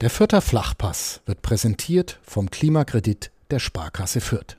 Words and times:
Der 0.00 0.08
Fürther 0.08 0.40
Flachpass 0.40 1.20
wird 1.26 1.42
präsentiert 1.42 2.20
vom 2.22 2.50
Klimakredit 2.50 3.30
der 3.50 3.58
Sparkasse 3.58 4.22
Fürth. 4.22 4.56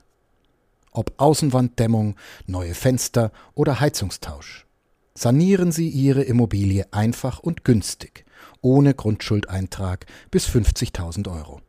Ob 0.92 1.14
Außenwanddämmung, 1.16 2.14
neue 2.46 2.74
Fenster 2.74 3.32
oder 3.54 3.80
Heizungstausch. 3.80 4.66
Sanieren 5.14 5.72
Sie 5.72 5.88
Ihre 5.88 6.22
Immobilie 6.22 6.86
einfach 6.92 7.40
und 7.40 7.64
günstig, 7.64 8.24
ohne 8.60 8.94
Grundschuldeintrag 8.94 10.06
bis 10.30 10.46
50.000 10.46 11.28
Euro. 11.28 11.60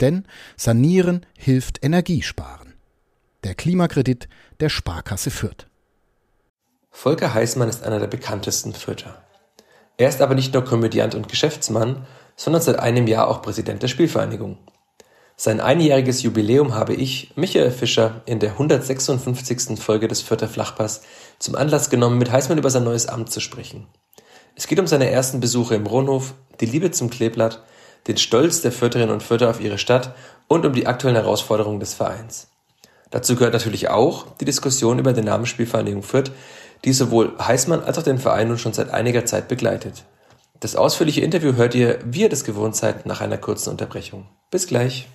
Denn 0.00 0.26
Sanieren 0.58 1.24
hilft 1.38 1.82
Energiesparen. 1.82 2.74
Der 3.42 3.54
Klimakredit 3.54 4.28
der 4.60 4.68
Sparkasse 4.68 5.30
Fürth. 5.30 5.66
Volker 6.90 7.32
Heißmann 7.32 7.70
ist 7.70 7.84
einer 7.84 8.00
der 8.00 8.06
bekanntesten 8.06 8.74
Fürther. 8.74 9.24
Er 9.96 10.10
ist 10.10 10.20
aber 10.20 10.34
nicht 10.34 10.52
nur 10.52 10.64
Komödiant 10.64 11.14
und 11.14 11.28
Geschäftsmann, 11.28 12.06
sondern 12.36 12.62
seit 12.62 12.78
einem 12.78 13.06
Jahr 13.06 13.28
auch 13.28 13.42
Präsident 13.42 13.82
der 13.82 13.88
Spielvereinigung. 13.88 14.58
Sein 15.36 15.60
einjähriges 15.60 16.22
Jubiläum 16.22 16.74
habe 16.74 16.94
ich, 16.94 17.32
Michael 17.34 17.72
Fischer, 17.72 18.22
in 18.24 18.38
der 18.38 18.52
156. 18.52 19.80
Folge 19.80 20.06
des 20.06 20.22
Vierter 20.22 20.48
Flachpass 20.48 21.02
zum 21.40 21.56
Anlass 21.56 21.90
genommen, 21.90 22.18
mit 22.18 22.30
Heißmann 22.30 22.58
über 22.58 22.70
sein 22.70 22.84
neues 22.84 23.08
Amt 23.08 23.32
zu 23.32 23.40
sprechen. 23.40 23.86
Es 24.54 24.68
geht 24.68 24.78
um 24.78 24.86
seine 24.86 25.10
ersten 25.10 25.40
Besuche 25.40 25.74
im 25.74 25.86
Ronhof, 25.86 26.34
die 26.60 26.66
Liebe 26.66 26.92
zum 26.92 27.10
Kleeblatt, 27.10 27.64
den 28.06 28.16
Stolz 28.16 28.62
der 28.62 28.70
Vierterinnen 28.70 29.12
und 29.12 29.24
Vierter 29.24 29.50
auf 29.50 29.60
ihre 29.60 29.78
Stadt 29.78 30.14
und 30.46 30.64
um 30.64 30.72
die 30.72 30.86
aktuellen 30.86 31.16
Herausforderungen 31.16 31.80
des 31.80 31.94
Vereins. 31.94 32.48
Dazu 33.10 33.34
gehört 33.34 33.54
natürlich 33.54 33.88
auch 33.88 34.26
die 34.40 34.44
Diskussion 34.44 34.98
über 34.98 35.12
den 35.12 35.24
Namen 35.24 35.46
Spielvereinigung 35.46 36.02
Fürth, 36.02 36.30
die 36.84 36.92
sowohl 36.92 37.32
Heißmann 37.38 37.82
als 37.82 37.98
auch 37.98 38.02
den 38.02 38.18
Verein 38.18 38.48
nun 38.48 38.58
schon 38.58 38.72
seit 38.72 38.90
einiger 38.90 39.24
Zeit 39.24 39.48
begleitet. 39.48 40.04
Das 40.60 40.76
ausführliche 40.76 41.20
Interview 41.20 41.54
hört 41.54 41.74
ihr, 41.74 41.98
wie 42.04 42.22
ihr 42.22 42.28
das 42.28 42.44
gewohnt 42.44 42.76
seid, 42.76 43.06
nach 43.06 43.20
einer 43.20 43.38
kurzen 43.38 43.70
Unterbrechung. 43.70 44.28
Bis 44.50 44.66
gleich. 44.66 45.08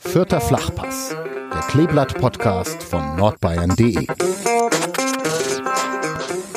Vierter 0.00 0.40
Flachpass, 0.40 1.14
der 1.52 1.60
Kleeblatt-Podcast 1.68 2.82
von 2.82 3.16
nordbayern.de. 3.16 4.06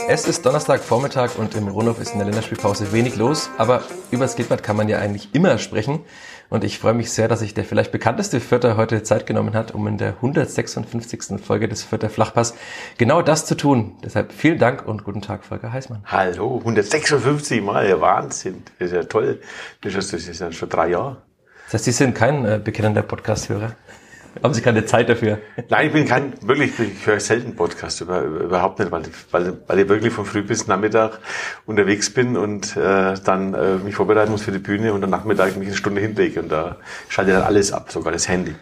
Es 0.08 0.26
ist 0.26 0.46
Donnerstagvormittag 0.46 1.38
und 1.38 1.54
im 1.56 1.68
Rundhof 1.68 2.00
ist 2.00 2.14
in 2.14 2.20
der 2.20 2.26
Länderspielpause 2.26 2.92
wenig 2.94 3.18
los, 3.18 3.50
aber 3.58 3.84
über 4.12 4.24
das 4.24 4.36
Kleeblatt 4.36 4.64
kann 4.64 4.78
man 4.78 4.90
ja 4.90 4.98
eigentlich 4.98 5.36
immer 5.36 5.58
sprechen. 5.60 6.00
Und 6.50 6.64
ich 6.64 6.80
freue 6.80 6.96
mich 6.96 7.12
sehr, 7.12 7.28
dass 7.28 7.42
sich 7.42 7.54
der 7.54 7.64
vielleicht 7.64 7.92
bekannteste 7.92 8.40
Vierter 8.40 8.76
heute 8.76 9.04
Zeit 9.04 9.28
genommen 9.28 9.54
hat, 9.54 9.76
um 9.76 9.88
in 9.88 9.98
der 9.98 10.16
156. 10.16 11.40
Folge 11.40 11.68
des 11.68 11.84
Vierter 11.84 12.10
Flachpass 12.10 12.56
genau 12.98 13.22
das 13.22 13.46
zu 13.46 13.56
tun. 13.56 13.98
Deshalb 14.04 14.34
vielen 14.34 14.58
Dank 14.58 14.88
und 14.88 15.04
guten 15.04 15.22
Tag, 15.22 15.46
Volker 15.46 15.72
Heißmann. 15.72 16.02
Hallo, 16.06 16.58
156 16.58 17.62
Mal, 17.62 17.88
ja 17.88 18.02
Wahnsinn. 18.02 18.64
Das 18.80 18.88
ist 18.88 18.96
ja 18.96 19.04
toll. 19.04 19.40
Das 19.82 19.94
ist 19.96 20.40
ja 20.40 20.52
schon 20.52 20.70
drei 20.70 20.90
Jahre. 20.90 21.22
Das 21.66 21.76
heißt, 21.76 21.86
Sie 21.86 21.92
sind 21.92 22.16
kein 22.16 22.46
äh, 22.46 22.60
bekennender 22.64 23.04
Podcast-Hörer? 23.04 23.76
Haben 24.44 24.54
Sie 24.54 24.62
keine 24.62 24.86
Zeit 24.86 25.10
dafür? 25.10 25.40
Nein, 25.70 25.88
ich 25.88 25.94
bin 25.94 26.06
kein, 26.06 26.34
wirklich, 26.42 26.80
ich 26.80 27.06
höre 27.06 27.20
selten 27.20 27.56
Podcast, 27.56 28.02
über, 28.02 28.22
überhaupt 28.22 28.80
nicht, 28.80 28.92
weil, 28.92 29.04
weil, 29.32 29.58
weil 29.68 29.80
ich 29.80 29.90
wirklich 29.90 30.14
von 30.14 30.26
früh 30.26 30.44
bis 30.44 30.68
Nachmittag 30.68 31.20
unterwegs 31.66 32.14
bin 32.14 32.38
und 32.38 32.78
äh, 32.78 33.16
dann 33.24 33.54
äh, 33.54 33.76
mich 33.76 33.96
vorbereiten 33.96 34.32
muss 34.32 34.44
für 34.44 34.52
die 34.52 34.60
Bühne 34.60 34.94
und 34.94 35.04
am 35.04 35.10
Nachmittag 35.10 35.56
mich 35.58 35.68
eine 35.68 35.78
Stunde 35.78 36.02
hinlege 36.02 36.42
und 36.42 36.50
da 36.50 36.78
schalte 37.10 37.32
ich 37.32 37.38
dann 37.38 37.46
alles 37.46 37.74
ab, 37.74 37.92
sogar 37.92 38.14
das 38.14 38.28
Handy. 38.28 38.56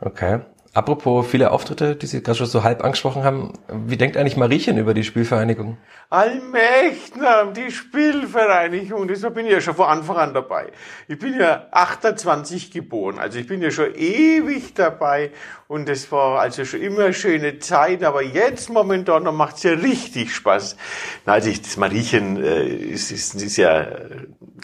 Okay. 0.00 0.40
Apropos 0.74 1.26
viele 1.26 1.50
Auftritte, 1.50 1.96
die 1.96 2.06
Sie 2.06 2.22
gerade 2.22 2.36
schon 2.36 2.46
so 2.46 2.62
halb 2.62 2.84
angesprochen 2.84 3.24
haben, 3.24 3.54
wie 3.68 3.96
denkt 3.96 4.16
eigentlich 4.16 4.36
Mariechen 4.36 4.76
über 4.76 4.92
die 4.92 5.02
Spielvereinigung? 5.02 5.78
Allmächtner, 6.10 7.52
die 7.52 7.70
Spielvereinigung, 7.70 9.08
deshalb 9.08 9.34
bin 9.34 9.46
ich 9.46 9.52
ja 9.52 9.60
schon 9.60 9.74
von 9.74 9.86
Anfang 9.86 10.16
an 10.16 10.34
dabei. 10.34 10.70
Ich 11.08 11.18
bin 11.18 11.38
ja 11.38 11.66
28 11.70 12.70
geboren, 12.70 13.18
also 13.18 13.38
ich 13.38 13.46
bin 13.46 13.62
ja 13.62 13.70
schon 13.70 13.94
ewig 13.94 14.74
dabei 14.74 15.30
und 15.68 15.88
es 15.88 16.12
war 16.12 16.40
also 16.40 16.64
schon 16.64 16.82
immer 16.82 17.12
schöne 17.12 17.58
Zeit, 17.58 18.04
aber 18.04 18.22
jetzt 18.22 18.68
momentan 18.70 19.24
macht 19.34 19.56
es 19.56 19.62
ja 19.62 19.72
richtig 19.72 20.34
Spaß. 20.34 20.76
Na, 21.24 21.32
also 21.32 21.48
ich, 21.48 21.62
das 21.62 21.78
Mariechen 21.78 22.42
äh, 22.42 22.66
ist, 22.66 23.10
ist, 23.10 23.34
ist 23.34 23.56
ja 23.56 23.86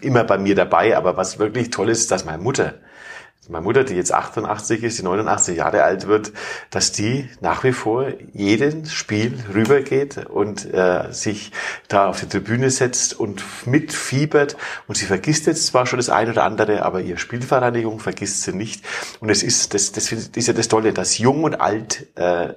immer 0.03 0.25
bei 0.25 0.37
mir 0.37 0.55
dabei, 0.55 0.97
aber 0.97 1.17
was 1.17 1.39
wirklich 1.39 1.71
toll 1.71 1.89
ist, 1.89 2.11
dass 2.11 2.25
meine 2.25 2.43
Mutter 2.43 2.75
meine 3.49 3.65
Mutter, 3.65 3.85
die 3.85 3.95
jetzt 3.95 4.13
88 4.13 4.83
ist, 4.83 4.99
die 4.99 5.03
89 5.03 5.57
Jahre 5.57 5.83
alt 5.85 6.07
wird, 6.07 6.33
dass 6.71 6.93
die 6.93 7.29
nach 7.41 7.65
wie 7.65 7.73
vor 7.73 8.07
jedes 8.33 8.93
Spiel 8.93 9.39
rübergeht 9.53 10.27
und 10.27 10.73
äh, 10.73 11.13
sich 11.13 11.53
da 11.89 12.09
auf 12.09 12.21
die 12.21 12.29
Tribüne 12.29 12.71
setzt 12.71 13.19
und 13.19 13.43
mitfiebert. 13.67 14.57
Und 14.87 14.97
sie 14.97 15.07
vergisst 15.07 15.47
jetzt 15.47 15.67
zwar 15.67 15.87
schon 15.87 15.99
das 15.99 16.11
eine 16.11 16.31
oder 16.31 16.45
andere, 16.45 16.83
aber 16.83 17.01
ihre 17.01 17.19
Spielvereinigung 17.19 17.99
vergisst 17.99 18.43
sie 18.43 18.53
nicht. 18.53 18.85
Und 19.21 19.31
es 19.31 19.43
ist, 19.43 19.75
das, 19.75 19.93
das 19.93 20.11
ist 20.11 20.49
ja 20.49 20.55
das 20.55 20.69
Tolle, 20.69 20.93
dass 20.93 21.19
Jung 21.19 21.45
und 21.45 21.61
Alt 21.61 22.07
äh, 22.17 22.55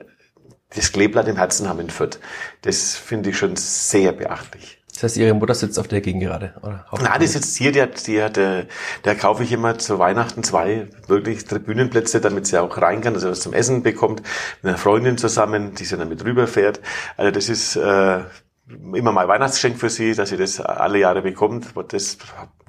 das 0.75 0.91
Kleeblatt 0.91 1.27
im 1.27 1.37
Herzen 1.37 1.67
haben 1.67 1.79
in 1.79 1.89
Fürth. 1.89 2.19
Das 2.61 2.95
finde 2.95 3.29
ich 3.29 3.37
schon 3.37 3.55
sehr 3.55 4.11
beachtlich. 4.11 4.76
Das 4.97 5.03
heißt, 5.03 5.17
Ihre 5.17 5.35
Mutter 5.35 5.53
sitzt 5.53 5.77
auf 5.77 5.87
der 5.87 6.01
Gegend 6.01 6.23
gerade, 6.23 6.55
oder? 6.63 6.83
Nein, 6.99 7.19
die 7.21 7.27
sitzt 7.27 7.55
hier, 7.55 7.71
die 7.71 7.83
hat, 7.83 8.07
die 8.07 8.19
hat, 8.19 8.35
äh, 8.39 8.65
der 9.05 9.15
kaufe 9.15 9.43
ich 9.43 9.51
immer 9.51 9.77
zu 9.77 9.99
Weihnachten 9.99 10.41
zwei 10.41 10.87
wirklich 11.05 11.45
Tribünenplätze, 11.45 12.19
damit 12.19 12.47
sie 12.47 12.59
auch 12.59 12.81
rein 12.81 13.01
kann, 13.01 13.13
dass 13.13 13.21
sie 13.21 13.29
was 13.29 13.41
zum 13.41 13.53
Essen 13.53 13.83
bekommt, 13.83 14.23
mit 14.63 14.69
einer 14.69 14.79
Freundin 14.79 15.19
zusammen, 15.19 15.75
die 15.75 15.85
sie 15.85 15.97
dann 15.97 16.09
mit 16.09 16.25
rüberfährt. 16.25 16.81
Also 17.15 17.29
das 17.29 17.47
ist, 17.47 17.75
äh, 17.75 18.21
immer 18.67 19.11
mal 19.11 19.27
Weihnachtsgeschenk 19.27 19.79
für 19.79 19.89
sie, 19.89 20.13
dass 20.13 20.29
sie 20.29 20.37
das 20.37 20.59
alle 20.59 20.99
Jahre 20.99 21.21
bekommt. 21.21 21.67
Das, 21.89 22.17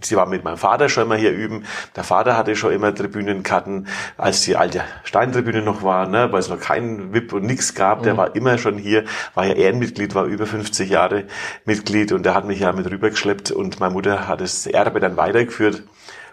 sie 0.00 0.16
war 0.16 0.26
mit 0.26 0.44
meinem 0.44 0.56
Vater 0.56 0.88
schon 0.88 1.04
immer 1.04 1.16
hier 1.16 1.32
üben. 1.32 1.64
Der 1.96 2.04
Vater 2.04 2.36
hatte 2.36 2.54
schon 2.54 2.72
immer 2.72 2.94
Tribünenkarten, 2.94 3.88
als 4.16 4.42
die 4.42 4.56
alte 4.56 4.82
Steintribüne 5.04 5.62
noch 5.62 5.82
war, 5.82 6.06
ne, 6.06 6.30
weil 6.30 6.40
es 6.40 6.48
noch 6.48 6.60
keinen 6.60 7.12
VIP 7.12 7.32
und 7.32 7.44
nichts 7.44 7.74
gab. 7.74 8.02
Der 8.04 8.14
mhm. 8.14 8.18
war 8.18 8.36
immer 8.36 8.58
schon 8.58 8.78
hier, 8.78 9.04
war 9.34 9.46
ja 9.46 9.54
Ehrenmitglied, 9.54 10.14
war 10.14 10.24
über 10.24 10.46
50 10.46 10.88
Jahre 10.88 11.24
Mitglied 11.64 12.12
und 12.12 12.24
der 12.24 12.34
hat 12.34 12.44
mich 12.44 12.60
ja 12.60 12.72
mit 12.72 12.88
rübergeschleppt 12.88 13.50
und 13.50 13.80
meine 13.80 13.92
Mutter 13.92 14.28
hat 14.28 14.40
das 14.40 14.66
Erbe 14.66 15.00
dann 15.00 15.16
weitergeführt. 15.16 15.82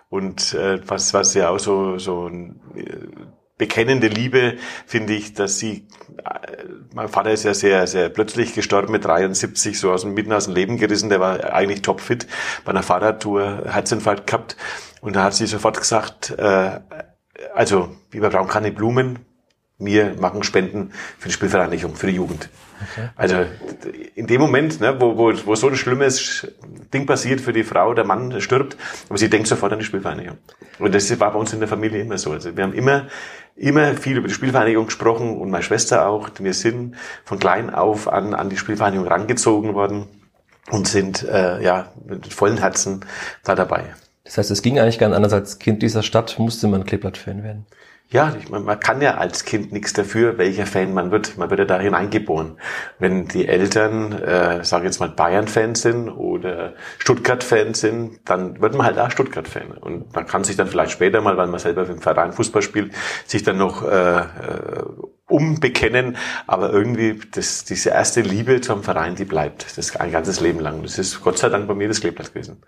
Und 0.09 0.53
äh, 0.53 0.79
was, 0.87 1.13
was 1.15 1.33
ja 1.33 1.49
auch 1.49 1.59
so, 1.59 1.97
so 1.97 2.27
ein 2.27 2.59
bekennende 3.57 4.07
Liebe 4.07 4.57
finde 4.85 5.13
ich, 5.13 5.33
dass 5.33 5.59
sie, 5.59 5.87
äh, 6.17 6.63
mein 6.93 7.07
Vater 7.07 7.31
ist 7.31 7.43
ja 7.43 7.53
sehr, 7.53 7.87
sehr 7.87 8.09
plötzlich 8.09 8.53
gestorben 8.53 8.91
mit 8.91 9.05
73, 9.05 9.79
so 9.79 9.91
aus 9.91 10.01
dem 10.01 10.13
mitten 10.13 10.33
aus 10.33 10.45
dem 10.45 10.55
Leben 10.55 10.77
gerissen, 10.77 11.09
der 11.09 11.19
war 11.19 11.53
eigentlich 11.53 11.81
topfit, 11.81 12.27
bei 12.65 12.71
einer 12.71 12.83
Fahrradtour 12.83 13.63
Herzinfarkt 13.65 14.27
gehabt. 14.27 14.57
Und 15.01 15.15
da 15.15 15.23
hat 15.23 15.33
sie 15.33 15.47
sofort 15.47 15.77
gesagt, 15.77 16.31
äh, 16.37 16.79
also, 17.53 17.95
wir 18.11 18.29
brauchen 18.29 18.49
keine 18.49 18.71
Blumen, 18.71 19.19
wir 19.77 20.15
machen 20.19 20.43
Spenden 20.43 20.91
für 21.17 21.27
die 21.27 21.33
Spielvereinigung, 21.33 21.95
für 21.95 22.07
die 22.07 22.15
Jugend. 22.15 22.49
Okay. 22.91 23.09
Also 23.15 23.45
in 24.15 24.27
dem 24.27 24.41
Moment, 24.41 24.79
ne, 24.79 24.99
wo, 24.99 25.17
wo, 25.17 25.33
wo 25.45 25.55
so 25.55 25.67
ein 25.67 25.75
schlimmes 25.75 26.47
Ding 26.93 27.05
passiert 27.05 27.41
für 27.41 27.53
die 27.53 27.63
Frau, 27.63 27.93
der 27.93 28.05
Mann 28.05 28.39
stirbt, 28.41 28.77
aber 29.09 29.17
sie 29.17 29.29
denkt 29.29 29.47
sofort 29.47 29.73
an 29.73 29.79
die 29.79 29.85
Spielvereinigung. 29.85 30.37
Und 30.79 30.95
das 30.95 31.19
war 31.19 31.31
bei 31.31 31.39
uns 31.39 31.53
in 31.53 31.59
der 31.59 31.67
Familie 31.67 32.01
immer 32.01 32.17
so. 32.17 32.31
Also 32.31 32.55
wir 32.55 32.63
haben 32.63 32.73
immer, 32.73 33.07
immer 33.55 33.93
viel 33.95 34.17
über 34.17 34.27
die 34.27 34.33
Spielvereinigung 34.33 34.85
gesprochen 34.85 35.37
und 35.37 35.49
meine 35.49 35.63
Schwester 35.63 36.07
auch. 36.07 36.29
Wir 36.39 36.53
sind 36.53 36.95
von 37.25 37.39
klein 37.39 37.69
auf 37.69 38.07
an, 38.07 38.33
an 38.33 38.49
die 38.49 38.57
Spielvereinigung 38.57 39.07
rangezogen 39.07 39.73
worden 39.73 40.07
und 40.71 40.87
sind 40.87 41.23
äh, 41.23 41.61
ja 41.61 41.91
mit 42.05 42.33
vollen 42.33 42.57
Herzen 42.57 43.05
da 43.43 43.55
dabei. 43.55 43.93
Das 44.23 44.37
heißt, 44.37 44.51
es 44.51 44.61
ging 44.61 44.79
eigentlich 44.79 44.99
gar 44.99 45.13
anders 45.13 45.33
als 45.33 45.59
Kind 45.59 45.83
dieser 45.83 46.01
Stadt, 46.01 46.39
musste 46.39 46.67
man 46.67 46.85
Kleeblatt-Fan 46.85 47.43
werden. 47.43 47.67
Ja, 48.09 48.35
ich 48.39 48.49
meine, 48.49 48.63
man 48.63 48.79
kann 48.79 49.01
ja 49.01 49.15
als 49.15 49.45
Kind 49.45 49.71
nichts 49.73 49.91
dafür, 49.91 50.37
welcher 50.37 50.67
Fan 50.67 50.93
man 50.93 51.09
wird. 51.11 51.37
Man 51.37 51.49
wird 51.49 51.59
ja 51.59 51.65
da 51.65 51.79
hineingeboren. 51.79 52.59
Wenn 52.99 53.27
die 53.27 53.47
Eltern, 53.47 54.13
äh, 54.13 54.63
sage 54.63 54.85
jetzt 54.85 54.99
mal, 54.99 55.09
Bayern-Fans 55.09 55.81
sind 55.81 56.09
oder 56.09 56.75
Stuttgart-Fans 56.99 57.79
sind, 57.79 58.19
dann 58.25 58.61
wird 58.61 58.75
man 58.75 58.85
halt 58.85 58.99
auch 58.99 59.09
Stuttgart-Fan. 59.09 59.71
Und 59.71 60.13
man 60.13 60.27
kann 60.27 60.43
sich 60.43 60.55
dann 60.55 60.67
vielleicht 60.67 60.91
später 60.91 61.19
mal, 61.21 61.35
weil 61.35 61.47
man 61.47 61.59
selber 61.59 61.89
im 61.89 61.99
Verein 61.99 62.31
Fußball 62.31 62.61
spielt, 62.61 62.93
sich 63.25 63.43
dann 63.43 63.57
noch 63.57 63.83
äh, 63.83 64.19
äh, 64.19 64.23
umbekennen. 65.27 66.15
Aber 66.45 66.71
irgendwie, 66.71 67.19
das, 67.33 67.65
diese 67.65 67.89
erste 67.89 68.21
Liebe 68.21 68.61
zum 68.61 68.83
Verein, 68.83 69.15
die 69.15 69.25
bleibt. 69.25 69.77
Das 69.77 69.95
ein 69.95 70.11
ganzes 70.11 70.39
Leben 70.41 70.59
lang. 70.59 70.83
Das 70.83 70.99
ist 70.99 71.21
Gott 71.21 71.39
sei 71.39 71.49
Dank 71.49 71.67
bei 71.67 71.73
mir 71.73 71.87
das 71.87 72.01
Kleeblatt 72.01 72.33
gewesen. 72.33 72.61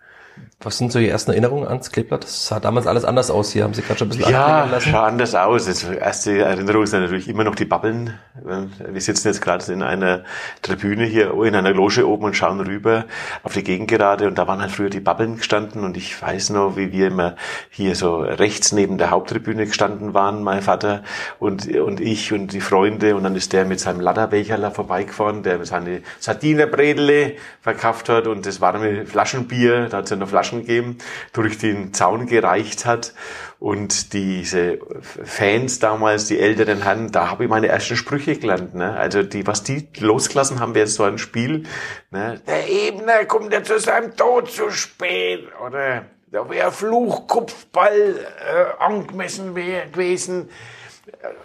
Was 0.59 0.79
sind 0.79 0.91
so 0.91 0.97
die 0.97 1.07
ersten 1.07 1.29
Erinnerungen 1.29 1.67
ans 1.67 1.91
Kleeblatt? 1.91 2.23
Das 2.23 2.47
sah 2.47 2.59
damals 2.59 2.87
alles 2.87 3.05
anders 3.05 3.29
aus. 3.29 3.51
Hier 3.51 3.63
haben 3.63 3.75
Sie 3.75 3.83
gerade 3.83 3.99
schon 3.99 4.07
ein 4.07 4.17
bisschen 4.17 4.31
Ja, 4.31 4.67
sah 4.79 5.05
anders 5.05 5.35
aus. 5.35 5.65
Die 5.65 5.95
erste 5.95 6.39
Erinnerung 6.39 6.87
sind 6.87 7.01
natürlich 7.01 7.29
immer 7.29 7.43
noch 7.43 7.53
die 7.53 7.65
Babbeln. 7.65 8.15
Wir 8.43 8.99
sitzen 8.99 9.27
jetzt 9.27 9.39
gerade 9.39 9.71
in 9.71 9.83
einer 9.83 10.23
Tribüne 10.63 11.05
hier, 11.05 11.31
in 11.43 11.53
einer 11.53 11.73
Loge 11.73 12.07
oben 12.07 12.23
und 12.25 12.35
schauen 12.35 12.59
rüber 12.59 13.05
auf 13.43 13.53
die 13.53 13.63
Gegend 13.63 13.87
gerade. 13.87 14.27
Und 14.27 14.39
da 14.39 14.47
waren 14.47 14.59
halt 14.59 14.71
früher 14.71 14.89
die 14.89 14.99
Babbeln 14.99 15.37
gestanden. 15.37 15.83
Und 15.83 15.95
ich 15.95 16.19
weiß 16.19 16.49
noch, 16.49 16.75
wie 16.75 16.91
wir 16.91 17.09
immer 17.09 17.35
hier 17.69 17.93
so 17.95 18.15
rechts 18.15 18.71
neben 18.71 18.97
der 18.97 19.11
Haupttribüne 19.11 19.67
gestanden 19.67 20.15
waren, 20.15 20.41
mein 20.41 20.63
Vater 20.63 21.03
und, 21.37 21.71
und 21.75 22.01
ich. 22.01 22.33
Und 22.33 22.51
die 22.51 22.61
Freunde 22.61 23.15
und 23.15 23.25
dann 23.25 23.35
ist 23.35 23.53
der 23.53 23.63
mit 23.65 23.79
seinem 23.79 23.99
Ladderbecherler 23.99 24.71
vorbeigefahren, 24.71 25.43
der 25.43 25.63
seine 25.65 26.01
Sardinerbredele 26.19 27.33
verkauft 27.61 28.09
hat 28.09 28.25
und 28.25 28.47
das 28.47 28.59
warme 28.59 29.05
Flaschenbier, 29.05 29.89
da 29.89 29.97
hat 29.97 30.09
ja 30.09 30.15
noch 30.15 30.27
Flaschen 30.27 30.46
gegeben, 30.51 30.97
durch 31.33 31.57
den 31.57 31.93
Zaun 31.93 32.25
gereicht 32.25 32.85
hat 32.85 33.13
und 33.59 34.13
diese 34.13 34.79
Fans 35.01 35.79
damals, 35.79 36.27
die 36.27 36.39
älteren 36.39 36.83
Herren, 36.83 37.11
da 37.11 37.31
habe 37.31 37.45
ich 37.45 37.49
meine 37.49 37.67
ersten 37.67 37.95
Sprüche 37.95 38.35
gelernt. 38.37 38.75
Ne? 38.75 38.95
Also 38.95 39.23
die, 39.23 39.47
was 39.47 39.63
die 39.63 39.87
losgelassen 39.99 40.59
haben, 40.59 40.75
wäre 40.75 40.87
so 40.87 41.03
ein 41.03 41.17
Spiel. 41.17 41.63
Ne? 42.11 42.39
Der 42.45 42.69
Ebner 42.69 43.25
kommt 43.25 43.51
ja 43.51 43.63
zu 43.63 43.79
seinem 43.79 44.15
Tod 44.15 44.51
zu 44.51 44.69
spät. 44.69 45.47
Oder 45.65 46.05
da 46.27 46.47
wäre 46.49 46.71
Fluchkopfball 46.71 48.15
äh, 48.19 48.83
angemessen 48.83 49.55
wär, 49.55 49.87
gewesen. 49.87 50.49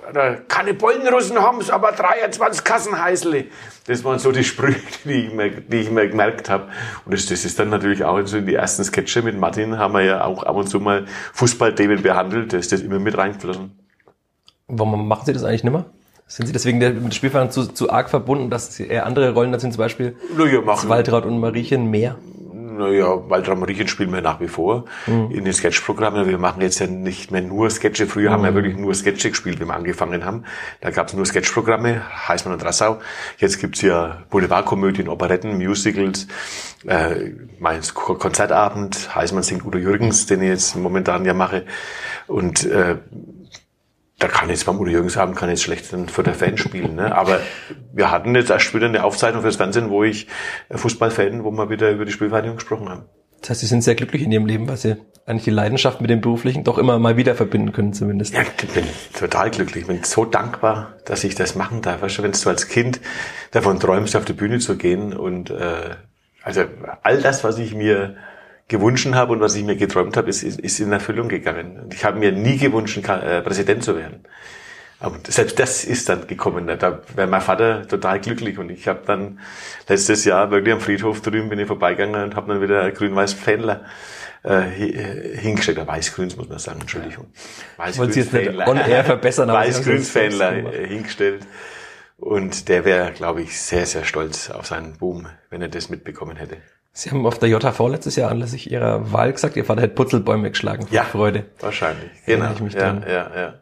Oder 0.08 0.36
keine 0.36 0.74
Bollenrussen 0.74 1.38
haben's, 1.40 1.70
aber 1.70 1.92
23 1.92 2.64
Kassenheißle. 2.64 3.46
Das 3.86 4.04
waren 4.04 4.18
so 4.18 4.32
die 4.32 4.44
Sprüche, 4.44 4.80
die 5.04 5.26
ich 5.26 5.32
mir, 5.32 5.50
die 5.50 5.76
ich 5.78 5.90
mir 5.90 6.08
gemerkt 6.08 6.50
habe. 6.50 6.68
Und 7.04 7.14
das, 7.14 7.26
das 7.26 7.44
ist 7.44 7.58
dann 7.58 7.70
natürlich 7.70 8.04
auch 8.04 8.20
so 8.26 8.36
in 8.36 8.46
die 8.46 8.54
ersten 8.54 8.84
Sketche 8.84 9.22
mit 9.22 9.38
Martin 9.38 9.78
haben 9.78 9.94
wir 9.94 10.02
ja 10.02 10.24
auch 10.24 10.42
ab 10.42 10.56
und 10.56 10.68
zu 10.68 10.80
mal 10.80 11.06
Fußballthemen 11.34 12.02
behandelt. 12.02 12.52
Da 12.52 12.58
ist 12.58 12.72
das 12.72 12.80
immer 12.80 12.98
mit 12.98 13.16
reingeflossen. 13.16 13.78
Warum 14.68 15.06
machen 15.08 15.26
Sie 15.26 15.32
das 15.32 15.44
eigentlich 15.44 15.64
nicht 15.64 15.72
mehr? 15.72 15.86
Sind 16.26 16.46
Sie 16.46 16.52
deswegen 16.52 16.78
mit 16.78 16.96
dem 16.96 17.12
Spielverein 17.12 17.50
zu, 17.50 17.66
zu 17.66 17.90
arg 17.90 18.08
verbunden, 18.08 18.48
dass 18.48 18.74
Sie 18.74 18.86
eher 18.86 19.06
andere 19.06 19.34
Rollen, 19.34 19.52
das 19.52 19.60
sind 19.60 19.72
zum 19.72 19.80
Beispiel 19.80 20.16
ja. 20.36 20.88
Waltraud 20.88 21.26
und 21.26 21.38
Mariechen 21.40 21.90
mehr? 21.90 22.16
Naja, 22.76 23.28
Walter 23.28 23.54
Mariechen 23.54 23.88
spielen 23.88 24.12
wir 24.12 24.20
nach 24.20 24.40
wie 24.40 24.48
vor 24.48 24.84
mhm. 25.06 25.30
in 25.30 25.44
den 25.44 25.52
Sketchprogrammen. 25.52 26.28
Wir 26.28 26.38
machen 26.38 26.60
jetzt 26.62 26.78
ja 26.78 26.86
nicht 26.86 27.30
mehr 27.30 27.42
nur 27.42 27.70
Sketche. 27.70 28.06
Früher 28.06 28.30
mhm. 28.30 28.34
haben 28.34 28.42
wir 28.44 28.50
mhm. 28.50 28.54
wirklich 28.56 28.76
nur 28.76 28.94
Sketche 28.94 29.30
gespielt, 29.30 29.60
wie 29.60 29.66
wir 29.66 29.74
angefangen 29.74 30.24
haben. 30.24 30.44
Da 30.80 30.90
gab 30.90 31.08
es 31.08 31.14
nur 31.14 31.26
Sketchprogramme, 31.26 32.02
Heißmann 32.28 32.54
und 32.54 32.64
Rassau. 32.64 33.00
Jetzt 33.38 33.60
gibt's 33.60 33.82
ja 33.82 34.22
Boulevardkomödien, 34.30 35.08
Operetten, 35.08 35.56
Musicals, 35.56 36.26
äh, 36.86 37.30
mein 37.58 37.80
Konzertabend, 37.94 39.14
Heißmann 39.14 39.42
singt 39.42 39.64
Udo 39.64 39.78
Jürgens, 39.78 40.26
den 40.26 40.42
ich 40.42 40.48
jetzt 40.48 40.76
momentan 40.76 41.24
ja 41.24 41.34
mache. 41.34 41.64
Und 42.26 42.64
äh, 42.64 42.96
da 44.22 44.28
kann 44.28 44.48
jetzt 44.48 44.66
beim 44.66 44.78
Udo 44.78 44.90
Jürgens 44.90 45.16
haben, 45.16 45.34
kann 45.34 45.48
jetzt 45.48 45.62
schlecht 45.62 45.84
für 45.86 46.22
der 46.22 46.34
Fan 46.34 46.56
spielen. 46.56 46.94
Ne? 46.94 47.14
Aber 47.14 47.40
wir 47.92 48.10
hatten 48.12 48.34
jetzt 48.36 48.50
erst 48.50 48.72
wieder 48.72 48.86
eine 48.86 49.02
Aufzeichnung 49.02 49.42
fürs 49.42 49.56
Fernsehen, 49.56 49.90
wo 49.90 50.04
ich 50.04 50.28
äh, 50.69 50.78
Fußballfan, 50.78 51.42
wo 51.42 51.50
wir 51.50 51.70
wieder 51.70 51.90
über 51.90 52.04
die 52.04 52.12
Spielvereinigung 52.12 52.56
gesprochen 52.56 52.88
haben. 52.88 53.04
Das 53.40 53.50
heißt, 53.50 53.60
Sie 53.60 53.66
sind 53.66 53.82
sehr 53.82 53.96
glücklich 53.96 54.22
in 54.22 54.30
Ihrem 54.30 54.46
Leben, 54.46 54.69
weil 54.69 54.76
Sie 54.76 54.96
eigentlich 55.26 55.44
die 55.44 55.50
Leidenschaft 55.50 56.00
mit 56.00 56.08
dem 56.08 56.20
Beruflichen 56.20 56.62
doch 56.62 56.78
immer 56.78 57.00
mal 57.00 57.16
wieder 57.16 57.34
verbinden 57.34 57.72
können 57.72 57.92
zumindest. 57.92 58.34
Ja, 58.34 58.42
ich 58.42 58.72
bin 58.72 58.84
total 59.19 59.50
glücklich. 59.50 59.82
Ich 59.82 59.88
bin 59.88 60.04
so 60.04 60.24
dankbar, 60.24 60.94
dass 61.04 61.24
ich 61.24 61.34
das 61.34 61.56
machen 61.56 61.82
darf. 61.82 62.02
Weißt 62.02 62.19
du, 62.19 62.22
wenn 62.22 62.30
du 62.30 62.48
als 62.48 62.69
Kind 62.69 63.00
davon 63.50 63.80
träumst, 63.80 64.14
auf 64.14 64.24
die 64.24 64.32
Bühne 64.32 64.60
zu 64.60 64.76
gehen 64.76 65.12
und 65.12 65.50
äh, 65.50 65.96
also 66.44 66.62
all 67.02 67.20
das, 67.20 67.42
was 67.42 67.58
ich 67.58 67.74
mir 67.74 68.16
gewünscht 68.68 69.08
habe 69.12 69.32
und 69.32 69.40
was 69.40 69.54
ich 69.54 69.64
mir 69.64 69.76
geträumt 69.76 70.16
habe, 70.16 70.28
ist, 70.28 70.42
ist, 70.42 70.60
ist 70.60 70.80
in 70.80 70.92
Erfüllung 70.92 71.28
gegangen. 71.28 71.90
Ich 71.92 72.04
habe 72.04 72.18
mir 72.18 72.32
nie 72.32 72.56
gewünscht, 72.56 72.98
äh, 72.98 73.42
Präsident 73.42 73.84
zu 73.84 73.96
werden. 73.96 74.24
Aber 75.02 75.18
selbst 75.26 75.58
das 75.58 75.82
ist 75.84 76.08
dann 76.08 76.28
gekommen. 76.28 76.68
Da 76.78 77.02
wäre 77.16 77.26
mein 77.26 77.40
Vater 77.40 77.86
total 77.88 78.20
glücklich 78.20 78.58
und 78.58 78.70
ich 78.70 78.86
habe 78.86 79.00
dann 79.04 79.40
letztes 79.88 80.24
Jahr 80.24 80.52
wirklich 80.52 80.72
am 80.72 80.80
Friedhof 80.80 81.20
drüben 81.20 81.48
bin 81.48 81.58
ich 81.58 81.66
vorbeigegangen 81.66 82.22
und 82.22 82.36
habe 82.36 82.52
dann 82.52 82.62
wieder 82.62 82.88
grün-weiß 82.92 83.32
Fähnler 83.32 83.84
äh, 84.44 84.62
hingestellt. 84.62 85.84
Weiß-grüns 85.84 86.36
muss 86.36 86.48
man 86.48 86.60
sagen, 86.60 86.82
Entschuldigung. 86.82 87.26
Weiß-grüns 87.78 88.16
verbessern. 89.02 89.48
Weiß-grüns 89.52 90.08
Fähnler 90.08 90.52
hingestellt. 90.70 91.46
Und 92.16 92.68
der 92.68 92.84
wäre, 92.84 93.10
glaube 93.10 93.42
ich, 93.42 93.60
sehr, 93.60 93.84
sehr 93.86 94.04
stolz 94.04 94.50
auf 94.50 94.66
seinen 94.66 94.96
Boom, 94.98 95.26
wenn 95.50 95.62
er 95.62 95.68
das 95.68 95.90
mitbekommen 95.90 96.36
hätte. 96.36 96.58
Sie 96.94 97.10
haben 97.10 97.26
auf 97.26 97.38
der 97.38 97.48
JHV 97.48 97.88
letztes 97.88 98.16
Jahr 98.16 98.30
anlässlich 98.30 98.70
Ihrer 98.70 99.12
Wahl 99.12 99.32
gesagt, 99.32 99.56
Ihr 99.56 99.64
Vater 99.64 99.82
hätte 99.82 99.94
Putzelbäume 99.94 100.50
geschlagen 100.50 100.86
vor 100.86 100.94
ja, 100.94 101.04
Freude. 101.04 101.46
wahrscheinlich. 101.60 102.10
Genau. 102.26 102.52
Ich 102.52 102.60
mich 102.60 102.74
ja, 102.74 102.80
dann. 102.80 103.02
ja, 103.02 103.30
ja. 103.34 103.54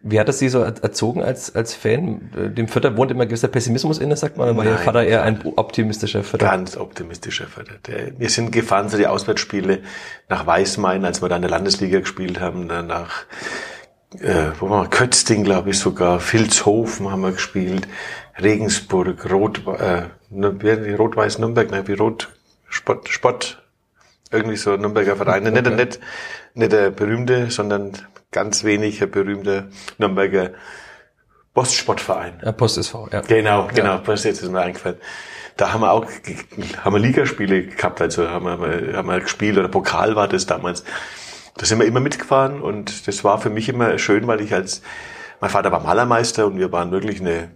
Wie 0.00 0.18
hat 0.18 0.28
das 0.28 0.38
Sie 0.38 0.48
so 0.48 0.60
erzogen 0.60 1.22
als, 1.22 1.54
als 1.56 1.74
Fan? 1.74 2.30
Dem 2.56 2.68
Vater 2.68 2.96
wohnt 2.96 3.10
immer 3.10 3.26
gewisser 3.26 3.48
Pessimismus 3.48 3.98
inne, 3.98 4.16
sagt 4.16 4.36
man, 4.36 4.48
oder 4.48 4.56
war 4.56 4.64
Ihr 4.64 4.78
Vater 4.78 5.04
eher 5.04 5.22
ein 5.22 5.40
optimistischer 5.56 6.22
Vater? 6.22 6.46
Ganz 6.46 6.76
optimistischer 6.76 7.46
Vater. 7.46 7.74
Der, 7.86 8.18
wir 8.18 8.30
sind 8.30 8.52
gefahren 8.52 8.88
zu 8.88 8.96
die 8.96 9.08
Auswärtsspiele 9.08 9.80
nach 10.28 10.46
Weißmain, 10.46 11.04
als 11.04 11.20
wir 11.20 11.28
da 11.28 11.36
in 11.36 11.42
der 11.42 11.50
Landesliga 11.50 11.98
gespielt 11.98 12.40
haben, 12.40 12.66
nach 12.66 13.26
äh, 14.20 14.52
wo 14.58 14.70
war 14.70 14.88
Kötzding, 14.88 15.44
glaube 15.44 15.70
ich 15.70 15.78
sogar, 15.78 16.20
Vilshofen 16.20 17.10
haben 17.10 17.20
wir 17.20 17.32
gespielt, 17.32 17.86
Regensburg, 18.42 19.30
Rot, 19.30 19.62
äh, 19.66 20.08
Rot-Weiß 20.32 21.38
Nürnberg, 21.38 21.70
ne, 21.70 21.86
wie 21.86 21.94
Rot, 21.94 22.28
Spott, 22.68 23.08
Spott, 23.08 23.62
irgendwie 24.30 24.56
so 24.56 24.76
Nürnberger 24.76 25.16
Verein, 25.16 25.46
okay. 25.46 25.62
nicht, 25.62 25.76
nicht, 25.76 26.00
nicht 26.54 26.72
der 26.72 26.90
berühmte, 26.90 27.50
sondern 27.50 27.92
ganz 28.30 28.64
wenig 28.64 29.02
ein 29.02 29.10
berühmter 29.10 29.68
Nürnberger 29.98 30.50
Postsportverein. 31.54 32.40
Ja, 32.44 32.52
Post 32.52 32.78
SV, 32.78 33.08
ja. 33.10 33.20
Genau, 33.22 33.68
genau, 33.74 33.92
ja. 33.92 33.98
Post 33.98 34.24
jetzt 34.24 34.42
ist 34.42 34.50
mir 34.50 34.60
eingefallen. 34.60 34.98
Da 35.56 35.72
haben 35.72 35.80
wir 35.80 35.90
auch, 35.90 36.06
haben 36.84 36.94
wir 36.94 37.00
Ligaspiele 37.00 37.64
gehabt, 37.64 38.00
also 38.00 38.28
haben 38.28 38.44
wir, 38.44 38.96
haben 38.96 39.08
wir 39.08 39.18
gespielt, 39.18 39.58
oder 39.58 39.66
Pokal 39.66 40.14
war 40.14 40.28
das 40.28 40.46
damals. 40.46 40.84
Da 41.56 41.66
sind 41.66 41.80
wir 41.80 41.86
immer 41.86 41.98
mitgefahren 41.98 42.60
und 42.60 43.08
das 43.08 43.24
war 43.24 43.40
für 43.40 43.50
mich 43.50 43.68
immer 43.68 43.98
schön, 43.98 44.28
weil 44.28 44.40
ich 44.40 44.54
als, 44.54 44.82
mein 45.40 45.50
Vater 45.50 45.72
war 45.72 45.80
Malermeister 45.80 46.46
und 46.46 46.58
wir 46.58 46.70
waren 46.70 46.92
wirklich 46.92 47.20
eine, 47.20 47.50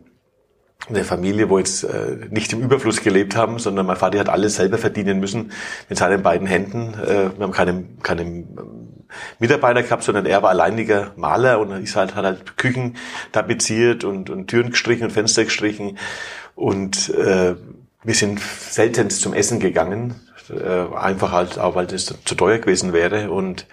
eine 0.89 1.05
Familie, 1.05 1.49
wo 1.49 1.59
jetzt 1.59 1.85
äh, 1.85 2.17
nicht 2.31 2.53
im 2.53 2.61
Überfluss 2.61 3.03
gelebt 3.03 3.37
haben, 3.37 3.59
sondern 3.59 3.87
mein 3.87 3.97
Vater 3.97 4.19
hat 4.19 4.29
alles 4.29 4.57
selber 4.57 4.79
verdienen 4.79 5.21
müssen 5.21 5.53
mit 5.89 5.99
seinen 5.99 6.23
beiden 6.23 6.47
Händen. 6.47 6.95
Äh, 6.95 7.31
wir 7.37 7.45
haben 7.45 7.53
keine, 7.53 7.85
keine 8.03 8.45
Mitarbeiter 9.39 9.83
gehabt, 9.83 10.03
sondern 10.03 10.27
er 10.27 10.43
war 10.43 10.51
alleiniger 10.51 11.13
Maler 11.17 11.61
und 11.61 11.71
ist 11.83 11.97
halt, 11.97 12.15
hat 12.15 12.25
halt 12.25 12.57
Küchen 12.57 12.97
tapeziert 13.31 14.05
und, 14.05 14.31
und 14.31 14.49
Türen 14.49 14.71
gestrichen 14.71 15.05
und 15.05 15.13
Fenster 15.13 15.45
gestrichen 15.45 15.99
und 16.55 17.11
äh, 17.11 17.55
wir 18.05 18.15
sind 18.15 18.41
selten 18.41 19.11
zum 19.11 19.33
Essen 19.33 19.61
gegangen, 19.61 20.15
äh, 20.51 20.95
einfach 20.95 21.33
halt 21.33 21.59
auch, 21.59 21.77
weil 21.77 21.87
das 21.87 22.07
zu 22.07 22.35
teuer 22.35 22.59
gewesen 22.59 22.93
wäre 22.93 23.31
und 23.31 23.67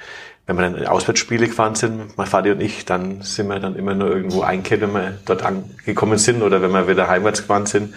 wenn 0.50 0.58
wir 0.58 0.64
dann 0.64 0.76
in 0.78 0.88
Auswärtsspiele 0.88 1.48
gefahren 1.48 1.76
sind, 1.76 2.18
mein 2.18 2.26
Vater 2.26 2.54
und 2.54 2.60
ich, 2.60 2.84
dann 2.84 3.22
sind 3.22 3.50
wir 3.50 3.60
dann 3.60 3.76
immer 3.76 3.94
nur 3.94 4.10
irgendwo 4.10 4.42
einkehrt, 4.42 4.82
wenn 4.82 4.94
wir 4.94 5.20
dort 5.24 5.44
angekommen 5.44 6.18
sind 6.18 6.42
oder 6.42 6.60
wenn 6.64 6.72
wir 6.72 6.88
wieder 6.88 7.08
heimwärts 7.08 7.42
gefahren 7.42 7.68
sind. 7.68 7.94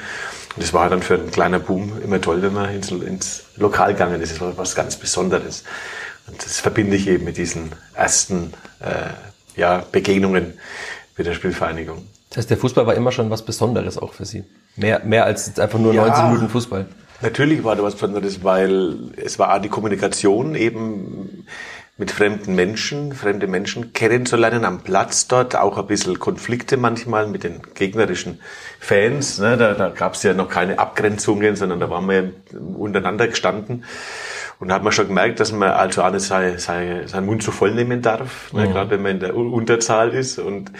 Und 0.54 0.62
das 0.62 0.74
war 0.74 0.90
dann 0.90 1.00
für 1.00 1.14
einen 1.14 1.30
kleinen 1.30 1.62
Boom 1.62 1.94
immer 2.04 2.20
toll, 2.20 2.42
wenn 2.42 2.52
man 2.52 2.68
ins, 2.74 2.90
ins 2.90 3.44
Lokal 3.56 3.94
gegangen 3.94 4.20
ist. 4.20 4.32
Das 4.32 4.40
war 4.42 4.58
was 4.58 4.74
ganz 4.74 4.96
Besonderes. 4.96 5.64
Und 6.26 6.44
das 6.44 6.60
verbinde 6.60 6.94
ich 6.94 7.08
eben 7.08 7.24
mit 7.24 7.38
diesen 7.38 7.72
ersten 7.94 8.52
äh, 8.80 9.58
ja, 9.58 9.82
Begegnungen 9.90 10.52
mit 11.16 11.26
der 11.26 11.32
Spielvereinigung. 11.32 12.06
Das 12.28 12.36
heißt, 12.36 12.50
der 12.50 12.58
Fußball 12.58 12.86
war 12.86 12.94
immer 12.94 13.12
schon 13.12 13.30
was 13.30 13.40
Besonderes 13.46 13.96
auch 13.96 14.12
für 14.12 14.26
Sie. 14.26 14.44
Mehr, 14.76 15.00
mehr 15.06 15.24
als 15.24 15.58
einfach 15.58 15.78
nur 15.78 15.94
ja, 15.94 16.06
90 16.06 16.24
Minuten 16.24 16.48
Fußball. 16.50 16.84
Natürlich 17.22 17.64
war 17.64 17.76
da 17.76 17.82
was 17.82 17.94
Besonderes, 17.94 18.44
weil 18.44 18.96
es 19.16 19.38
war 19.38 19.58
die 19.58 19.70
Kommunikation 19.70 20.54
eben 20.54 21.46
mit 22.02 22.10
fremden 22.10 22.56
Menschen, 22.56 23.12
fremde 23.12 23.46
Menschen 23.46 23.92
kennenzulernen 23.92 24.64
am 24.64 24.80
Platz 24.80 25.28
dort, 25.28 25.54
auch 25.54 25.78
ein 25.78 25.86
bisschen 25.86 26.18
Konflikte 26.18 26.76
manchmal 26.76 27.28
mit 27.28 27.44
den 27.44 27.60
gegnerischen 27.74 28.40
Fans. 28.80 29.38
Ne? 29.38 29.56
Da, 29.56 29.74
da 29.74 29.88
gab 29.90 30.14
es 30.14 30.24
ja 30.24 30.34
noch 30.34 30.48
keine 30.48 30.80
Abgrenzungen, 30.80 31.54
sondern 31.54 31.78
da 31.78 31.90
waren 31.90 32.08
wir 32.08 32.32
untereinander 32.76 33.28
gestanden. 33.28 33.84
Und 34.58 34.66
da 34.66 34.74
hat 34.74 34.82
man 34.82 34.90
schon 34.90 35.06
gemerkt, 35.06 35.38
dass 35.38 35.52
man 35.52 35.70
also 35.70 36.02
auch 36.02 36.10
nicht 36.10 36.24
sein, 36.24 36.58
sein, 36.58 37.06
seinen 37.06 37.26
Mund 37.26 37.44
zu 37.44 37.52
voll 37.52 37.72
nehmen 37.72 38.02
darf, 38.02 38.52
ne? 38.52 38.66
Mhm. 38.66 38.72
gerade 38.72 38.90
wenn 38.90 39.02
man 39.02 39.12
in 39.12 39.20
der 39.20 39.36
Unterzahl 39.36 40.12
ist. 40.12 40.40
Und 40.40 40.72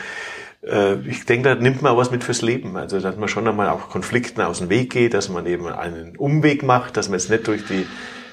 äh, 0.66 0.94
ich 1.08 1.24
denke, 1.24 1.50
da 1.50 1.54
nimmt 1.54 1.82
man 1.82 1.92
auch 1.92 1.98
was 1.98 2.10
mit 2.10 2.24
fürs 2.24 2.42
Leben. 2.42 2.76
Also, 2.76 2.98
dass 2.98 3.16
man 3.16 3.28
schon 3.28 3.46
einmal 3.46 3.68
auch 3.68 3.90
Konflikten 3.90 4.40
aus 4.40 4.58
dem 4.58 4.70
Weg 4.70 4.90
geht, 4.90 5.14
dass 5.14 5.28
man 5.28 5.46
eben 5.46 5.68
einen 5.68 6.16
Umweg 6.16 6.64
macht, 6.64 6.96
dass 6.96 7.08
man 7.08 7.20
jetzt 7.20 7.30
nicht 7.30 7.46
durch 7.46 7.64
die 7.64 7.86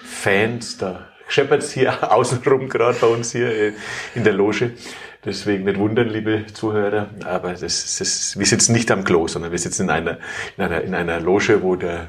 Fans 0.03 0.79
da 0.79 1.08
scheppert's 1.29 1.71
hier 1.73 2.11
außenrum 2.11 2.67
gerade 2.67 2.97
bei 2.99 3.07
uns 3.07 3.31
hier 3.31 3.73
in 4.15 4.23
der 4.23 4.33
Loge. 4.33 4.71
Deswegen 5.25 5.65
nicht 5.65 5.77
wundern, 5.77 6.07
liebe 6.07 6.45
Zuhörer, 6.53 7.07
aber 7.25 7.51
das, 7.51 7.97
das, 7.97 8.39
wir 8.39 8.45
sitzen 8.45 8.71
nicht 8.71 8.89
am 8.89 9.03
Klo, 9.03 9.27
sondern 9.27 9.51
wir 9.51 9.59
sitzen 9.59 9.83
in 9.83 9.89
einer, 9.89 10.17
in 10.55 10.63
einer, 10.63 10.81
in 10.81 10.95
einer 10.95 11.19
Loge, 11.19 11.61
wo 11.61 11.75
der, 11.75 12.07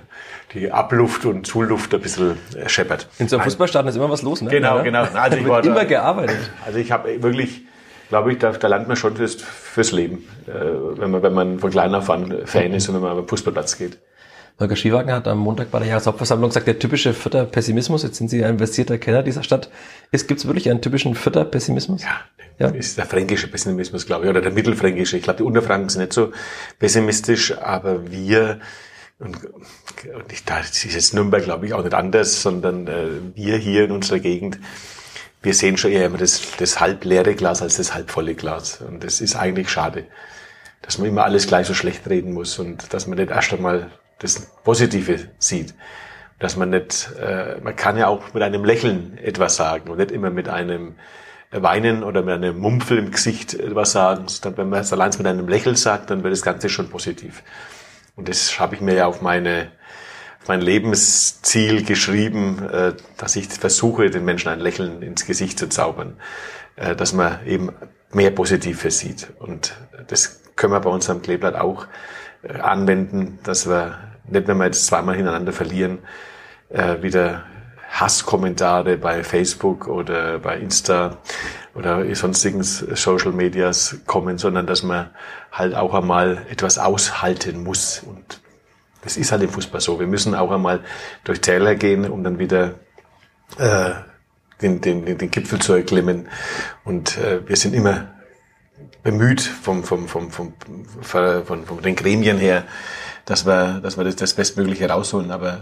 die 0.55 0.71
Abluft 0.71 1.25
und 1.25 1.45
Zuluft 1.45 1.93
ein 1.93 2.01
bisschen 2.01 2.39
scheppert. 2.67 3.09
In 3.19 3.27
so 3.27 3.37
einem 3.37 3.45
Fußballstadion 3.45 3.89
ist 3.89 3.97
immer 3.97 4.11
was 4.11 4.23
los, 4.23 4.43
ne? 4.43 4.51
Genau, 4.51 4.85
genau. 4.85 5.09
Also 5.15 5.39
ich 5.39 5.49
war 5.49 5.65
immer 5.65 5.75
da, 5.75 5.85
gearbeitet. 5.85 6.53
Also 6.65 6.79
ich 6.79 6.93
habe 6.93 7.21
wirklich, 7.21 7.63
glaube 8.11 8.31
ich, 8.31 8.39
da, 8.39 8.53
da 8.53 8.69
lernt 8.69 8.87
man 8.87 8.97
schon 8.97 9.17
fürs, 9.17 9.35
fürs 9.35 9.91
Leben, 9.91 10.29
äh, 10.47 10.53
wenn 11.01 11.11
man, 11.11 11.23
wenn 11.25 11.35
man 11.35 11.59
von 11.59 11.71
klein 11.73 11.93
auf 11.97 12.09
an 12.11 12.47
Fan 12.47 12.73
ist 12.75 12.89
und 12.89 12.95
wenn 12.95 13.03
man 13.03 13.11
auf 13.11 13.25
den 13.25 13.29
Fußballplatz 13.29 13.77
geht. 13.77 13.99
Holger 14.61 14.77
Schiewagen 14.77 15.11
hat 15.11 15.27
am 15.27 15.39
Montag 15.39 15.71
bei 15.71 15.79
der 15.79 15.89
Jahreshauptversammlung 15.89 16.51
gesagt, 16.51 16.67
der 16.67 16.79
typische 16.79 17.15
Vierter 17.15 17.47
Pessimismus, 17.47 18.03
jetzt 18.03 18.17
sind 18.17 18.29
Sie 18.29 18.45
ein 18.45 18.53
investierter 18.53 18.99
Kenner 18.99 19.23
dieser 19.23 19.43
Stadt, 19.43 19.71
gibt 20.13 20.33
es 20.33 20.47
wirklich 20.47 20.69
einen 20.69 20.83
typischen 20.83 21.15
Vierter 21.15 21.47
Pessimismus? 21.47 22.03
Ja, 22.03 22.21
ja, 22.59 22.69
ist 22.69 22.99
der 22.99 23.07
fränkische 23.07 23.49
Pessimismus, 23.49 24.05
glaube 24.05 24.25
ich, 24.25 24.31
oder 24.31 24.43
der 24.43 24.51
mittelfränkische. 24.53 25.17
Ich 25.17 25.23
glaube, 25.23 25.39
die 25.39 25.45
Unterfranken 25.45 25.89
sind 25.89 26.03
nicht 26.03 26.13
so 26.13 26.33
pessimistisch, 26.79 27.57
aber 27.57 28.11
wir, 28.13 28.61
und, 29.19 29.37
und 29.37 30.31
ich, 30.31 30.45
da 30.45 30.61
ist 30.61 30.85
jetzt 30.85 31.15
Nürnberg, 31.15 31.43
glaube 31.43 31.65
ich, 31.65 31.73
auch 31.73 31.83
nicht 31.83 31.95
anders, 31.95 32.43
sondern 32.43 32.87
äh, 32.87 33.07
wir 33.35 33.57
hier 33.57 33.85
in 33.87 33.93
unserer 33.93 34.19
Gegend, 34.19 34.59
wir 35.41 35.55
sehen 35.55 35.79
schon 35.79 35.91
eher 35.91 36.05
immer 36.05 36.19
das, 36.19 36.43
das 36.59 36.81
halb 36.81 37.07
leere 37.07 37.35
Glas 37.35 37.63
als 37.63 37.79
das 37.79 37.95
halb 37.95 38.11
volle 38.11 38.35
Glas. 38.35 38.83
Und 38.83 39.05
das 39.05 39.23
ist 39.23 39.37
eigentlich 39.37 39.71
schade, 39.71 40.05
dass 40.83 40.99
man 40.99 41.09
immer 41.09 41.25
alles 41.25 41.47
gleich 41.47 41.67
so 41.67 41.73
schlecht 41.73 42.07
reden 42.11 42.35
muss 42.35 42.59
und 42.59 42.93
dass 42.93 43.07
man 43.07 43.17
nicht 43.17 43.31
erst 43.31 43.55
einmal 43.55 43.91
das 44.21 44.41
Positive 44.65 45.29
sieht. 45.39 45.75
Dass 46.39 46.57
man 46.57 46.71
nicht, 46.71 47.11
äh, 47.21 47.61
man 47.63 47.77
kann 47.77 47.99
ja 47.99 48.07
auch 48.07 48.33
mit 48.33 48.43
einem 48.43 48.65
Lächeln 48.65 49.19
etwas 49.19 49.57
sagen 49.57 49.91
und 49.91 49.99
nicht 49.99 50.11
immer 50.11 50.31
mit 50.31 50.49
einem 50.49 50.95
Weinen 51.51 52.03
oder 52.05 52.23
mit 52.23 52.35
einem 52.35 52.59
Mumpfel 52.59 52.99
im 52.99 53.11
Gesicht 53.11 53.55
etwas 53.55 53.93
sagen. 53.93 54.27
Dann, 54.43 54.57
wenn 54.57 54.69
man 54.69 54.81
es 54.81 54.93
allein 54.93 55.11
mit 55.19 55.27
einem 55.27 55.49
Lächeln 55.49 55.77
sagt, 55.77 56.11
dann 56.11 56.23
wird 56.23 56.33
das 56.33 56.43
Ganze 56.43 56.69
schon 56.69 56.89
positiv. 56.89 57.43
Und 58.17 58.29
das 58.29 58.59
habe 58.59 58.75
ich 58.75 58.81
mir 58.81 58.95
ja 58.95 59.07
auf 59.07 59.21
meine 59.21 59.73
mein 60.47 60.61
Lebensziel 60.61 61.85
geschrieben, 61.85 62.69
äh, 62.69 62.95
dass 63.19 63.37
ich 63.37 63.49
versuche, 63.49 64.11
den 64.11 64.25
Menschen 64.25 64.49
ein 64.49 64.61
Lächeln 64.61 65.03
ins 65.03 65.27
Gesicht 65.27 65.59
zu 65.59 65.69
zaubern, 65.69 66.17
äh, 66.77 66.97
dass 66.97 67.13
man 67.13 67.45
eben 67.47 67.71
mehr 68.13 68.31
Positives 68.31 68.99
sieht. 68.99 69.29
Und 69.39 69.77
das 70.09 70.41
können 70.57 70.73
wir 70.73 70.81
bei 70.81 70.91
uns 70.91 71.09
am 71.11 71.23
Kleeblatt 71.23 71.55
auch 71.55 71.87
äh, 72.43 72.55
anwenden, 72.55 73.39
dass 73.43 73.69
wir 73.69 73.99
nicht, 74.31 74.47
wenn 74.47 74.59
wir 74.59 74.67
jetzt 74.67 74.87
zweimal 74.87 75.17
hintereinander 75.17 75.53
verlieren, 75.53 75.99
äh, 76.71 77.03
wieder 77.03 77.45
Hasskommentare 77.91 78.97
bei 78.97 79.25
Facebook 79.25 79.89
oder 79.89 80.39
bei 80.39 80.59
Insta 80.59 81.19
oder 81.75 82.15
sonstigen 82.15 82.63
Social 82.63 83.33
Medias 83.33 83.99
kommen, 84.07 84.39
sondern 84.39 84.67
dass 84.67 84.83
man 84.83 85.11
halt 85.51 85.75
auch 85.75 85.95
einmal 85.95 86.47
etwas 86.49 86.79
aushalten 86.79 87.63
muss. 87.65 88.03
Und 88.07 88.41
das 89.03 89.17
ist 89.17 89.33
halt 89.33 89.43
im 89.43 89.51
Fußball 89.51 89.81
so. 89.81 89.99
Wir 89.99 90.07
müssen 90.07 90.35
auch 90.35 90.51
einmal 90.51 90.81
durch 91.25 91.41
Täler 91.41 91.75
gehen, 91.75 92.09
um 92.09 92.23
dann 92.23 92.39
wieder 92.39 92.75
äh, 93.59 93.91
den, 94.63 94.81
den, 94.81 95.05
den 95.19 95.31
Gipfel 95.31 95.59
zu 95.59 95.73
erklimmen. 95.73 96.29
Und 96.85 97.19
äh, 97.19 97.47
wir 97.49 97.57
sind 97.57 97.75
immer 97.75 98.09
bemüht 99.03 99.41
vom, 99.41 99.83
vom, 99.83 100.09
vom, 100.09 100.31
vom, 100.31 100.55
von, 101.01 101.45
von, 101.45 101.65
von 101.65 101.83
den 101.83 101.97
Gremien 101.97 102.39
her, 102.39 102.65
dass 103.31 103.47
wir, 103.47 103.81
dass 103.81 103.97
wir 103.97 104.05
das, 104.05 104.17
das 104.17 104.35
Bestmögliche 104.35 104.89
rausholen. 104.89 105.31
Aber 105.31 105.61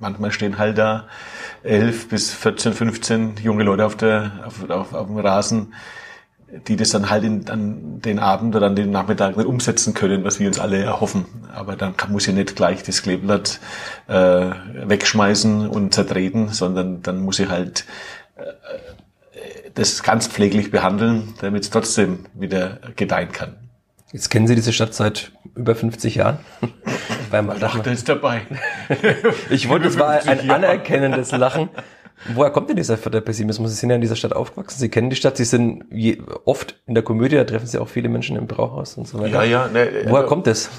manchmal 0.00 0.32
stehen 0.32 0.58
halt 0.58 0.76
da 0.76 1.06
elf 1.62 2.08
bis 2.08 2.32
14, 2.32 2.72
15 2.72 3.36
junge 3.42 3.62
Leute 3.62 3.86
auf, 3.86 3.96
der, 3.96 4.32
auf, 4.44 4.68
auf, 4.68 4.92
auf 4.92 5.06
dem 5.06 5.18
Rasen, 5.18 5.74
die 6.66 6.76
das 6.76 6.90
dann 6.90 7.08
halt 7.08 7.24
in, 7.24 7.48
an 7.48 8.00
den 8.00 8.18
Abend 8.18 8.56
oder 8.56 8.66
an 8.66 8.76
den 8.76 8.90
Nachmittag 8.90 9.36
nicht 9.36 9.46
umsetzen 9.46 9.94
können, 9.94 10.24
was 10.24 10.40
wir 10.40 10.48
uns 10.48 10.58
alle 10.58 10.78
erhoffen. 10.82 11.26
Aber 11.54 11.76
dann 11.76 11.96
kann, 11.96 12.10
muss 12.12 12.26
ich 12.26 12.34
nicht 12.34 12.56
gleich 12.56 12.82
das 12.82 13.02
Kleeblatt 13.02 13.60
äh, 14.08 14.50
wegschmeißen 14.74 15.68
und 15.68 15.94
zertreten, 15.94 16.48
sondern 16.48 17.02
dann 17.02 17.20
muss 17.20 17.38
ich 17.38 17.48
halt 17.48 17.84
äh, 18.36 18.42
das 19.74 20.02
ganz 20.02 20.26
pfleglich 20.26 20.70
behandeln, 20.70 21.34
damit 21.40 21.62
es 21.62 21.70
trotzdem 21.70 22.26
wieder 22.34 22.78
gedeihen 22.96 23.30
kann. 23.30 23.65
Jetzt 24.16 24.30
kennen 24.30 24.46
Sie 24.46 24.54
diese 24.54 24.72
Stadt 24.72 24.94
seit 24.94 25.32
über 25.54 25.74
50 25.74 26.14
Jahren. 26.14 26.38
Das 27.60 27.74
ist 27.98 28.08
dabei. 28.08 28.42
ich 29.50 29.68
wollte, 29.68 29.88
es 29.88 29.98
war 29.98 30.22
ein 30.26 30.48
anerkennendes 30.48 31.32
Lachen. 31.32 31.68
Woher 32.32 32.50
kommt 32.50 32.70
denn 32.70 32.76
dieser 32.76 32.96
vierte 32.96 33.20
Pessimismus? 33.20 33.72
Sie 33.72 33.76
sind 33.76 33.90
ja 33.90 33.96
in 33.96 34.00
dieser 34.00 34.16
Stadt 34.16 34.32
aufgewachsen, 34.32 34.78
Sie 34.78 34.88
kennen 34.88 35.10
die 35.10 35.16
Stadt, 35.16 35.36
Sie 35.36 35.44
sind 35.44 35.84
je, 35.90 36.22
oft 36.44 36.80
in 36.86 36.94
der 36.94 37.02
Komödie, 37.02 37.36
da 37.36 37.44
treffen 37.44 37.66
Sie 37.66 37.78
auch 37.78 37.88
viele 37.88 38.08
Menschen 38.08 38.36
im 38.36 38.46
Brauhaus 38.46 38.96
und 38.96 39.06
so 39.06 39.18
weiter. 39.18 39.44
Ja, 39.44 39.66
ja. 39.66 39.68
Ne, 39.68 40.04
Woher 40.04 40.18
also, 40.18 40.28
kommt 40.28 40.46
das? 40.46 40.70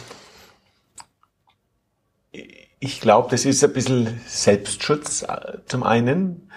Ich 2.80 3.02
glaube, 3.02 3.28
das 3.30 3.46
ist 3.46 3.64
ein 3.64 3.74
bisschen 3.74 4.20
Selbstschutz 4.26 5.24
äh, 5.24 5.58
zum 5.66 5.84
einen 5.84 6.50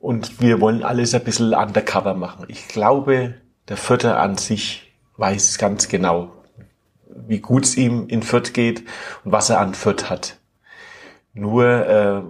und 0.00 0.40
wir 0.40 0.60
wollen 0.60 0.82
alles 0.82 1.14
ein 1.14 1.24
bisschen 1.24 1.54
undercover 1.54 2.14
machen. 2.14 2.44
Ich 2.48 2.68
glaube, 2.68 3.34
der 3.68 3.76
Vierter 3.76 4.18
an 4.18 4.36
sich 4.36 4.85
weiß 5.16 5.58
ganz 5.58 5.88
genau, 5.88 6.32
wie 7.26 7.40
gut 7.40 7.64
es 7.64 7.76
ihm 7.76 8.08
in 8.08 8.22
Fürth 8.22 8.52
geht 8.52 8.80
und 9.24 9.32
was 9.32 9.50
er 9.50 9.60
an 9.60 9.74
Fürth 9.74 10.10
hat. 10.10 10.38
Nur 11.32 11.64
äh, 11.64 12.22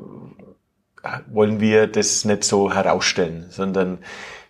wollen 1.28 1.60
wir 1.60 1.86
das 1.86 2.24
nicht 2.24 2.44
so 2.44 2.72
herausstellen, 2.72 3.46
sondern 3.50 3.98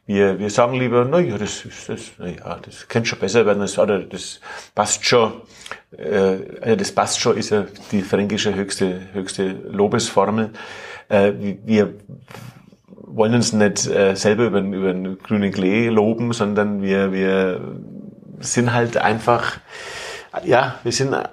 wir, 0.07 0.39
wir 0.39 0.51
sagen 0.51 0.75
lieber, 0.79 1.05
na 1.05 1.19
ja, 1.19 1.37
das 1.37 1.65
ist 1.65 1.89
das, 1.89 2.13
na 2.19 2.29
ja, 2.29 2.59
das 2.63 2.87
könnte 2.89 3.09
schon 3.09 3.19
besser 3.19 3.45
werden, 3.45 3.61
das, 3.61 3.77
oder 3.79 4.01
das 4.01 4.41
passt 4.75 5.05
schon. 5.05 5.33
Äh, 5.97 6.39
also 6.61 6.77
das 6.77 6.93
passt 6.93 7.21
schon 7.21 7.37
ist 7.37 7.51
ja 7.51 7.67
die 7.91 8.03
fränkische 8.03 8.55
höchste 8.55 9.01
höchste 9.13 9.49
Lobesformel. 9.49 10.51
Äh, 11.09 11.33
wir 11.65 11.95
wollen 12.89 13.35
uns 13.35 13.53
nicht 13.53 13.87
äh, 13.89 14.15
selber 14.15 14.47
über, 14.47 14.61
über 14.61 14.93
den 14.93 15.19
grünen 15.19 15.53
Klee 15.53 15.89
loben, 15.89 16.33
sondern 16.33 16.83
wir 16.83 17.13
wir 17.13 17.61
sind 18.41 18.73
halt 18.73 18.97
einfach 18.97 19.59
ja, 20.45 20.77
wir 20.83 20.93
sind 20.93 21.13
äh, 21.13 21.25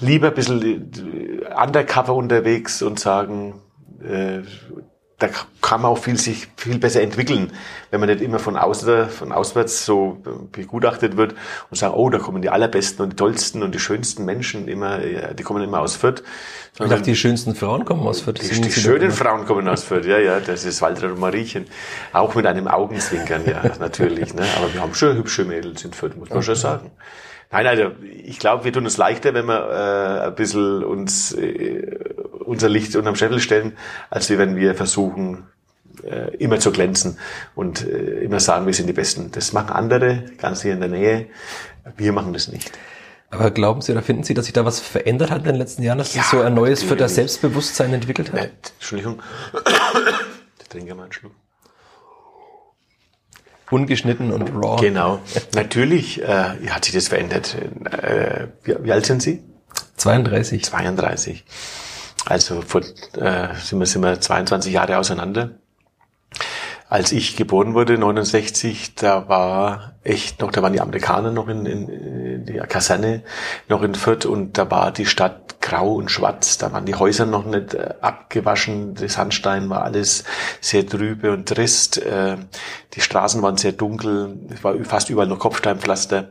lieber 0.00 0.28
ein 0.28 0.34
bisschen 0.34 0.62
äh, 0.62 1.54
undercover 1.54 2.14
unterwegs 2.14 2.82
und 2.82 2.98
sagen, 2.98 3.60
äh, 4.02 4.40
da 5.22 5.28
kann 5.60 5.82
man 5.82 5.92
auch 5.92 5.98
viel 5.98 6.18
sich 6.18 6.48
viel 6.56 6.78
besser 6.78 7.00
entwickeln, 7.00 7.52
wenn 7.90 8.00
man 8.00 8.08
nicht 8.08 8.20
immer 8.20 8.40
von 8.40 8.56
außen, 8.56 9.08
von 9.08 9.30
auswärts 9.30 9.86
so 9.86 10.18
begutachtet 10.50 11.16
wird 11.16 11.34
und 11.70 11.76
sagen, 11.76 11.94
oh, 11.94 12.10
da 12.10 12.18
kommen 12.18 12.42
die 12.42 12.50
allerbesten 12.50 13.04
und 13.04 13.10
die 13.10 13.16
tollsten 13.16 13.62
und 13.62 13.72
die 13.72 13.78
schönsten 13.78 14.24
Menschen 14.24 14.66
immer, 14.66 14.98
die 14.98 15.42
kommen 15.44 15.62
immer 15.62 15.80
aus 15.80 15.94
Fürth. 15.94 16.24
Ich 16.74 16.88
dachte, 16.88 17.02
die 17.02 17.16
schönsten 17.16 17.54
Frauen 17.54 17.84
kommen 17.84 18.06
aus 18.06 18.22
Fürth. 18.22 18.40
Die, 18.42 18.60
die 18.60 18.72
schönen 18.72 19.12
Frauen 19.12 19.46
kommen 19.46 19.68
aus 19.68 19.84
Fürth, 19.84 20.06
ja, 20.06 20.18
ja, 20.18 20.40
das 20.40 20.64
ist 20.64 20.82
Walter 20.82 21.12
und 21.12 21.20
Mariechen. 21.20 21.66
Auch 22.12 22.34
mit 22.34 22.46
einem 22.46 22.66
Augenzwinkern, 22.66 23.42
ja, 23.46 23.62
natürlich, 23.78 24.34
ne, 24.34 24.44
aber 24.56 24.74
wir 24.74 24.80
haben 24.80 24.94
schon 24.94 25.16
hübsche 25.16 25.44
Mädels 25.44 25.84
in 25.84 25.92
Fürth, 25.92 26.16
muss 26.16 26.30
man 26.30 26.38
okay. 26.38 26.46
schon 26.46 26.56
sagen. 26.56 26.90
Nein, 27.52 27.66
also 27.66 27.90
ich 28.24 28.38
glaube, 28.38 28.64
wir 28.64 28.72
tun 28.72 28.86
es 28.86 28.96
leichter, 28.96 29.34
wenn 29.34 29.44
wir 29.44 29.70
äh, 29.70 30.26
ein 30.28 30.34
bisschen 30.34 30.82
uns 30.82 31.32
äh, 31.34 32.11
unser 32.52 32.68
Licht 32.68 32.94
unterm 32.94 33.16
Scheffel 33.16 33.40
stellen, 33.40 33.76
als 34.10 34.30
wenn 34.30 34.56
wir 34.56 34.74
versuchen, 34.74 35.44
äh, 36.04 36.36
immer 36.36 36.60
zu 36.60 36.70
glänzen 36.70 37.18
und 37.54 37.86
äh, 37.86 38.20
immer 38.20 38.40
sagen, 38.40 38.66
wir 38.66 38.74
sind 38.74 38.86
die 38.86 38.92
Besten. 38.92 39.30
Das 39.32 39.52
machen 39.52 39.70
andere, 39.70 40.24
ganz 40.38 40.62
hier 40.62 40.74
in 40.74 40.80
der 40.80 40.88
Nähe. 40.88 41.26
Wir 41.96 42.12
machen 42.12 42.32
das 42.32 42.48
nicht. 42.48 42.70
Aber 43.30 43.50
glauben 43.50 43.80
Sie 43.80 43.92
oder 43.92 44.02
finden 44.02 44.22
Sie, 44.22 44.34
dass 44.34 44.44
sich 44.44 44.52
da 44.52 44.64
was 44.64 44.80
verändert 44.80 45.30
hat 45.30 45.38
in 45.38 45.46
den 45.46 45.56
letzten 45.56 45.82
Jahren, 45.82 45.98
dass 45.98 46.14
ja, 46.14 46.22
sich 46.22 46.30
so 46.30 46.42
ein 46.42 46.54
neues 46.54 46.82
für 46.82 46.96
das 46.96 47.14
Selbstbewusstsein 47.14 47.92
entwickelt 47.94 48.32
hat? 48.32 48.40
Äh, 48.40 48.50
Entschuldigung. 48.74 49.22
Ich 50.60 50.68
trinke 50.68 50.94
mal 50.94 51.04
einen 51.04 51.12
Schluck 51.12 51.32
ungeschnitten 53.72 54.32
und 54.32 54.42
raw. 54.50 54.78
Genau. 54.80 55.20
Natürlich 55.54 56.22
äh, 56.22 56.68
hat 56.68 56.84
sich 56.84 56.94
das 56.94 57.08
verändert. 57.08 57.56
Äh, 57.90 58.48
wie, 58.64 58.76
wie, 58.84 58.92
alt 58.92 59.06
sind 59.06 59.22
Sie? 59.22 59.42
32. 59.96 60.64
32. 60.64 61.44
Also 62.26 62.62
vor, 62.62 62.82
äh, 62.82 63.54
sind, 63.56 63.78
wir, 63.78 63.86
sind 63.86 64.02
wir 64.02 64.20
22 64.20 64.72
Jahre 64.72 64.98
auseinander. 64.98 65.50
Als 66.88 67.10
ich 67.10 67.36
geboren 67.36 67.72
wurde, 67.72 67.96
69, 67.96 68.94
da 68.96 69.26
war 69.26 69.94
echt 70.04 70.42
noch, 70.42 70.52
da 70.52 70.62
waren 70.62 70.74
die 70.74 70.80
Amerikaner 70.80 71.30
noch 71.30 71.48
in, 71.48 71.64
in, 71.64 71.88
in 71.88 72.44
die 72.44 72.58
Kaserne 72.68 73.22
noch 73.68 73.82
in 73.82 73.94
Fürth 73.94 74.26
und 74.26 74.58
da 74.58 74.70
war 74.70 74.92
die 74.92 75.06
Stadt 75.06 75.62
grau 75.62 75.94
und 75.94 76.10
schwarz. 76.10 76.58
Da 76.58 76.70
waren 76.72 76.84
die 76.84 76.94
Häuser 76.94 77.24
noch 77.24 77.46
nicht 77.46 77.72
äh, 77.72 77.94
abgewaschen, 78.02 78.94
der 78.94 79.08
Sandstein 79.08 79.70
war 79.70 79.84
alles 79.84 80.24
sehr 80.60 80.86
trübe 80.86 81.32
und 81.32 81.48
trist. 81.48 81.96
Äh, 81.96 82.36
die 82.92 83.00
Straßen 83.00 83.40
waren 83.40 83.56
sehr 83.56 83.72
dunkel, 83.72 84.38
es 84.52 84.62
war 84.62 84.74
fast 84.84 85.08
überall 85.08 85.28
noch 85.28 85.38
Kopfsteinpflaster 85.38 86.28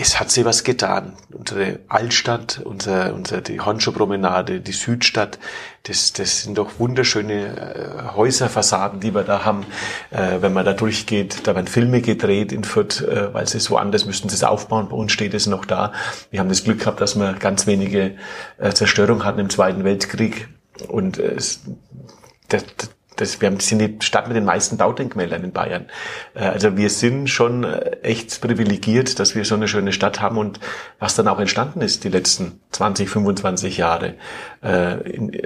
es 0.00 0.20
hat 0.20 0.30
sich 0.30 0.44
was 0.44 0.62
getan. 0.62 1.14
Unsere 1.32 1.80
Altstadt, 1.88 2.60
unser, 2.64 3.14
unser, 3.14 3.40
die 3.40 3.60
Honschow-Promenade, 3.60 4.60
die 4.60 4.72
Südstadt, 4.72 5.40
das, 5.82 6.12
das 6.12 6.42
sind 6.42 6.56
doch 6.56 6.78
wunderschöne 6.78 8.12
äh, 8.12 8.14
Häuserfassaden, 8.14 9.00
die 9.00 9.12
wir 9.12 9.24
da 9.24 9.44
haben. 9.44 9.66
Äh, 10.10 10.40
wenn 10.40 10.52
man 10.52 10.64
da 10.64 10.72
durchgeht, 10.72 11.46
da 11.48 11.56
werden 11.56 11.66
Filme 11.66 12.00
gedreht 12.00 12.52
in 12.52 12.62
Fürth, 12.62 13.02
äh, 13.02 13.34
weil 13.34 13.48
sie 13.48 13.58
es 13.58 13.70
woanders 13.70 14.06
müssten 14.06 14.28
sie 14.28 14.36
es 14.36 14.44
aufbauen. 14.44 14.88
Bei 14.88 14.96
uns 14.96 15.10
steht 15.10 15.34
es 15.34 15.46
noch 15.46 15.64
da. 15.64 15.92
Wir 16.30 16.38
haben 16.38 16.48
das 16.48 16.62
Glück 16.62 16.78
gehabt, 16.78 17.00
dass 17.00 17.16
wir 17.16 17.32
ganz 17.32 17.66
wenige 17.66 18.16
äh, 18.58 18.70
Zerstörung 18.70 19.24
hatten 19.24 19.40
im 19.40 19.50
Zweiten 19.50 19.82
Weltkrieg. 19.82 20.48
Und 20.86 21.18
äh, 21.18 21.34
es, 21.34 21.62
das, 22.48 22.64
das, 23.20 23.40
wir 23.40 23.50
haben, 23.50 23.60
sind 23.60 23.80
die 23.80 23.96
Stadt 24.00 24.28
mit 24.28 24.36
den 24.36 24.44
meisten 24.44 24.76
Baudenkmälern 24.76 25.44
in 25.44 25.52
Bayern. 25.52 25.86
Äh, 26.34 26.44
also 26.44 26.76
wir 26.76 26.88
sind 26.88 27.28
schon 27.28 27.64
äh, 27.64 28.00
echt 28.02 28.40
privilegiert, 28.40 29.18
dass 29.18 29.34
wir 29.34 29.44
so 29.44 29.54
eine 29.54 29.68
schöne 29.68 29.92
Stadt 29.92 30.20
haben 30.20 30.38
und 30.38 30.60
was 30.98 31.16
dann 31.16 31.28
auch 31.28 31.40
entstanden 31.40 31.80
ist 31.80 32.04
die 32.04 32.08
letzten 32.08 32.60
20, 32.70 33.10
25 33.10 33.76
Jahre 33.76 34.14
äh, 34.62 34.96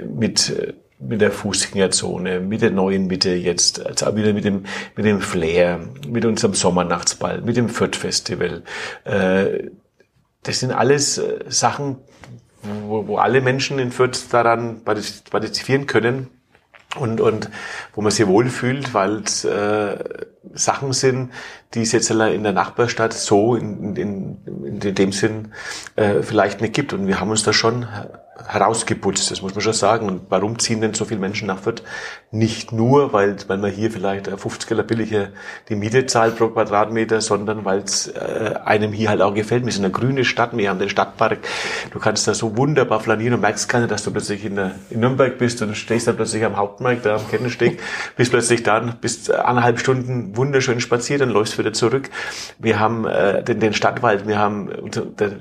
mit 0.05 0.73
mit 1.05 1.19
der 1.19 1.31
Fußgängerzone, 1.31 2.39
mit 2.39 2.61
der 2.61 2.71
neuen 2.71 3.07
Mitte 3.07 3.31
jetzt, 3.31 3.85
also 3.85 4.15
wieder 4.15 4.31
mit 4.31 4.45
dem, 4.45 4.63
mit 4.95 5.05
dem 5.05 5.19
Flair, 5.19 5.81
mit 6.07 6.23
unserem 6.23 6.53
Sommernachtsball, 6.53 7.41
mit 7.41 7.57
dem 7.57 7.67
Fürth 7.67 7.97
Festival. 7.97 8.63
Das 9.03 10.59
sind 10.59 10.71
alles 10.71 11.21
Sachen, 11.49 11.97
wo, 12.87 13.05
wo 13.05 13.17
alle 13.17 13.41
Menschen 13.41 13.79
in 13.79 13.91
Fürth 13.91 14.31
daran 14.31 14.85
partizipieren 14.85 15.87
können 15.87 16.29
und, 16.95 17.21
und 17.21 17.49
wo 17.93 18.01
man 18.01 18.11
sich 18.11 18.27
wohlfühlt, 18.27 18.93
weil 18.93 19.23
es 19.23 19.45
äh, 19.45 19.97
Sachen 20.53 20.93
sind, 20.93 21.31
die 21.73 21.81
es 21.81 21.91
jetzt 21.91 22.11
in 22.11 22.43
der 22.43 22.53
Nachbarstadt 22.53 23.13
so 23.13 23.55
in, 23.55 23.95
in, 23.95 24.37
in 24.65 24.95
dem 24.95 25.11
Sinn 25.11 25.53
äh, 25.95 26.21
vielleicht 26.21 26.61
nicht 26.61 26.73
gibt. 26.73 26.93
Und 26.93 27.07
wir 27.07 27.19
haben 27.19 27.31
uns 27.31 27.43
da 27.43 27.53
schon 27.53 27.87
herausgeputzt, 28.47 29.29
das 29.29 29.41
muss 29.41 29.53
man 29.53 29.61
schon 29.61 29.73
sagen. 29.73 30.07
Und 30.07 30.21
warum 30.29 30.57
ziehen 30.57 30.81
denn 30.81 30.93
so 30.93 31.05
viele 31.05 31.19
Menschen 31.19 31.47
nach 31.47 31.59
Fürth? 31.59 31.83
Nicht 32.31 32.71
nur, 32.71 33.13
weil, 33.13 33.35
weil 33.47 33.57
man 33.57 33.71
hier 33.71 33.91
vielleicht 33.91 34.27
50er 34.27 34.81
billiger 34.83 35.29
die 35.69 35.75
Miete 35.75 36.05
zahlt 36.07 36.37
pro 36.37 36.47
Quadratmeter, 36.47 37.21
sondern 37.21 37.63
weil 37.63 37.79
es 37.79 38.07
äh, 38.07 38.55
einem 38.65 38.91
hier 38.91 39.09
halt 39.09 39.21
auch 39.21 39.35
gefällt. 39.35 39.65
Wir 39.65 39.71
sind 39.71 39.85
eine 39.85 39.93
grüne 39.93 40.25
Stadt, 40.25 40.57
wir 40.57 40.69
haben 40.69 40.79
den 40.79 40.89
Stadtpark. 40.89 41.39
Du 41.91 41.99
kannst 41.99 42.27
da 42.27 42.33
so 42.33 42.57
wunderbar 42.57 42.99
flanieren 42.99 43.35
und 43.35 43.41
merkst 43.41 43.69
gar 43.69 43.79
nicht, 43.79 43.91
dass 43.91 44.03
du 44.03 44.11
plötzlich 44.11 44.45
in, 44.45 44.55
der, 44.55 44.71
in 44.89 44.99
Nürnberg 44.99 45.37
bist 45.37 45.61
und 45.61 45.75
stehst 45.75 46.07
dann 46.07 46.15
plötzlich 46.15 46.43
am 46.43 46.57
Hauptmarkt, 46.57 47.05
da 47.05 47.15
am 47.15 47.29
Kettensteg, 47.29 47.79
bist 48.17 48.31
plötzlich 48.31 48.63
dann, 48.63 48.95
bist 48.99 49.31
eineinhalb 49.31 49.79
Stunden 49.79 50.35
wunderschön 50.35 50.79
spaziert, 50.79 51.21
dann 51.21 51.29
läufst 51.29 51.59
wieder 51.59 51.73
zurück. 51.73 52.09
Wir 52.57 52.79
haben 52.79 53.05
äh, 53.05 53.43
den, 53.43 53.59
den 53.59 53.73
Stadtwald, 53.73 54.27
wir 54.27 54.39
haben 54.39 54.71
der, 55.19 55.31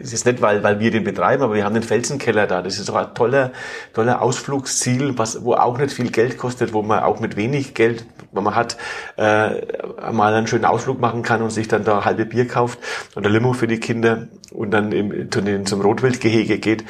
es 0.00 0.12
ist 0.12 0.26
nicht, 0.26 0.40
weil, 0.40 0.62
weil 0.62 0.80
wir 0.80 0.90
den 0.90 1.04
betreiben, 1.04 1.42
aber 1.42 1.54
wir 1.54 1.64
haben 1.64 1.74
den 1.74 1.82
Felsenkeller 1.82 2.46
da. 2.46 2.62
Das 2.62 2.78
ist 2.78 2.88
doch 2.88 2.96
ein 2.96 3.14
toller, 3.14 3.52
toller 3.92 4.22
Ausflugsziel, 4.22 5.18
was, 5.18 5.44
wo 5.44 5.54
auch 5.54 5.78
nicht 5.78 5.92
viel 5.92 6.10
Geld 6.10 6.38
kostet, 6.38 6.72
wo 6.72 6.82
man 6.82 7.00
auch 7.00 7.20
mit 7.20 7.36
wenig 7.36 7.74
Geld, 7.74 8.04
wenn 8.32 8.44
man 8.44 8.54
hat, 8.54 8.76
äh, 9.16 10.12
mal 10.12 10.34
einen 10.34 10.46
schönen 10.46 10.64
Ausflug 10.64 11.00
machen 11.00 11.22
kann 11.22 11.42
und 11.42 11.50
sich 11.50 11.68
dann 11.68 11.84
da 11.84 12.04
halbe 12.04 12.24
Bier 12.24 12.46
kauft 12.48 12.78
ein 13.16 13.24
Limo 13.24 13.52
für 13.52 13.66
die 13.66 13.80
Kinder 13.80 14.28
und 14.50 14.70
dann 14.70 14.92
im, 14.92 15.66
zum 15.66 15.80
Rotwildgehege 15.80 16.58
geht. 16.58 16.84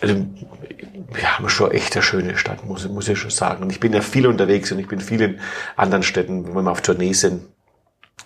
Also, 0.00 0.26
wir 1.14 1.38
haben 1.38 1.48
schon 1.48 1.70
echt 1.72 1.94
eine 1.94 2.02
schöne 2.02 2.36
Stadt, 2.36 2.64
muss, 2.64 2.88
muss 2.88 3.08
ich 3.08 3.18
schon 3.18 3.30
sagen. 3.30 3.62
Und 3.62 3.70
ich 3.70 3.80
bin 3.80 3.92
ja 3.92 4.00
viel 4.00 4.26
unterwegs 4.26 4.72
und 4.72 4.78
ich 4.78 4.88
bin 4.88 5.00
viel 5.00 5.20
in 5.20 5.40
anderen 5.76 6.02
Städten, 6.02 6.54
wenn 6.54 6.64
wir 6.64 6.70
auf 6.70 6.80
Tournee 6.80 7.12
sind. 7.12 7.42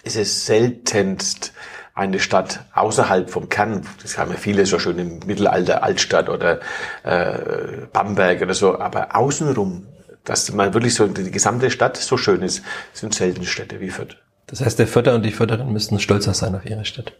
Es 0.04 0.14
ist 0.14 0.46
seltenst 0.46 1.52
eine 1.96 2.20
Stadt 2.20 2.60
außerhalb 2.74 3.30
vom 3.30 3.48
Kern, 3.48 3.86
das 4.02 4.18
haben 4.18 4.30
ja 4.30 4.36
viele 4.36 4.66
so 4.66 4.78
schön 4.78 4.98
im 4.98 5.18
Mittelalter, 5.26 5.82
Altstadt 5.82 6.28
oder 6.28 6.60
äh, 7.02 7.86
Bamberg 7.90 8.42
oder 8.42 8.52
so, 8.52 8.78
aber 8.78 9.16
außenrum, 9.16 9.86
dass 10.22 10.52
man 10.52 10.74
wirklich 10.74 10.94
so 10.94 11.06
die 11.06 11.30
gesamte 11.30 11.70
Stadt 11.70 11.96
so 11.96 12.18
schön 12.18 12.42
ist, 12.42 12.62
sind 12.92 13.14
selten 13.14 13.44
Städte 13.44 13.80
wie 13.80 13.88
Fürth. 13.88 14.18
Das 14.46 14.60
heißt, 14.60 14.78
der 14.78 14.86
Förder 14.86 15.14
und 15.14 15.24
die 15.24 15.32
Förderin 15.32 15.72
müssten 15.72 15.98
stolzer 15.98 16.34
sein 16.34 16.54
auf 16.54 16.66
ihre 16.66 16.84
Stadt. 16.84 17.14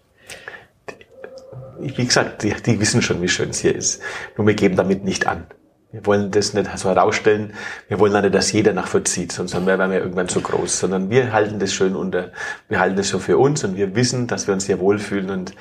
Wie 1.79 2.05
gesagt, 2.05 2.43
die, 2.43 2.55
die 2.55 2.79
wissen 2.79 3.01
schon, 3.01 3.23
wie 3.23 3.29
schön 3.29 3.51
es 3.51 3.61
hier 3.61 3.75
ist. 3.75 4.03
Nur 4.37 4.47
wir 4.47 4.55
geben 4.55 4.77
damit 4.77 5.05
nicht 5.05 5.27
an. 5.27 5.47
Wir 5.97 6.05
wollen 6.05 6.31
das 6.31 6.53
nicht 6.53 6.79
so 6.79 6.91
herausstellen. 6.91 7.55
Wir 7.89 7.99
wollen 7.99 8.15
auch 8.15 8.21
nicht, 8.21 8.35
dass 8.35 8.53
jeder 8.53 8.75
nach 8.75 8.87
Fürth 8.87 9.09
zieht, 9.09 9.33
sonst 9.33 9.55
wären 9.55 9.91
wir 9.91 9.99
irgendwann 9.99 10.29
zu 10.29 10.43
groß. 10.43 10.79
Sondern 10.79 11.09
wir 11.09 11.33
halten 11.33 11.59
das 11.59 11.73
schön 11.73 11.97
unter, 11.97 12.33
wir 12.69 12.81
halten 12.81 12.97
das 12.97 13.09
so 13.09 13.19
für 13.19 13.39
uns 13.39 13.65
und 13.65 13.77
wir 13.77 13.97
wissen, 13.97 14.27
dass 14.27 14.47
wir 14.47 14.53
uns 14.53 14.67
hier 14.67 14.79
wohlfühlen. 14.79 15.31
Und 15.31 15.55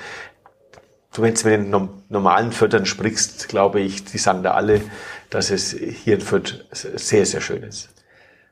du, 1.14 1.22
wenn 1.22 1.36
du 1.36 1.48
mit 1.48 1.72
den 1.72 1.90
normalen 2.10 2.52
Fördern 2.52 2.86
sprichst, 2.86 3.48
glaube 3.48 3.80
ich, 3.80 4.04
die 4.04 4.18
sagen 4.18 4.44
da 4.44 4.56
alle, 4.56 4.82
dass 5.30 5.52
es 5.52 5.72
hier 5.72 6.16
in 6.16 6.22
Fürth 6.22 6.66
sehr, 6.74 7.26
sehr 7.26 7.40
schön 7.40 7.64
ist. 7.64 7.88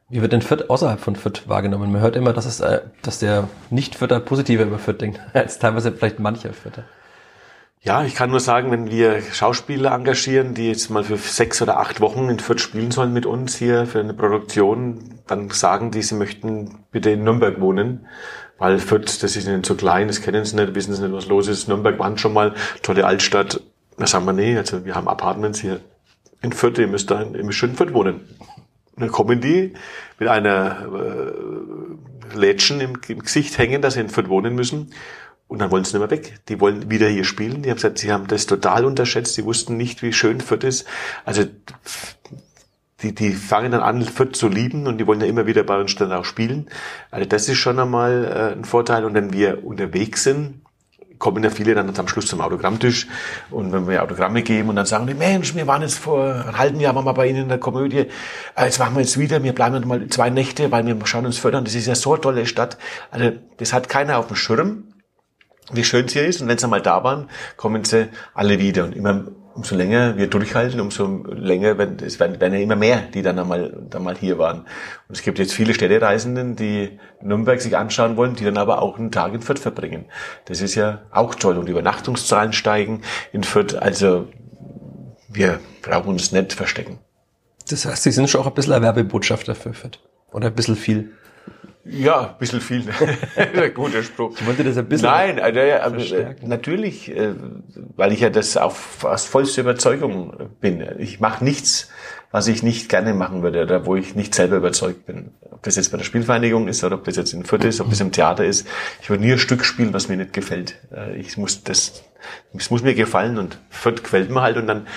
Wie 0.07 0.21
wird 0.21 0.31
denn 0.31 0.41
Fürth 0.41 0.69
außerhalb 0.69 1.01
von 1.01 1.17
Fürth 1.17 1.49
wahrgenommen? 1.49 1.91
Man 1.91 2.01
hört 2.01 2.15
immer, 2.15 2.31
dass, 2.31 2.45
es, 2.45 2.61
äh, 2.61 2.79
dass 3.01 3.19
der 3.19 3.49
Nicht-Fürther 3.71 4.21
positiver 4.21 4.63
über 4.63 4.79
Fürth 4.79 5.01
denkt, 5.01 5.19
als 5.33 5.59
teilweise 5.59 5.91
vielleicht 5.91 6.19
mancher 6.19 6.53
Fürther. 6.53 6.85
Ja, 7.85 8.05
ich 8.05 8.15
kann 8.15 8.29
nur 8.29 8.39
sagen, 8.39 8.71
wenn 8.71 8.89
wir 8.89 9.21
Schauspieler 9.21 9.91
engagieren, 9.91 10.53
die 10.53 10.69
jetzt 10.69 10.89
mal 10.89 11.03
für 11.03 11.17
sechs 11.17 11.61
oder 11.61 11.81
acht 11.81 11.99
Wochen 11.99 12.29
in 12.29 12.39
Fürth 12.39 12.61
spielen 12.61 12.91
sollen 12.91 13.11
mit 13.11 13.25
uns 13.25 13.57
hier 13.57 13.85
für 13.85 13.99
eine 13.99 14.13
Produktion, 14.13 15.19
dann 15.27 15.49
sagen 15.49 15.91
die, 15.91 16.01
sie 16.01 16.15
möchten 16.15 16.85
bitte 16.91 17.09
in 17.09 17.25
Nürnberg 17.25 17.59
wohnen, 17.59 18.07
weil 18.57 18.79
Fürth, 18.79 19.21
das 19.21 19.35
ist 19.35 19.49
ihnen 19.49 19.65
zu 19.65 19.75
klein, 19.75 20.07
das 20.07 20.21
kennen 20.21 20.45
sie 20.45 20.55
nicht, 20.55 20.75
wissen 20.75 20.93
sie 20.93 21.01
nicht, 21.01 21.11
was 21.13 21.27
los 21.27 21.49
ist. 21.49 21.67
Nürnberg 21.67 21.99
waren 21.99 22.17
schon 22.17 22.31
mal 22.31 22.53
tolle 22.83 23.05
Altstadt. 23.05 23.59
Da 23.97 24.07
sagen 24.07 24.23
wir, 24.23 24.31
nee, 24.31 24.57
also 24.57 24.85
wir 24.85 24.95
haben 24.95 25.09
Apartments 25.09 25.59
hier 25.59 25.81
in 26.41 26.53
Fürth, 26.53 26.77
ihr 26.77 26.87
müsst 26.87 27.11
da 27.11 27.21
in, 27.21 27.33
müsst 27.45 27.63
in 27.63 27.75
Fürth 27.75 27.93
wohnen. 27.93 28.21
Und 28.95 29.01
dann 29.01 29.11
kommen 29.11 29.41
die 29.41 29.73
mit 30.19 30.29
einer 30.29 30.87
äh, 32.33 32.37
Lädchen 32.37 32.79
im, 32.79 32.93
im 33.09 33.19
Gesicht 33.19 33.57
hängen, 33.57 33.81
dass 33.81 33.95
sie 33.95 33.99
in 33.99 34.09
Fürth 34.09 34.29
wohnen 34.29 34.55
müssen 34.55 34.93
und 35.53 35.59
dann 35.59 35.69
wollen 35.69 35.83
sie 35.83 35.95
nicht 35.95 35.99
mehr 35.99 36.09
weg. 36.09 36.39
Die 36.49 36.59
wollen 36.59 36.89
wieder 36.89 37.07
hier 37.07 37.23
spielen. 37.23 37.61
Die 37.61 37.69
haben 37.69 37.75
gesagt, 37.75 37.99
sie 37.99 38.11
haben 38.11 38.25
das 38.25 38.47
total 38.47 38.85
unterschätzt. 38.85 39.35
Sie 39.35 39.45
wussten 39.45 39.77
nicht, 39.77 40.01
wie 40.01 40.11
schön 40.11 40.41
Fürth 40.41 40.63
ist. 40.63 40.87
Also 41.25 41.43
die, 43.03 43.13
die 43.13 43.33
fangen 43.33 43.71
dann 43.71 43.81
an, 43.81 44.01
Fürth 44.01 44.35
zu 44.35 44.47
lieben 44.47 44.87
und 44.87 44.97
die 44.97 45.05
wollen 45.05 45.21
ja 45.21 45.27
immer 45.27 45.45
wieder 45.45 45.61
bei 45.61 45.79
uns 45.79 45.93
dann 45.95 46.11
auch 46.11 46.25
spielen. 46.25 46.71
Also 47.11 47.29
das 47.29 47.47
ist 47.49 47.59
schon 47.59 47.77
einmal 47.77 48.25
äh, 48.25 48.57
ein 48.57 48.65
Vorteil. 48.65 49.05
Und 49.05 49.13
wenn 49.13 49.31
wir 49.31 49.63
unterwegs 49.63 50.23
sind, 50.23 50.63
kommen 51.19 51.43
ja 51.43 51.51
viele 51.51 51.75
dann 51.75 51.95
am 51.95 52.07
Schluss 52.07 52.25
zum 52.25 52.41
Autogrammtisch 52.41 53.07
und 53.51 53.71
wenn 53.71 53.87
wir 53.87 54.01
Autogramme 54.01 54.41
geben 54.41 54.69
und 54.69 54.75
dann 54.75 54.87
sagen 54.87 55.05
die, 55.05 55.13
Mensch, 55.13 55.53
wir 55.53 55.67
waren 55.67 55.83
jetzt 55.83 55.99
vor 55.99 56.33
einem 56.33 56.57
halben 56.57 56.79
Jahr 56.79 56.93
mal 56.93 57.11
bei 57.11 57.27
Ihnen 57.27 57.43
in 57.43 57.49
der 57.49 57.59
Komödie, 57.59 58.07
äh, 58.55 58.65
jetzt 58.65 58.79
machen 58.79 58.95
wir 58.95 59.01
jetzt 59.01 59.19
wieder, 59.19 59.43
wir 59.43 59.53
bleiben 59.53 59.87
mal 59.87 60.07
zwei 60.07 60.31
Nächte, 60.31 60.71
weil 60.71 60.85
wir 60.85 60.97
schauen 61.05 61.27
uns 61.27 61.37
fördern, 61.37 61.63
das 61.63 61.75
ist 61.75 61.85
ja 61.85 61.93
so 61.93 62.13
eine 62.13 62.21
tolle 62.21 62.45
Stadt. 62.47 62.79
Also 63.11 63.33
das 63.57 63.71
hat 63.71 63.87
keiner 63.87 64.17
auf 64.17 64.27
dem 64.27 64.35
Schirm 64.35 64.92
wie 65.71 65.83
schön 65.83 66.05
es 66.05 66.13
hier 66.13 66.25
ist. 66.25 66.41
Und 66.41 66.47
wenn 66.47 66.57
sie 66.57 66.65
einmal 66.65 66.81
da 66.81 67.03
waren, 67.03 67.29
kommen 67.57 67.83
sie 67.83 68.09
alle 68.33 68.59
wieder. 68.59 68.83
Und 68.83 68.95
immer, 68.95 69.25
umso 69.53 69.75
länger 69.75 70.17
wir 70.17 70.27
durchhalten, 70.27 70.79
umso 70.79 71.23
länger 71.27 71.77
werden, 71.77 71.97
es 72.05 72.19
werden, 72.19 72.39
werden 72.41 72.53
ja 72.53 72.59
immer 72.59 72.75
mehr, 72.75 73.03
die 73.13 73.21
dann 73.21 73.39
einmal, 73.39 73.85
dann 73.89 74.03
mal 74.03 74.15
hier 74.15 74.37
waren. 74.37 74.59
Und 75.07 75.17
es 75.17 75.21
gibt 75.21 75.39
jetzt 75.39 75.53
viele 75.53 75.73
Städtereisenden, 75.73 76.55
die 76.55 76.99
Nürnberg 77.21 77.61
sich 77.61 77.77
anschauen 77.77 78.17
wollen, 78.17 78.35
die 78.35 78.43
dann 78.43 78.57
aber 78.57 78.81
auch 78.81 78.97
einen 78.97 79.11
Tag 79.11 79.33
in 79.33 79.41
Fürth 79.41 79.59
verbringen. 79.59 80.05
Das 80.45 80.61
ist 80.61 80.75
ja 80.75 81.03
auch 81.11 81.35
toll. 81.35 81.57
Und 81.57 81.67
die 81.67 81.71
Übernachtungszahlen 81.71 82.53
steigen 82.53 83.01
in 83.31 83.43
Fürth. 83.43 83.75
Also, 83.75 84.27
wir 85.29 85.59
brauchen 85.81 86.09
uns 86.09 86.31
nicht 86.31 86.53
verstecken. 86.53 86.99
Das 87.69 87.85
heißt, 87.85 88.03
Sie 88.03 88.11
sind 88.11 88.29
schon 88.29 88.41
auch 88.41 88.47
ein 88.47 88.53
bisschen 88.53 88.73
ein 88.73 88.81
Werbebotschafter 88.81 89.55
für 89.55 89.73
Fürth. 89.73 89.99
Oder 90.31 90.47
ein 90.47 90.55
bisschen 90.55 90.75
viel. 90.75 91.11
Ja, 91.85 92.29
ein 92.29 92.37
bisschen 92.39 92.61
viel. 92.61 92.85
Guter 93.73 94.03
Spruch. 94.03 94.37
Ich 94.39 94.45
wollte 94.45 94.63
das 94.63 94.77
ein 94.77 94.87
bisschen 94.87 95.09
Nein, 95.09 95.39
also, 95.39 96.15
äh, 96.15 96.35
natürlich, 96.41 97.13
äh, 97.13 97.33
weil 97.95 98.13
ich 98.13 98.21
ja 98.21 98.29
das 98.29 98.55
auf, 98.55 99.03
aus 99.03 99.25
vollster 99.25 99.61
Überzeugung 99.61 100.49
bin. 100.61 100.85
Ich 100.99 101.19
mache 101.19 101.43
nichts, 101.43 101.89
was 102.31 102.47
ich 102.47 102.63
nicht 102.63 102.87
gerne 102.87 103.13
machen 103.13 103.43
würde 103.43 103.63
oder 103.63 103.85
wo 103.85 103.97
ich 103.97 104.15
nicht 104.15 104.33
selber 104.33 104.57
überzeugt 104.57 105.05
bin. 105.05 105.31
Ob 105.51 105.61
das 105.63 105.75
jetzt 105.75 105.91
bei 105.91 105.97
der 105.97 106.05
Spielvereinigung 106.05 106.69
ist 106.69 106.83
oder 106.85 106.95
ob 106.95 107.03
das 107.03 107.17
jetzt 107.17 107.33
in 107.33 107.43
Fürth 107.43 107.65
ist, 107.65 107.81
ob 107.81 107.89
das 107.89 107.99
im 107.99 108.13
Theater 108.13 108.45
ist. 108.45 108.65
Ich 109.01 109.09
würde 109.09 109.23
nie 109.23 109.33
ein 109.33 109.39
Stück 109.39 109.65
spielen, 109.65 109.93
was 109.93 110.07
mir 110.07 110.15
nicht 110.15 110.31
gefällt. 110.31 110.75
Äh, 110.95 111.17
ich 111.17 111.37
muss 111.37 111.63
das, 111.63 112.03
es 112.57 112.69
muss 112.69 112.81
mir 112.81 112.95
gefallen 112.95 113.37
und 113.37 113.59
Fürth 113.69 114.03
gefällt 114.03 114.29
mir 114.29 114.41
halt 114.41 114.55
und 114.55 114.67
dann 114.67 114.87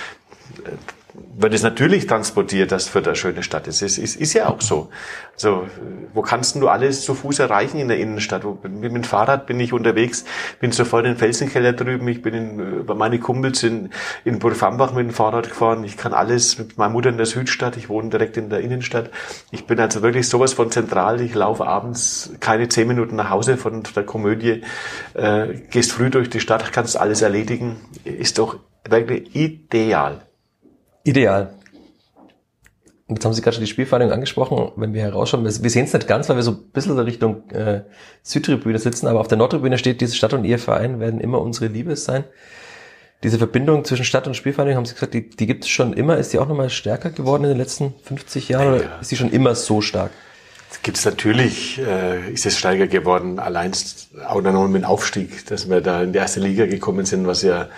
wird 1.39 1.53
es 1.53 1.61
natürlich 1.61 2.07
transportiert, 2.07 2.71
dass 2.71 2.87
Fürth 2.87 3.07
eine 3.07 3.15
schöne 3.15 3.43
Stadt 3.43 3.67
ist. 3.67 3.81
Es 3.81 3.97
ist, 3.97 4.15
ist 4.15 4.33
ja 4.33 4.49
auch 4.49 4.61
so. 4.61 4.89
Also, 5.33 5.67
wo 6.13 6.23
kannst 6.23 6.55
du 6.55 6.67
alles 6.67 7.03
zu 7.03 7.13
Fuß 7.13 7.39
erreichen 7.39 7.77
in 7.77 7.87
der 7.87 7.99
Innenstadt? 7.99 8.43
Wo, 8.43 8.57
mit 8.67 8.91
dem 8.91 9.03
Fahrrad 9.03 9.45
bin 9.45 9.59
ich 9.59 9.71
unterwegs, 9.71 10.25
bin 10.59 10.71
sofort 10.71 11.05
in 11.05 11.11
den 11.11 11.17
Felsenkeller 11.17 11.73
drüben, 11.73 12.07
ich 12.07 12.23
bin 12.23 12.33
in, 12.33 12.85
bei 12.85 12.95
meine 12.95 13.19
Kumpels 13.19 13.61
in, 13.61 13.89
in 14.25 14.39
Burfambach 14.39 14.93
mit 14.93 15.05
dem 15.05 15.13
Fahrrad 15.13 15.49
gefahren. 15.49 15.83
Ich 15.83 15.95
kann 15.95 16.13
alles 16.13 16.57
mit 16.57 16.77
meiner 16.77 16.91
Mutter 16.91 17.09
in 17.09 17.17
der 17.17 17.27
Südstadt, 17.27 17.77
ich 17.77 17.87
wohne 17.87 18.09
direkt 18.09 18.37
in 18.37 18.49
der 18.49 18.61
Innenstadt. 18.61 19.11
Ich 19.51 19.67
bin 19.67 19.79
also 19.79 20.01
wirklich 20.01 20.27
sowas 20.27 20.53
von 20.53 20.71
zentral. 20.71 21.21
Ich 21.21 21.35
laufe 21.35 21.67
abends 21.67 22.33
keine 22.39 22.67
zehn 22.67 22.87
Minuten 22.87 23.15
nach 23.15 23.29
Hause 23.29 23.57
von 23.57 23.83
der 23.95 24.03
Komödie, 24.03 24.63
äh, 25.13 25.53
gehst 25.69 25.91
früh 25.91 26.09
durch 26.09 26.29
die 26.29 26.39
Stadt, 26.39 26.71
kannst 26.71 26.97
alles 26.97 27.21
erledigen. 27.21 27.77
Ist 28.03 28.39
doch 28.39 28.57
wirklich 28.89 29.35
ideal. 29.35 30.26
Ideal. 31.07 31.53
Und 33.07 33.15
jetzt 33.15 33.25
haben 33.25 33.33
Sie 33.33 33.41
gerade 33.41 33.55
schon 33.55 33.63
die 33.63 33.71
Spielvereinigung 33.71 34.13
angesprochen. 34.13 34.73
Wenn 34.75 34.93
wir 34.93 35.01
herausschauen, 35.01 35.45
wir, 35.45 35.51
sehen 35.51 35.85
es 35.85 35.93
nicht 35.93 36.07
ganz, 36.07 36.27
weil 36.27 36.35
wir 36.35 36.43
so 36.43 36.51
ein 36.51 36.71
bisschen 36.73 36.91
in 36.91 36.99
Richtung 36.99 37.49
äh, 37.51 37.83
Südtribüne 38.21 38.79
sitzen, 38.79 39.07
aber 39.07 39.21
auf 39.21 39.29
der 39.29 39.37
Nordtribüne 39.37 39.77
steht, 39.77 40.01
diese 40.01 40.15
Stadt 40.15 40.33
und 40.33 40.43
ihr 40.43 40.59
Verein 40.59 40.99
werden 40.99 41.21
immer 41.21 41.39
unsere 41.39 41.67
Liebe 41.67 41.95
sein. 41.95 42.25
diese 43.23 43.37
Verbindung 43.37 43.85
zwischen 43.85 44.03
Stadt 44.03 44.27
und 44.27 44.35
Spielvereinigung, 44.35 44.79
haben 44.79 44.85
Sie 44.85 44.93
gesagt, 44.93 45.13
die, 45.13 45.29
die 45.29 45.47
gibt 45.47 45.63
es 45.63 45.69
schon 45.69 45.93
immer. 45.93 46.17
Ist 46.17 46.33
die 46.33 46.39
auch 46.39 46.49
nochmal 46.49 46.69
stärker 46.69 47.09
geworden 47.09 47.45
in 47.45 47.49
den 47.51 47.57
letzten 47.57 47.93
50 48.03 48.49
Jahren 48.49 48.67
oder 48.67 48.83
ja. 48.83 48.99
ist 48.99 49.09
die 49.09 49.15
schon 49.15 49.31
immer 49.31 49.55
so 49.55 49.79
stark? 49.79 50.11
Gibt 50.83 50.97
es 50.97 51.05
natürlich, 51.05 51.79
äh, 51.79 52.29
ist 52.29 52.45
es 52.45 52.57
steiger 52.57 52.87
geworden, 52.87 53.39
allein 53.39 53.71
auch 54.27 54.41
dann 54.41 54.71
mit 54.71 54.83
dem 54.83 54.85
Aufstieg, 54.85 55.45
dass 55.45 55.69
wir 55.69 55.79
da 55.79 56.03
in 56.03 56.11
die 56.11 56.19
erste 56.19 56.41
Liga 56.41 56.65
gekommen 56.65 57.05
sind, 57.05 57.25
was 57.25 57.41
ja 57.41 57.69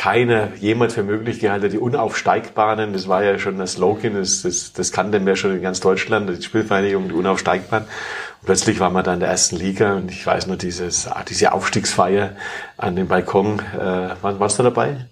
keiner 0.00 0.48
jemand 0.58 0.92
für 0.92 1.02
möglich 1.02 1.40
gehalten 1.40 1.66
hat. 1.66 1.72
Die 1.74 1.78
Unaufsteigbaren, 1.78 2.94
das 2.94 3.06
war 3.06 3.22
ja 3.22 3.38
schon 3.38 3.58
das 3.58 3.72
Slogan, 3.72 4.14
das, 4.14 4.40
das, 4.40 4.72
das 4.72 4.92
kannten 4.92 5.26
wir 5.26 5.36
schon 5.36 5.54
in 5.54 5.60
ganz 5.60 5.80
Deutschland, 5.80 6.30
die 6.30 6.42
Spielvereinigung, 6.42 7.08
die 7.08 7.14
Unaufsteigbaren. 7.14 7.84
Und 7.84 8.46
plötzlich 8.46 8.80
waren 8.80 8.94
wir 8.94 9.02
da 9.02 9.12
in 9.12 9.20
der 9.20 9.28
ersten 9.28 9.56
Liga 9.56 9.96
und 9.96 10.10
ich 10.10 10.26
weiß 10.26 10.46
nur 10.46 10.56
dieses, 10.56 11.06
ah, 11.06 11.22
diese 11.28 11.52
Aufstiegsfeier 11.52 12.34
an 12.78 12.96
dem 12.96 13.08
Balkon. 13.08 13.60
Äh, 13.78 14.14
warst 14.22 14.58
du 14.58 14.62
dabei? 14.62 15.04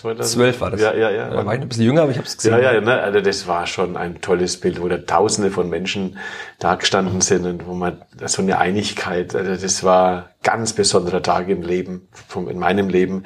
2012 0.00 0.60
war 0.60 0.70
das. 0.70 0.80
Ja, 0.80 0.94
ja, 0.94 1.10
ja. 1.10 1.30
Da 1.30 1.44
war 1.44 1.54
ich 1.54 1.60
ein 1.60 1.68
bisschen 1.68 1.84
jünger, 1.84 2.02
aber 2.02 2.10
ich 2.10 2.16
habe 2.16 2.26
es 2.26 2.36
gesehen. 2.36 2.52
Ja, 2.52 2.72
ja, 2.72 2.80
ne? 2.80 3.00
also 3.00 3.20
das 3.20 3.46
war 3.46 3.66
schon 3.66 3.96
ein 3.96 4.20
tolles 4.20 4.58
Bild, 4.58 4.80
wo 4.80 4.88
da 4.88 4.98
Tausende 4.98 5.50
von 5.50 5.68
Menschen 5.68 6.18
da 6.58 6.74
gestanden 6.74 7.20
sind 7.20 7.44
und 7.44 7.66
wo 7.66 7.74
man 7.74 8.00
so 8.24 8.42
eine 8.42 8.58
Einigkeit, 8.58 9.34
also 9.34 9.60
das 9.60 9.84
war 9.84 10.30
ganz 10.42 10.72
besonderer 10.72 11.22
Tag 11.22 11.48
im 11.48 11.60
Leben, 11.60 12.08
vom, 12.28 12.48
in 12.48 12.58
meinem 12.58 12.88
Leben 12.88 13.24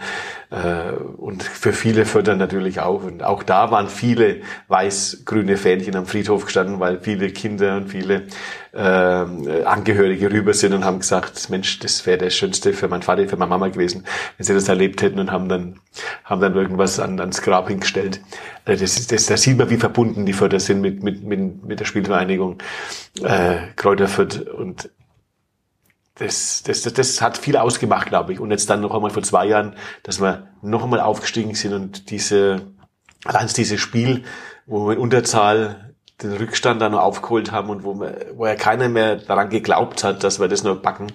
äh, 0.50 0.92
und 0.92 1.44
für 1.44 1.72
viele 1.72 2.06
Förder 2.06 2.34
natürlich 2.34 2.80
auch. 2.80 3.04
Und 3.04 3.22
auch 3.22 3.44
da 3.44 3.70
waren 3.70 3.88
viele 3.88 4.40
weiß-grüne 4.66 5.56
Fähnchen 5.56 5.94
am 5.94 6.06
Friedhof 6.06 6.46
gestanden, 6.46 6.80
weil 6.80 6.98
viele 7.00 7.30
Kinder 7.30 7.76
und 7.76 7.88
viele 7.88 8.26
äh, 8.72 8.78
Angehörige 8.78 10.32
rüber 10.32 10.54
sind 10.54 10.72
und 10.72 10.84
haben 10.84 10.98
gesagt, 10.98 11.50
Mensch, 11.50 11.78
das 11.78 12.04
wäre 12.04 12.18
das 12.18 12.34
Schönste 12.34 12.72
für 12.72 12.88
mein 12.88 13.02
Vater, 13.02 13.28
für 13.28 13.36
meine 13.36 13.50
Mama 13.50 13.68
gewesen, 13.68 14.04
wenn 14.36 14.44
sie 14.44 14.54
das 14.54 14.68
erlebt 14.68 15.00
hätten 15.00 15.20
und 15.20 15.30
haben 15.30 15.48
dann, 15.48 15.78
haben 16.24 16.40
dann 16.40 16.54
irgendwas 16.64 16.98
an, 16.98 17.20
ans 17.20 17.42
Grab 17.42 17.68
hingestellt. 17.68 18.20
Also 18.64 18.82
das, 18.82 18.98
ist, 18.98 19.12
das, 19.12 19.26
da 19.26 19.36
sieht 19.36 19.58
man, 19.58 19.70
wie 19.70 19.76
verbunden 19.76 20.26
die 20.26 20.32
Förder 20.32 20.58
sind 20.58 20.80
mit, 20.80 21.02
mit, 21.02 21.22
mit, 21.22 21.64
mit 21.64 21.80
der 21.80 21.84
Spielvereinigung 21.84 22.58
äh, 23.22 23.58
Kräuterfürth 23.76 24.48
und 24.48 24.90
das, 26.16 26.62
das, 26.62 26.82
das, 26.82 26.92
das 26.92 27.20
hat 27.20 27.38
viel 27.38 27.56
ausgemacht, 27.56 28.08
glaube 28.08 28.32
ich. 28.32 28.40
Und 28.40 28.50
jetzt 28.50 28.70
dann 28.70 28.80
noch 28.80 28.94
einmal 28.94 29.10
vor 29.10 29.22
zwei 29.22 29.46
Jahren, 29.46 29.74
dass 30.04 30.20
wir 30.20 30.48
noch 30.62 30.84
einmal 30.84 31.00
aufgestiegen 31.00 31.54
sind 31.54 31.72
und 31.72 32.10
diese, 32.10 32.72
allein 33.24 33.48
dieses 33.48 33.80
Spiel, 33.80 34.24
wo 34.66 34.86
wir 34.86 34.94
in 34.94 35.00
Unterzahl 35.00 35.83
den 36.22 36.32
Rückstand 36.32 36.80
dann 36.80 36.92
noch 36.92 37.00
aufgeholt 37.00 37.50
haben 37.50 37.70
und 37.70 37.82
wo, 37.82 37.94
wir, 37.94 38.26
wo 38.36 38.46
ja 38.46 38.54
keiner 38.54 38.88
mehr 38.88 39.16
daran 39.16 39.50
geglaubt 39.50 40.04
hat, 40.04 40.22
dass 40.22 40.38
wir 40.38 40.46
das 40.46 40.62
noch 40.62 40.76
backen. 40.76 41.08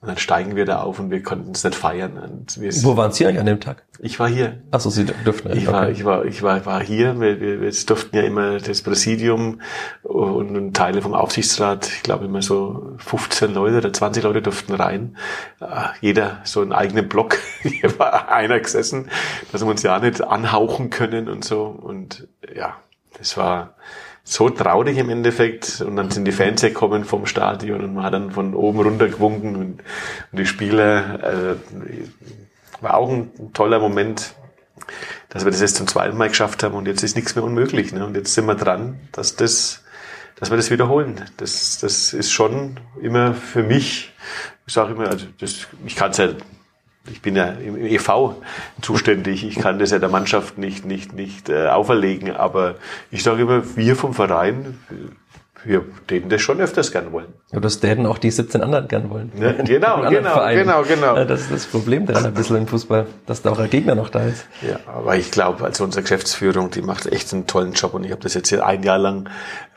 Und 0.00 0.08
dann 0.08 0.16
steigen 0.16 0.54
wir 0.54 0.64
da 0.64 0.82
auf 0.82 1.00
und 1.00 1.10
wir 1.10 1.22
konnten 1.22 1.52
es 1.52 1.64
nicht 1.64 1.74
feiern. 1.74 2.18
Und 2.18 2.60
wir 2.60 2.70
wo 2.84 2.96
waren 2.96 3.10
Sie 3.10 3.26
eigentlich 3.26 3.40
an 3.40 3.46
dem 3.46 3.60
Tag? 3.60 3.82
Ich 3.98 4.20
war 4.20 4.28
hier. 4.28 4.62
Ach 4.70 4.78
so, 4.78 4.90
Sie 4.90 5.06
durften 5.06 5.48
nicht. 5.48 5.62
Ich 5.62 5.68
okay. 5.68 5.76
war, 5.76 5.88
ich 5.88 6.04
war, 6.04 6.24
ich 6.24 6.42
war, 6.42 6.66
war 6.66 6.82
hier. 6.82 7.18
Wir, 7.20 7.40
wir, 7.40 7.60
wir 7.60 7.72
durften 7.86 8.14
ja 8.14 8.22
immer 8.22 8.58
das 8.58 8.82
Präsidium 8.82 9.60
und, 10.02 10.56
und 10.56 10.74
Teile 10.74 11.02
vom 11.02 11.14
Aufsichtsrat, 11.14 11.88
ich 11.88 12.02
glaube 12.02 12.26
immer 12.26 12.42
so 12.42 12.92
15 12.98 13.54
Leute 13.54 13.78
oder 13.78 13.92
20 13.92 14.22
Leute 14.22 14.42
durften 14.42 14.74
rein. 14.74 15.16
Ah, 15.58 15.90
jeder 16.00 16.42
so 16.44 16.60
einen 16.60 16.72
eigenen 16.72 17.08
Block. 17.08 17.38
Hier 17.62 17.98
war 17.98 18.28
einer 18.28 18.60
gesessen, 18.60 19.10
dass 19.50 19.62
wir 19.62 19.68
uns 19.68 19.82
ja 19.82 19.98
nicht 19.98 20.22
anhauchen 20.22 20.90
können 20.90 21.28
und 21.28 21.44
so. 21.44 21.64
Und 21.64 22.28
ja, 22.54 22.76
das 23.18 23.36
war, 23.36 23.74
so 24.24 24.48
traurig 24.48 24.96
im 24.96 25.10
Endeffekt. 25.10 25.82
Und 25.82 25.96
dann 25.96 26.10
sind 26.10 26.24
die 26.24 26.32
Fans 26.32 26.62
gekommen 26.62 27.04
vom 27.04 27.26
Stadion 27.26 27.82
und 27.82 27.94
man 27.94 28.04
hat 28.04 28.14
dann 28.14 28.30
von 28.30 28.54
oben 28.54 28.80
runter 28.80 29.08
gewunken 29.08 29.54
und, 29.54 29.82
und 30.32 30.38
die 30.38 30.46
Spieler, 30.46 31.22
äh, 31.22 31.56
war 32.80 32.94
auch 32.94 33.10
ein 33.10 33.52
toller 33.52 33.78
Moment, 33.78 34.34
dass 35.28 35.44
wir 35.44 35.50
das 35.50 35.60
jetzt 35.60 35.76
zum 35.76 35.86
zweiten 35.86 36.16
Mal 36.16 36.28
geschafft 36.28 36.62
haben 36.62 36.74
und 36.74 36.86
jetzt 36.86 37.02
ist 37.02 37.16
nichts 37.16 37.34
mehr 37.34 37.44
unmöglich. 37.44 37.92
Ne? 37.92 38.04
Und 38.04 38.16
jetzt 38.16 38.34
sind 38.34 38.46
wir 38.46 38.54
dran, 38.54 38.98
dass 39.12 39.36
das, 39.36 39.82
dass 40.36 40.50
wir 40.50 40.56
das 40.56 40.70
wiederholen. 40.70 41.20
Das, 41.36 41.78
das 41.78 42.12
ist 42.12 42.32
schon 42.32 42.80
immer 43.00 43.34
für 43.34 43.62
mich, 43.62 44.12
ich 44.66 44.72
sage 44.72 44.94
immer, 44.94 45.08
also 45.08 45.26
das, 45.38 45.66
ich 45.84 45.96
kann 45.96 46.10
es 46.10 46.16
ja 46.16 46.28
ich 47.10 47.20
bin 47.20 47.36
ja 47.36 47.48
im 47.48 47.76
EV 47.76 48.34
zuständig. 48.80 49.44
Ich 49.44 49.56
kann 49.56 49.78
das 49.78 49.90
ja 49.90 49.98
der 49.98 50.08
Mannschaft 50.08 50.58
nicht, 50.58 50.86
nicht, 50.86 51.12
nicht 51.12 51.48
äh, 51.48 51.68
auferlegen. 51.68 52.34
Aber 52.34 52.76
ich 53.10 53.22
sage 53.22 53.42
immer, 53.42 53.62
wir 53.76 53.96
vom 53.96 54.14
Verein, 54.14 54.78
wir 55.64 55.84
täten 56.06 56.28
das 56.28 56.40
schon 56.40 56.60
öfters 56.60 56.92
gern 56.92 57.12
wollen. 57.12 57.32
Ja, 57.52 57.60
das 57.60 57.80
täten 57.80 58.06
auch 58.06 58.18
die 58.18 58.30
17 58.30 58.62
anderen 58.62 58.88
gern 58.88 59.10
wollen. 59.10 59.32
Ne? 59.38 59.54
Genau, 59.64 60.08
genau, 60.08 60.48
genau, 60.48 60.82
genau. 60.82 61.24
Das 61.24 61.42
ist 61.42 61.52
das 61.52 61.66
Problem 61.66 62.06
daran 62.06 62.26
ein 62.26 62.34
bisschen 62.34 62.56
im 62.56 62.66
Fußball, 62.66 63.06
dass 63.26 63.42
da 63.42 63.50
auch 63.50 63.58
ein 63.58 63.70
Gegner 63.70 63.94
noch 63.94 64.08
da 64.08 64.24
ist. 64.24 64.46
Ja, 64.62 64.78
aber 64.86 65.16
ich 65.16 65.30
glaube, 65.30 65.64
also 65.64 65.84
unsere 65.84 66.02
Geschäftsführung, 66.02 66.70
die 66.70 66.82
macht 66.82 67.06
echt 67.06 67.32
einen 67.32 67.46
tollen 67.46 67.72
Job 67.72 67.94
und 67.94 68.04
ich 68.04 68.12
habe 68.12 68.22
das 68.22 68.34
jetzt 68.34 68.48
hier 68.48 68.66
ein 68.66 68.82
Jahr 68.82 68.98
lang 68.98 69.28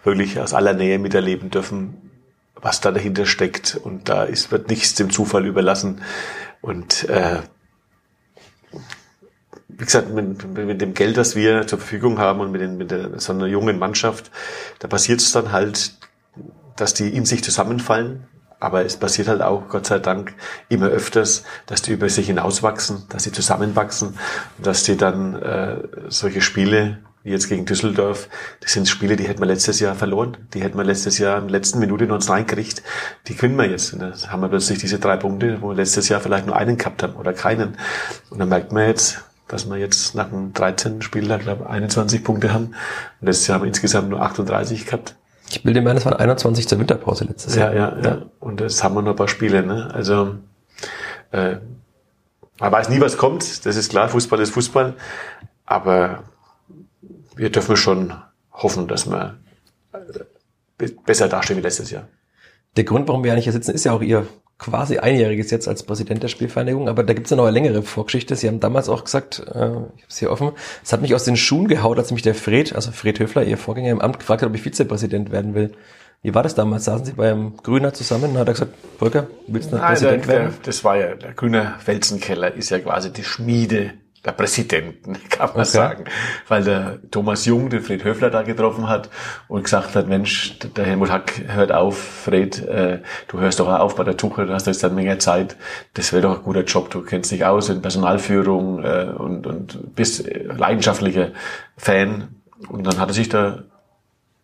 wirklich 0.03 0.39
aus 0.39 0.53
aller 0.53 0.73
Nähe 0.73 0.99
miterleben 0.99 1.49
dürfen, 1.49 2.11
was 2.55 2.81
da 2.81 2.91
dahinter 2.91 3.25
steckt. 3.25 3.79
Und 3.81 4.09
da 4.09 4.23
ist, 4.23 4.51
wird 4.51 4.69
nichts 4.69 4.95
dem 4.95 5.09
Zufall 5.09 5.45
überlassen. 5.45 6.01
Und 6.67 7.07
äh, 7.07 7.39
wie 9.69 9.85
gesagt, 9.85 10.13
mit, 10.13 10.45
mit, 10.53 10.81
dem 10.81 10.93
Geld, 10.93 11.15
das 11.15 11.33
wir 11.33 11.65
zur 11.65 11.79
Verfügung 11.79 12.19
haben 12.19 12.41
und 12.41 12.51
mit, 12.51 12.59
den, 12.59 12.77
mit 12.77 12.91
der, 12.91 13.21
so 13.21 13.31
einer 13.31 13.45
jungen 13.45 13.79
Mannschaft, 13.79 14.31
da 14.79 14.89
passiert 14.89 15.21
es 15.21 15.31
dann 15.31 15.53
halt, 15.53 15.93
dass 16.75 16.93
die 16.93 17.07
in 17.07 17.23
sich 17.23 17.41
zusammenfallen. 17.41 18.27
Aber 18.59 18.83
es 18.83 18.97
passiert 18.97 19.29
halt 19.29 19.41
auch, 19.41 19.69
Gott 19.69 19.85
sei 19.85 19.99
Dank, 19.99 20.33
immer 20.67 20.87
öfters, 20.87 21.43
dass 21.67 21.83
die 21.83 21.93
über 21.93 22.09
sich 22.09 22.27
hinauswachsen, 22.27 23.05
dass 23.07 23.23
sie 23.23 23.31
zusammenwachsen, 23.31 24.17
dass 24.57 24.83
die 24.83 24.97
dann 24.97 25.41
äh, 25.41 25.77
solche 26.09 26.41
Spiele 26.41 26.97
jetzt 27.31 27.49
gegen 27.49 27.65
Düsseldorf, 27.65 28.29
das 28.61 28.73
sind 28.73 28.87
Spiele, 28.87 29.15
die 29.15 29.27
hätten 29.27 29.39
wir 29.39 29.45
letztes 29.45 29.79
Jahr 29.79 29.95
verloren. 29.95 30.37
Die 30.53 30.61
hätten 30.61 30.77
wir 30.77 30.83
letztes 30.83 31.17
Jahr 31.17 31.37
in 31.37 31.45
der 31.45 31.51
letzten 31.51 31.79
Minute 31.79 32.05
noch 32.05 32.15
uns 32.15 32.29
reingekriegt. 32.29 32.83
Die 33.27 33.35
können 33.35 33.55
wir 33.55 33.65
jetzt. 33.65 33.93
Und 33.93 33.99
dann 33.99 34.13
haben 34.31 34.41
wir 34.41 34.49
plötzlich 34.49 34.79
diese 34.79 34.99
drei 34.99 35.17
Punkte, 35.17 35.61
wo 35.61 35.69
wir 35.69 35.75
letztes 35.75 36.09
Jahr 36.09 36.19
vielleicht 36.19 36.45
nur 36.45 36.55
einen 36.55 36.77
gehabt 36.77 37.03
haben 37.03 37.15
oder 37.15 37.33
keinen. 37.33 37.77
Und 38.29 38.39
dann 38.39 38.49
merkt 38.49 38.71
man 38.71 38.87
jetzt, 38.87 39.23
dass 39.47 39.69
wir 39.69 39.77
jetzt 39.77 40.15
nach 40.15 40.29
dem 40.29 40.53
13. 40.53 41.01
Spiel, 41.01 41.31
ich 41.31 41.39
glaube 41.39 41.69
21 41.69 42.23
Punkte 42.23 42.53
haben. 42.53 42.75
Und 43.21 43.25
letztes 43.27 43.47
Jahr 43.47 43.55
haben 43.55 43.63
wir 43.63 43.69
insgesamt 43.69 44.09
nur 44.09 44.21
38 44.21 44.85
gehabt. 44.85 45.15
Ich 45.49 45.63
bilde 45.63 45.81
mir, 45.81 45.93
das 45.93 46.05
waren 46.05 46.15
21 46.15 46.67
zur 46.67 46.79
Winterpause 46.79 47.23
letztes 47.23 47.55
Jahr. 47.55 47.73
Ja, 47.73 47.97
ja, 47.97 48.03
ja. 48.03 48.21
Und 48.39 48.59
das 48.59 48.83
haben 48.83 48.95
wir 48.95 49.01
noch 49.01 49.11
ein 49.11 49.15
paar 49.15 49.29
Spiele. 49.29 49.63
Ne? 49.63 49.89
Also 49.93 50.35
äh, 51.31 51.57
man 52.59 52.71
weiß 52.71 52.89
nie, 52.89 52.99
was 52.99 53.17
kommt. 53.17 53.65
Das 53.65 53.75
ist 53.75 53.89
klar. 53.89 54.09
Fußball 54.09 54.39
ist 54.41 54.51
Fußball. 54.51 54.95
Aber 55.65 56.23
wir 57.37 57.49
dürfen 57.49 57.77
schon 57.77 58.13
hoffen, 58.51 58.87
dass 58.87 59.09
wir 59.09 59.37
äh, 59.93 60.89
besser 61.05 61.27
dastehen 61.27 61.57
wie 61.57 61.61
letztes 61.61 61.91
Jahr. 61.91 62.07
Der 62.75 62.83
Grund, 62.83 63.07
warum 63.07 63.23
wir 63.23 63.31
eigentlich 63.31 63.45
hier 63.45 63.53
sitzen, 63.53 63.71
ist 63.71 63.85
ja 63.85 63.93
auch 63.93 64.01
Ihr 64.01 64.27
quasi 64.59 64.97
einjähriges 64.97 65.51
jetzt 65.51 65.67
als 65.67 65.83
Präsident 65.83 66.23
der 66.23 66.29
Spielvereinigung, 66.29 66.89
aber 66.89 67.03
da 67.03 67.13
gibt 67.13 67.27
es 67.27 67.31
ja 67.31 67.37
noch 67.37 67.43
eine 67.43 67.53
längere 67.53 67.83
Vorgeschichte. 67.83 68.35
Sie 68.35 68.47
haben 68.47 68.59
damals 68.59 68.89
auch 68.89 69.03
gesagt, 69.03 69.39
äh, 69.39 69.43
ich 69.45 69.53
habe 69.53 69.91
es 70.09 70.17
hier 70.17 70.31
offen, 70.31 70.51
es 70.83 70.91
hat 70.91 71.01
mich 71.01 71.13
aus 71.13 71.23
den 71.23 71.37
Schuhen 71.37 71.67
gehaut, 71.67 71.97
als 71.99 72.11
mich 72.11 72.23
der 72.23 72.35
Fred, 72.35 72.73
also 72.73 72.91
Fred 72.91 73.19
Höfler, 73.19 73.43
Ihr 73.43 73.57
Vorgänger 73.57 73.91
im 73.91 74.01
Amt, 74.01 74.19
gefragt 74.19 74.41
hat, 74.41 74.49
ob 74.49 74.55
ich 74.55 74.63
Vizepräsident 74.63 75.31
werden 75.31 75.53
will. 75.53 75.73
Wie 76.23 76.33
war 76.33 76.41
das 76.41 76.55
damals? 76.55 76.85
Saßen 76.85 77.05
Sie 77.05 77.13
beim 77.13 77.57
Grüner 77.57 77.93
zusammen 77.93 78.31
und 78.31 78.37
hat 78.39 78.47
er 78.47 78.53
gesagt, 78.53 78.73
Volker, 78.97 79.27
willst 79.45 79.71
du 79.71 79.77
Präsident 79.77 80.25
der, 80.25 80.27
werden? 80.27 80.53
das 80.63 80.83
war 80.83 80.97
ja, 80.97 81.13
der 81.13 81.33
Grüne 81.33 81.75
Felsenkeller 81.79 82.53
ist 82.53 82.71
ja 82.71 82.79
quasi 82.79 83.13
die 83.13 83.23
Schmiede 83.23 83.93
der 84.27 84.33
Präsidenten, 84.33 85.17
kann 85.29 85.47
man 85.47 85.61
okay. 85.61 85.65
sagen. 85.65 86.03
Weil 86.47 86.63
der 86.63 86.99
Thomas 87.09 87.45
Jung 87.45 87.69
den 87.69 87.81
Fred 87.81 88.03
Höfler 88.03 88.29
da 88.29 88.43
getroffen 88.43 88.89
hat 88.89 89.09
und 89.47 89.63
gesagt 89.63 89.95
hat, 89.95 90.07
Mensch, 90.07 90.59
der 90.75 90.85
Helmut 90.85 91.09
Hack 91.09 91.41
hört 91.47 91.71
auf, 91.71 91.97
Fred, 91.97 92.59
äh, 92.67 92.99
du 93.29 93.39
hörst 93.39 93.59
doch 93.59 93.69
auf 93.69 93.95
bei 93.95 94.03
der 94.03 94.17
Tuche, 94.17 94.45
du 94.45 94.53
hast 94.53 94.67
jetzt 94.67 94.83
eine 94.83 94.93
Menge 94.93 95.17
Zeit, 95.17 95.55
das 95.93 96.11
wäre 96.11 96.23
doch 96.23 96.39
ein 96.39 96.43
guter 96.43 96.63
Job, 96.63 96.89
du 96.89 97.01
kennst 97.01 97.31
dich 97.31 97.45
aus 97.45 97.69
in 97.69 97.81
Personalführung 97.81 98.83
äh, 98.83 99.13
und, 99.17 99.47
und 99.47 99.95
bist 99.95 100.25
leidenschaftlicher 100.27 101.31
Fan. 101.77 102.27
Und 102.69 102.85
dann 102.85 102.99
hat 102.99 103.09
er 103.09 103.13
sich 103.13 103.29
da 103.29 103.63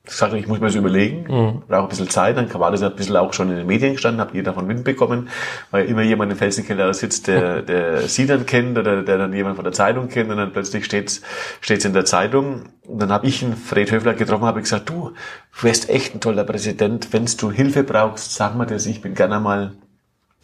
gesagt, 0.06 0.34
ich 0.34 0.48
muss 0.48 0.60
mir 0.60 0.68
das 0.68 0.76
überlegen, 0.76 1.22
mhm. 1.30 1.62
brauche 1.66 1.84
ein 1.84 1.88
bisschen 1.88 2.10
Zeit, 2.10 2.36
dann 2.36 2.54
war 2.56 2.72
das 2.72 2.84
ein 2.84 2.94
bisschen 2.94 3.16
auch 3.16 3.32
schon 3.32 3.50
in 3.50 3.56
den 3.56 3.68
Medien 3.68 3.94
gestanden, 3.94 4.20
habt 4.20 4.36
ihr 4.36 4.44
davon 4.44 4.68
Wind 4.68 4.84
bekommen, 4.84 5.30
weil 5.72 5.86
immer 5.86 6.02
jemand 6.02 6.30
im 6.30 6.38
Felsenkeller 6.38 6.94
sitzt, 6.94 7.28
der, 7.28 7.62
der 7.62 8.02
sie 8.02 8.26
dann 8.26 8.46
kennt 8.46 8.78
oder 8.78 9.02
der 9.02 9.18
dann 9.18 9.32
jemand 9.32 9.56
von 9.56 9.64
der 9.64 9.72
Zeitung 9.72 10.10
kennt 10.10 10.30
und 10.30 10.36
dann 10.36 10.52
plötzlich 10.52 10.84
steht's, 10.84 11.22
steht's 11.62 11.86
in 11.86 11.94
der 11.94 12.04
Zeitung. 12.04 12.64
Und 12.86 13.02
dann 13.02 13.14
habe 13.14 13.28
ich 13.28 13.46
einen 13.46 13.56
Fred 13.56 13.92
Höfler 13.92 14.14
getroffen, 14.14 14.44
habe 14.44 14.60
gesagt, 14.60 14.90
du, 14.90 15.14
du 15.58 15.64
wärst 15.64 15.90
echt 15.90 16.14
ein 16.14 16.20
toller 16.20 16.44
Präsident, 16.44 17.14
wenn 17.14 17.26
du 17.26 17.50
Hilfe 17.50 17.86
brauchst, 17.86 18.34
sag 18.34 18.56
mir 18.56 18.66
das, 18.66 18.86
ich 18.86 19.02
bin 19.02 19.14
gerne 19.14 19.40
mal 19.40 19.72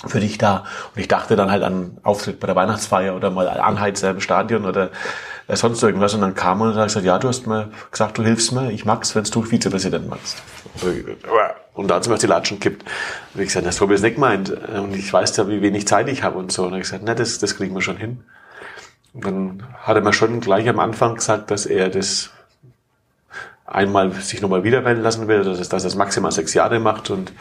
für 0.07 0.21
dich 0.21 0.37
da. 0.37 0.63
Und 0.95 1.01
ich 1.01 1.09
dachte 1.09 1.35
dann 1.35 1.51
halt 1.51 1.63
an 1.63 1.97
Auftritt 2.03 2.39
bei 2.39 2.47
der 2.47 2.55
Weihnachtsfeier 2.55 3.13
oder 3.13 3.29
mal 3.29 3.49
Anheizer 3.49 4.11
im 4.11 4.21
Stadion 4.21 4.63
oder 4.63 4.91
äh, 5.49 5.55
sonst 5.55 5.83
irgendwas. 5.83 6.13
Und 6.13 6.21
dann 6.21 6.35
kam 6.35 6.61
er 6.61 6.67
und 6.67 6.75
hat 6.75 6.87
gesagt, 6.87 7.05
ja, 7.05 7.17
du 7.17 7.27
hast 7.27 7.47
mir 7.47 7.71
gesagt, 7.91 8.17
du 8.17 8.23
hilfst 8.23 8.51
mir, 8.53 8.71
ich 8.71 8.85
mag's, 8.85 9.15
wenn 9.15 9.23
du 9.23 9.41
Vizepräsident 9.41 10.07
machst. 10.07 10.41
Und 11.73 11.87
da 11.89 11.95
hat 11.95 12.03
sie 12.03 12.09
mir 12.09 12.17
die 12.17 12.27
Latschen 12.27 12.59
gekippt. 12.59 12.85
Und 13.33 13.41
ich 13.41 13.47
gesagt, 13.47 13.65
das 13.65 13.81
habe 13.81 13.93
ich 13.95 14.01
nicht 14.01 14.15
gemeint. 14.15 14.51
Und 14.51 14.95
ich 14.95 15.11
weiß 15.11 15.35
ja, 15.37 15.47
wie 15.47 15.61
wenig 15.61 15.87
Zeit 15.87 16.07
ich 16.07 16.23
habe 16.23 16.37
und 16.37 16.51
so. 16.51 16.65
Und 16.65 16.73
hat 16.73 16.81
gesagt, 16.81 17.03
na, 17.05 17.15
das, 17.15 17.39
das 17.39 17.57
kriegen 17.57 17.73
wir 17.73 17.81
schon 17.81 17.97
hin. 17.97 18.23
Und 19.13 19.25
dann 19.25 19.63
hat 19.81 19.95
er 19.95 20.03
mir 20.03 20.13
schon 20.13 20.39
gleich 20.39 20.69
am 20.69 20.79
Anfang 20.79 21.15
gesagt, 21.15 21.51
dass 21.51 21.65
er 21.65 21.89
das 21.89 22.29
einmal 23.65 24.11
sich 24.13 24.41
nochmal 24.41 24.63
wiederwählen 24.63 25.01
lassen 25.01 25.27
will, 25.27 25.43
dass 25.43 25.59
er, 25.59 25.65
dass 25.65 25.83
das 25.83 25.95
maximal 25.95 26.31
sechs 26.31 26.53
Jahre 26.53 26.79
macht 26.79 27.09
und 27.09 27.31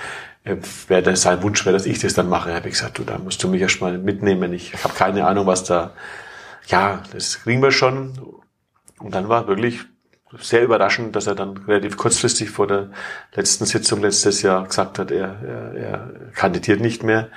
äh, 0.44 0.56
wäre 0.86 1.02
das 1.02 1.22
sein 1.22 1.42
Wunsch 1.42 1.64
wäre, 1.64 1.74
dass 1.74 1.86
ich 1.86 1.98
das 1.98 2.14
dann 2.14 2.28
mache. 2.28 2.54
Habe 2.54 2.68
ich 2.68 2.74
gesagt, 2.74 2.98
du, 2.98 3.04
da 3.04 3.18
musst 3.18 3.42
du 3.42 3.48
mich 3.48 3.60
erstmal 3.60 3.98
mitnehmen. 3.98 4.52
Ich 4.52 4.72
habe 4.84 4.94
keine 4.94 5.26
Ahnung, 5.26 5.46
was 5.46 5.64
da. 5.64 5.92
Ja, 6.68 7.02
das 7.12 7.40
kriegen 7.40 7.62
wir 7.62 7.72
schon. 7.72 8.12
Und 8.98 9.14
dann 9.14 9.28
war 9.28 9.48
wirklich 9.48 9.80
sehr 10.38 10.62
überraschend, 10.62 11.16
dass 11.16 11.26
er 11.26 11.34
dann 11.34 11.56
relativ 11.56 11.96
kurzfristig 11.96 12.50
vor 12.50 12.66
der 12.66 12.90
letzten 13.34 13.64
Sitzung 13.64 14.02
letztes 14.02 14.42
Jahr 14.42 14.66
gesagt 14.66 14.98
hat, 14.98 15.10
er, 15.10 15.40
er, 15.42 15.74
er 15.74 16.10
kandidiert 16.34 16.80
nicht 16.80 17.02
mehr 17.02 17.28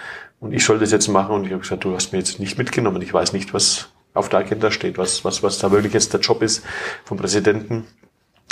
und 0.41 0.52
ich 0.52 0.65
soll 0.65 0.80
das 0.80 0.91
jetzt 0.91 1.08
machen. 1.08 1.36
Und 1.36 1.46
ich 1.46 1.52
habe 1.52 1.62
gesagt, 1.62 1.86
du 1.86 1.96
hast 1.96 2.12
mir 2.12 2.20
jetzt 2.20 2.39
nicht 2.39 2.58
mitgenommen. 2.58 3.02
Ich 3.02 3.13
weiß 3.13 3.32
nicht, 3.32 3.54
was 3.54 3.89
auf 4.13 4.28
der 4.28 4.39
Agenda 4.39 4.72
steht, 4.72 4.98
was, 4.98 5.24
was, 5.24 5.41
was 5.41 5.60
da 5.60 5.72
wirklich 5.72 5.94
jetzt 5.94 6.12
der 6.13 6.20
Job 6.20 6.41
ist 6.41 6.65
vom 7.06 7.17
Präsidenten. 7.17 7.86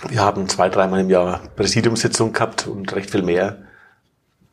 Wir 0.07 0.21
haben 0.21 0.47
zwei, 0.47 0.69
dreimal 0.69 1.01
im 1.01 1.09
Jahr 1.09 1.41
Präsidiumssitzung 1.57 2.31
gehabt 2.31 2.67
und 2.67 2.95
recht 2.95 3.11
viel 3.11 3.23
mehr 3.23 3.57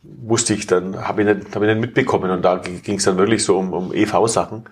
wusste 0.02 0.54
ich 0.54 0.66
dann, 0.66 1.06
habe 1.06 1.22
ich, 1.22 1.28
nicht, 1.28 1.54
hab 1.54 1.62
ich 1.62 1.68
nicht 1.68 1.80
mitbekommen. 1.80 2.30
Und 2.30 2.42
da 2.42 2.56
ging 2.56 2.96
es 2.96 3.04
dann 3.04 3.18
wirklich 3.18 3.44
so 3.44 3.56
um, 3.58 3.72
um 3.72 3.92
EV-Sachen. 3.92 4.64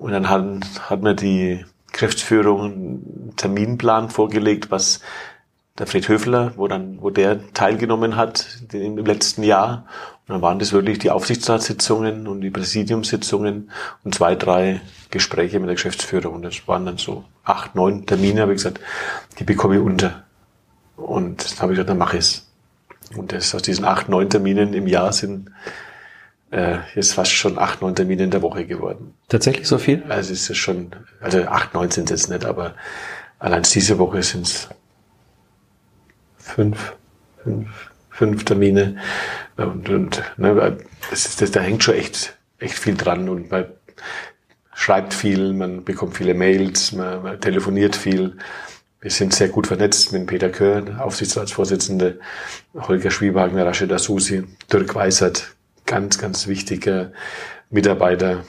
Und 0.00 0.12
dann 0.12 0.30
hat, 0.30 0.44
hat 0.88 1.02
mir 1.02 1.14
die 1.14 1.64
Geschäftsführung 1.92 2.62
einen 2.62 3.32
Terminplan 3.36 4.08
vorgelegt, 4.08 4.70
was 4.70 5.00
der 5.78 5.86
Fred 5.86 6.08
Höfler, 6.08 6.52
wo 6.56 6.68
dann, 6.68 7.02
wo 7.02 7.10
der 7.10 7.52
teilgenommen 7.52 8.16
hat 8.16 8.46
im 8.72 8.96
letzten 8.96 9.42
Jahr. 9.42 9.84
Und 10.26 10.34
dann 10.34 10.42
waren 10.42 10.58
das 10.58 10.72
wirklich 10.72 11.00
die 11.00 11.10
Aufsichtsratssitzungen 11.10 12.28
und 12.28 12.40
die 12.40 12.50
Präsidiumssitzungen 12.50 13.70
und 14.02 14.14
zwei, 14.14 14.36
drei 14.36 14.80
Gespräche 15.10 15.60
mit 15.60 15.68
der 15.68 15.74
Geschäftsführung. 15.74 16.36
Und 16.36 16.42
das 16.42 16.66
waren 16.66 16.86
dann 16.86 16.96
so 16.96 17.24
acht, 17.44 17.74
neun 17.74 18.06
Termine, 18.06 18.40
habe 18.40 18.52
ich 18.52 18.58
gesagt, 18.58 18.80
die 19.38 19.44
bekomme 19.44 19.76
ich 19.76 19.82
unter. 19.82 20.24
Und 20.96 21.52
dann 21.52 21.58
habe 21.60 21.72
ich 21.72 21.76
gesagt, 21.76 21.90
dann 21.90 21.98
mache 21.98 22.16
ich 22.16 22.24
es. 22.24 22.50
Und 23.16 23.32
das, 23.32 23.54
aus 23.54 23.62
diesen 23.62 23.84
acht, 23.84 24.08
neun 24.08 24.30
Terminen 24.30 24.72
im 24.72 24.86
Jahr 24.86 25.12
sind 25.12 25.50
äh, 26.50 26.78
jetzt 26.94 27.14
fast 27.14 27.32
schon 27.32 27.58
acht, 27.58 27.80
neun 27.82 27.94
Termine 27.94 28.24
in 28.24 28.30
der 28.30 28.42
Woche 28.42 28.66
geworden. 28.66 29.14
Tatsächlich 29.28 29.66
so 29.66 29.78
viel? 29.78 30.02
Also 30.08 30.32
es 30.32 30.50
ist 30.50 30.56
schon, 30.56 30.90
also 31.20 31.42
acht, 31.44 31.74
neun 31.74 31.90
sind 31.90 32.10
es 32.10 32.22
jetzt 32.22 32.30
nicht, 32.30 32.44
aber 32.44 32.74
allein 33.38 33.62
diese 33.62 33.98
Woche 33.98 34.22
sind 34.22 34.46
es 34.46 34.68
fünf, 36.38 36.96
fünf, 37.42 37.90
fünf 38.10 38.44
Termine. 38.44 38.96
Und, 39.56 39.88
und 39.88 40.22
ne, 40.36 40.78
das 41.10 41.26
ist, 41.26 41.40
das, 41.40 41.50
da 41.50 41.60
hängt 41.60 41.84
schon 41.84 41.94
echt, 41.94 42.36
echt 42.58 42.78
viel 42.78 42.96
dran 42.96 43.28
und 43.28 43.50
man 43.50 43.66
schreibt 44.74 45.14
viel, 45.14 45.52
man 45.52 45.84
bekommt 45.84 46.16
viele 46.16 46.34
Mails, 46.34 46.92
man, 46.92 47.22
man 47.22 47.40
telefoniert 47.40 47.94
viel. 47.94 48.38
Wir 49.00 49.10
sind 49.10 49.32
sehr 49.32 49.48
gut 49.48 49.66
vernetzt 49.66 50.12
mit 50.12 50.26
Peter 50.26 50.50
Körn, 50.50 50.98
Aufsichtsratsvorsitzende, 50.98 52.18
Holger 52.74 53.10
Schwiebagner, 53.10 53.64
Rashida 53.64 53.98
Susi, 53.98 54.44
Dirk 54.70 54.94
Weisert, 54.94 55.54
ganz, 55.90 56.18
ganz 56.18 56.46
wichtiger 56.46 57.10
Mitarbeiter, 57.68 58.44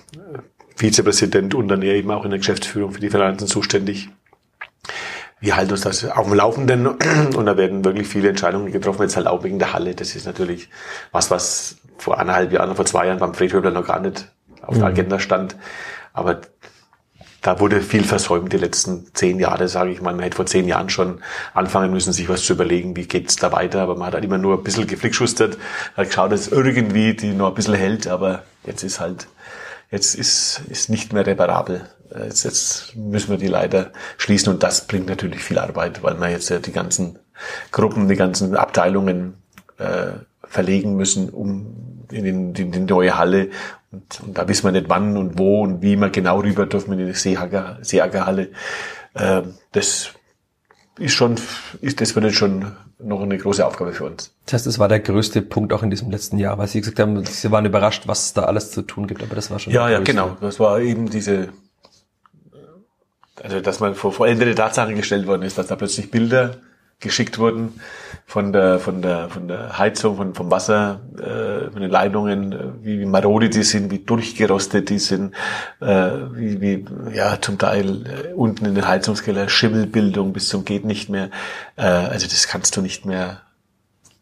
Vizepräsident 0.76 1.56
und 1.56 1.70
dann 1.70 1.82
eben 1.82 2.12
auch 2.12 2.24
in 2.24 2.30
der 2.30 2.38
Geschäftsführung 2.38 2.92
für 2.92 3.00
die 3.00 3.10
Finanzen 3.10 3.48
zuständig. 3.48 4.10
Wir 5.40 5.56
halten 5.56 5.72
uns 5.72 5.82
das 5.82 6.06
auf 6.06 6.28
dem 6.28 6.36
Laufenden 6.36 6.86
und 7.36 7.46
da 7.48 7.58
werden 7.58 7.84
wirklich 7.84 8.08
viele 8.08 8.30
Entscheidungen 8.30 8.72
getroffen, 8.72 9.02
jetzt 9.02 9.18
halt 9.18 9.26
auch 9.26 9.44
wegen 9.44 9.58
der 9.58 9.74
Halle. 9.74 9.96
Das 9.96 10.16
ist 10.16 10.28
natürlich 10.28 10.70
was, 11.12 11.32
was 11.32 11.78
vor 11.98 12.20
eineinhalb 12.20 12.54
Jahren, 12.54 12.76
vor 12.76 12.86
zwei 12.86 13.08
Jahren 13.08 13.18
beim 13.18 13.34
Fred 13.34 13.52
Höbler 13.54 13.72
noch 13.72 13.88
gar 13.88 14.00
nicht 14.00 14.32
auf 14.62 14.76
der 14.76 14.86
mhm. 14.86 14.94
Agenda 14.94 15.20
stand. 15.20 15.56
Aber 16.14 16.42
da 17.42 17.60
wurde 17.60 17.82
viel 17.82 18.04
versäumt 18.04 18.54
die 18.54 18.58
letzten 18.58 19.08
zehn 19.14 19.40
Jahre, 19.40 19.68
sage 19.68 19.92
ich 19.92 20.02
mal. 20.02 20.14
Man 20.14 20.24
hätte 20.24 20.36
vor 20.36 20.46
zehn 20.46 20.68
Jahren 20.68 20.90
schon 20.90 21.22
anfangen 21.54 21.92
müssen, 21.92 22.14
sich 22.14 22.30
was 22.30 22.44
zu 22.44 22.54
überlegen, 22.54 22.96
wie 22.96 23.08
geht's 23.08 23.36
da 23.36 23.52
weiter. 23.52 23.82
Aber 23.82 23.96
man 23.96 24.08
hat 24.08 24.14
halt 24.14 24.24
immer 24.24 24.38
nur 24.38 24.58
ein 24.58 24.64
bisschen 24.64 24.86
geflickschustert, 24.86 25.58
hat 25.98 26.08
geschaut, 26.08 26.32
dass 26.32 26.48
irgendwie 26.48 27.16
die 27.16 27.32
noch 27.32 27.50
ein 27.50 27.56
bisschen 27.56 27.74
hält. 27.74 28.08
Aber 28.08 28.44
jetzt 28.66 28.84
ist 28.84 29.00
halt, 29.00 29.28
jetzt 29.90 30.14
ist, 30.14 30.62
ist 30.70 30.90
nicht 30.90 31.14
mehr 31.14 31.26
reparabel. 31.26 31.90
Jetzt, 32.16 32.44
jetzt 32.44 32.96
müssen 32.96 33.32
wir 33.32 33.38
die 33.38 33.48
leider 33.48 33.92
schließen 34.18 34.54
und 34.54 34.62
das 34.62 34.86
bringt 34.86 35.08
natürlich 35.08 35.44
viel 35.44 35.58
Arbeit, 35.58 36.04
weil 36.04 36.16
man 36.16 36.30
jetzt 36.30 36.50
ja 36.50 36.60
die 36.60 36.74
ganzen 36.74 37.18
Gruppen, 37.72 38.08
die 38.08 38.18
ganzen 38.18 38.56
Abteilungen 38.56 39.36
äh, 39.78 40.12
verlegen 40.52 40.96
müssen, 40.96 41.30
um 41.30 42.06
in, 42.12 42.26
den, 42.26 42.56
in 42.56 42.72
die 42.72 42.80
neue 42.80 43.18
Halle 43.18 43.50
und, 43.92 44.22
und 44.26 44.38
da 44.38 44.48
wissen 44.48 44.66
wir 44.66 44.72
nicht 44.72 44.90
wann 44.90 45.18
und 45.18 45.38
wo 45.38 45.62
und 45.62 45.82
wie 45.82 45.96
wir 45.96 46.10
genau 46.10 46.40
rüber 46.40 46.66
dürfen 46.66 46.98
in 46.98 47.08
die 47.08 47.14
Seehager, 47.14 47.78
Seehagerhalle. 47.82 48.50
Äh, 49.14 49.42
das 49.72 50.12
ist 50.98 51.14
schon, 51.14 51.36
ist, 51.82 52.02
das 52.02 52.16
wird 52.16 52.26
jetzt 52.26 52.38
schon 52.38 52.74
noch 53.00 53.22
eine 53.22 53.38
große 53.38 53.66
Aufgabe 53.66 53.94
für 53.94 54.06
uns. 54.06 54.34
Das 54.46 54.54
heißt, 54.54 54.68
das 54.68 54.80
war 54.80 54.88
der 54.88 55.00
größte 55.00 55.42
Punkt 55.42 55.74
auch 55.74 55.84
in 55.84 55.90
diesem 55.90 56.12
letzten 56.12 56.38
Jahr, 56.38 56.58
weil 56.58 56.68
Sie 56.68 56.82
gesagt 56.82 57.00
haben, 57.00 57.26
Sie 57.26 57.52
waren 57.52 57.66
überrascht, 57.66 58.04
was 58.08 58.34
da 58.34 58.44
alles 58.44 58.72
zu 58.72 58.82
tun 58.84 59.08
gibt, 59.08 59.24
aber 59.24 59.36
das 59.36 59.50
war 59.50 59.60
schon. 59.60 59.74
Ja, 59.74 59.90
ja, 59.90 60.00
genau. 60.00 60.38
Das 60.40 60.60
war 60.60 60.80
eben 60.80 61.10
diese, 61.10 61.50
also, 63.42 63.60
dass 63.60 63.80
man 63.80 63.96
vor 63.96 64.14
vollendete 64.14 64.54
Tatsachen 64.54 64.96
gestellt 64.96 65.28
worden 65.28 65.42
ist, 65.42 65.58
dass 65.58 65.68
da 65.68 65.76
plötzlich 65.76 66.12
Bilder 66.12 66.58
geschickt 67.02 67.40
wurden 67.40 67.82
von 68.26 68.54
der 68.54 68.80
von 68.80 69.02
der 69.02 69.30
von 69.30 69.48
der 69.48 69.78
Heizung 69.78 70.16
von 70.16 70.34
vom 70.34 70.50
Wasser 70.50 71.02
äh, 71.18 71.70
von 71.72 71.82
den 71.82 71.92
Leitungen 71.92 72.54
äh, 72.54 72.58
wie, 72.82 73.00
wie 73.00 73.06
marode 73.06 73.50
die 73.50 73.64
sind 73.64 73.92
wie 73.92 74.00
durchgerostet 74.00 74.90
die 74.90 75.00
sind 75.00 75.34
äh, 75.82 76.12
wie, 76.34 76.62
wie 76.62 76.86
ja 77.14 77.42
zum 77.42 77.58
Teil 77.58 78.06
äh, 78.06 78.34
unten 78.34 78.66
in 78.66 78.76
den 78.76 78.88
Heizungskeller 78.88 79.50
Schimmelbildung 79.50 80.32
bis 80.32 80.48
zum 80.48 80.64
geht 80.64 80.86
nicht 80.86 81.10
mehr. 81.10 81.30
Äh, 81.76 81.84
also 81.84 82.28
das 82.28 82.48
kannst 82.48 82.78
du 82.78 82.82
nicht 82.82 83.06
mehr 83.06 83.42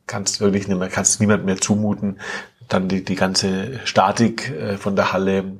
kannst 0.07 0.41
wirklich 0.41 0.67
nicht 0.67 0.79
mehr 0.79 0.89
kannst 0.89 1.19
niemand 1.19 1.45
mehr 1.45 1.57
zumuten. 1.57 2.19
Dann 2.67 2.87
die 2.87 3.03
die 3.03 3.15
ganze 3.15 3.79
Statik 3.85 4.49
äh, 4.49 4.77
von 4.77 4.95
der 4.95 5.11
Halle 5.13 5.59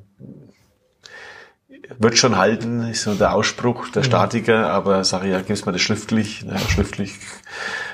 wird 1.98 2.18
schon 2.18 2.36
halten, 2.36 2.82
ist 2.88 3.02
so 3.02 3.14
der 3.14 3.34
Ausspruch 3.34 3.88
der 3.90 4.02
mhm. 4.02 4.06
Statiker, 4.06 4.70
aber 4.70 5.04
sage 5.04 5.26
ich, 5.26 5.32
ja, 5.32 5.40
gib's 5.40 5.66
mir 5.66 5.72
das 5.72 5.80
schriftlich. 5.80 6.44
Na, 6.46 6.58
schriftlich, 6.58 7.14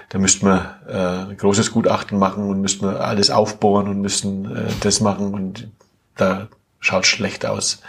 da 0.09 0.19
müssten 0.19 0.47
wir 0.47 0.77
äh, 0.89 1.31
ein 1.31 1.37
großes 1.37 1.73
Gutachten 1.73 2.19
machen 2.19 2.49
und 2.49 2.61
müssten 2.61 2.87
wir 2.87 3.01
alles 3.01 3.31
aufbohren 3.31 3.89
und 3.89 4.01
müssen 4.01 4.57
äh, 4.57 4.71
das 4.81 5.01
machen 5.01 5.35
und 5.35 5.69
da 6.17 6.49
schaut 6.81 7.07
schlecht 7.07 7.47
aus. 7.47 7.83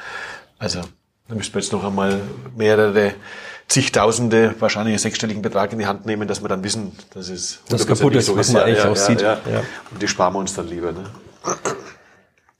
Also 0.57 0.81
da 1.27 1.35
müssten 1.35 1.53
wir 1.55 1.61
jetzt 1.61 1.73
noch 1.73 1.83
einmal 1.83 2.21
mehrere 2.55 3.13
zigtausende, 3.67 4.55
wahrscheinlich 4.59 4.93
einen 4.93 4.99
sechsstelligen 4.99 5.41
Betrag 5.41 5.73
in 5.73 5.79
die 5.79 5.87
Hand 5.87 6.05
nehmen, 6.05 6.27
dass 6.27 6.41
wir 6.41 6.47
dann 6.47 6.63
wissen, 6.63 6.93
dass 7.13 7.29
es 7.29 7.59
das 7.69 7.85
kaputt 7.85 8.15
ist, 8.15 8.27
so 8.27 8.37
was 8.37 8.51
man 8.51 8.63
eigentlich 8.63 8.83
ja, 8.83 8.89
aussieht. 8.89 9.21
Ja, 9.21 9.39
ja. 9.51 9.61
Und 9.91 10.01
die 10.01 10.07
sparen 10.07 10.33
wir 10.33 10.39
uns 10.39 10.53
dann 10.53 10.67
lieber. 10.67 10.93
Ne? 10.93 11.03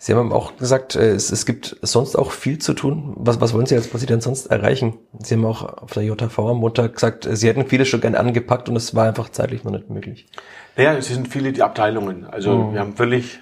Sie 0.08 0.16
haben 0.16 0.32
auch 0.32 0.56
gesagt, 0.56 0.96
äh, 0.96 1.10
es, 1.10 1.34
es 1.34 1.46
gibt 1.46 1.76
sonst 1.82 2.16
auch 2.16 2.32
viel 2.32 2.60
zu 2.60 2.74
tun. 2.74 3.14
Was, 3.18 3.42
was 3.42 3.54
wollen 3.54 3.66
Sie 3.66 3.76
als 3.76 3.90
Präsident 3.90 4.24
sonst 4.24 4.46
erreichen? 4.46 4.98
Sie 5.20 5.36
haben 5.36 5.44
auch 5.44 5.64
auf 5.64 5.92
der 5.92 6.04
JV 6.04 6.48
am 6.48 6.60
Montag 6.60 6.94
gesagt, 6.94 7.26
äh, 7.26 7.36
Sie 7.36 7.50
hätten 7.50 7.68
viele 7.68 7.86
schon 7.86 8.00
gerne 8.00 8.18
angepackt 8.18 8.70
und 8.70 8.78
es 8.78 8.96
war 8.96 9.06
einfach 9.06 9.28
zeitlich 9.28 9.66
noch 9.66 9.74
nicht 9.74 9.90
möglich. 9.90 10.30
Naja, 10.78 10.94
es 10.94 11.10
sind 11.10 11.28
viele 11.28 11.52
die 11.52 11.62
Abteilungen. 11.62 12.24
Also 12.24 12.58
mhm. 12.58 12.74
wir 12.74 12.80
haben 12.80 12.96
völlig 12.96 13.42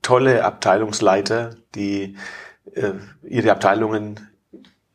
tolle 0.00 0.46
Abteilungsleiter, 0.46 1.56
die 1.74 2.16
äh, 2.72 2.92
ihre 3.22 3.52
Abteilungen 3.52 4.20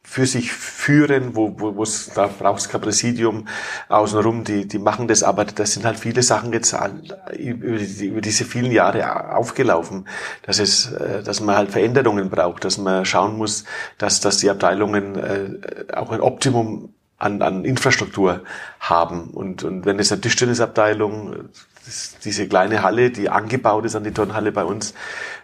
für 0.09 0.25
sich 0.25 0.51
führen, 0.51 1.35
wo, 1.35 1.59
wo 1.59 1.75
wo 1.75 1.85
da 2.15 2.25
braucht 2.25 2.67
kein 2.67 2.81
Präsidium 2.81 3.47
außenrum, 3.89 4.43
die, 4.43 4.67
die 4.67 4.79
machen 4.79 5.07
das, 5.07 5.21
aber 5.21 5.45
das 5.45 5.73
sind 5.73 5.85
halt 5.85 5.99
viele 5.99 6.23
Sachen 6.23 6.51
jetzt 6.51 6.75
über, 7.37 7.77
die, 7.77 8.07
über 8.07 8.19
diese 8.19 8.43
vielen 8.43 8.71
Jahre 8.71 9.35
aufgelaufen, 9.35 10.07
dass 10.41 10.57
es, 10.57 10.91
äh, 10.91 11.21
dass 11.21 11.41
man 11.41 11.55
halt 11.55 11.69
Veränderungen 11.69 12.31
braucht, 12.31 12.65
dass 12.65 12.79
man 12.79 13.05
schauen 13.05 13.37
muss, 13.37 13.65
dass, 13.99 14.19
dass 14.19 14.37
die 14.37 14.49
Abteilungen 14.49 15.15
äh, 15.15 15.93
auch 15.93 16.11
ein 16.11 16.21
Optimum 16.21 16.91
an, 17.19 17.43
an 17.43 17.63
Infrastruktur 17.63 18.41
haben. 18.79 19.29
Und, 19.29 19.63
und 19.63 19.85
wenn 19.85 19.99
es 19.99 20.11
eine 20.11 20.21
Tischtennisabteilung, 20.21 21.49
diese 22.23 22.47
kleine 22.47 22.81
Halle, 22.81 23.11
die 23.11 23.29
angebaut 23.29 23.85
ist 23.85 23.95
an 23.95 24.03
die 24.03 24.11
Turnhalle 24.11 24.51
bei 24.51 24.63
uns, 24.63 24.95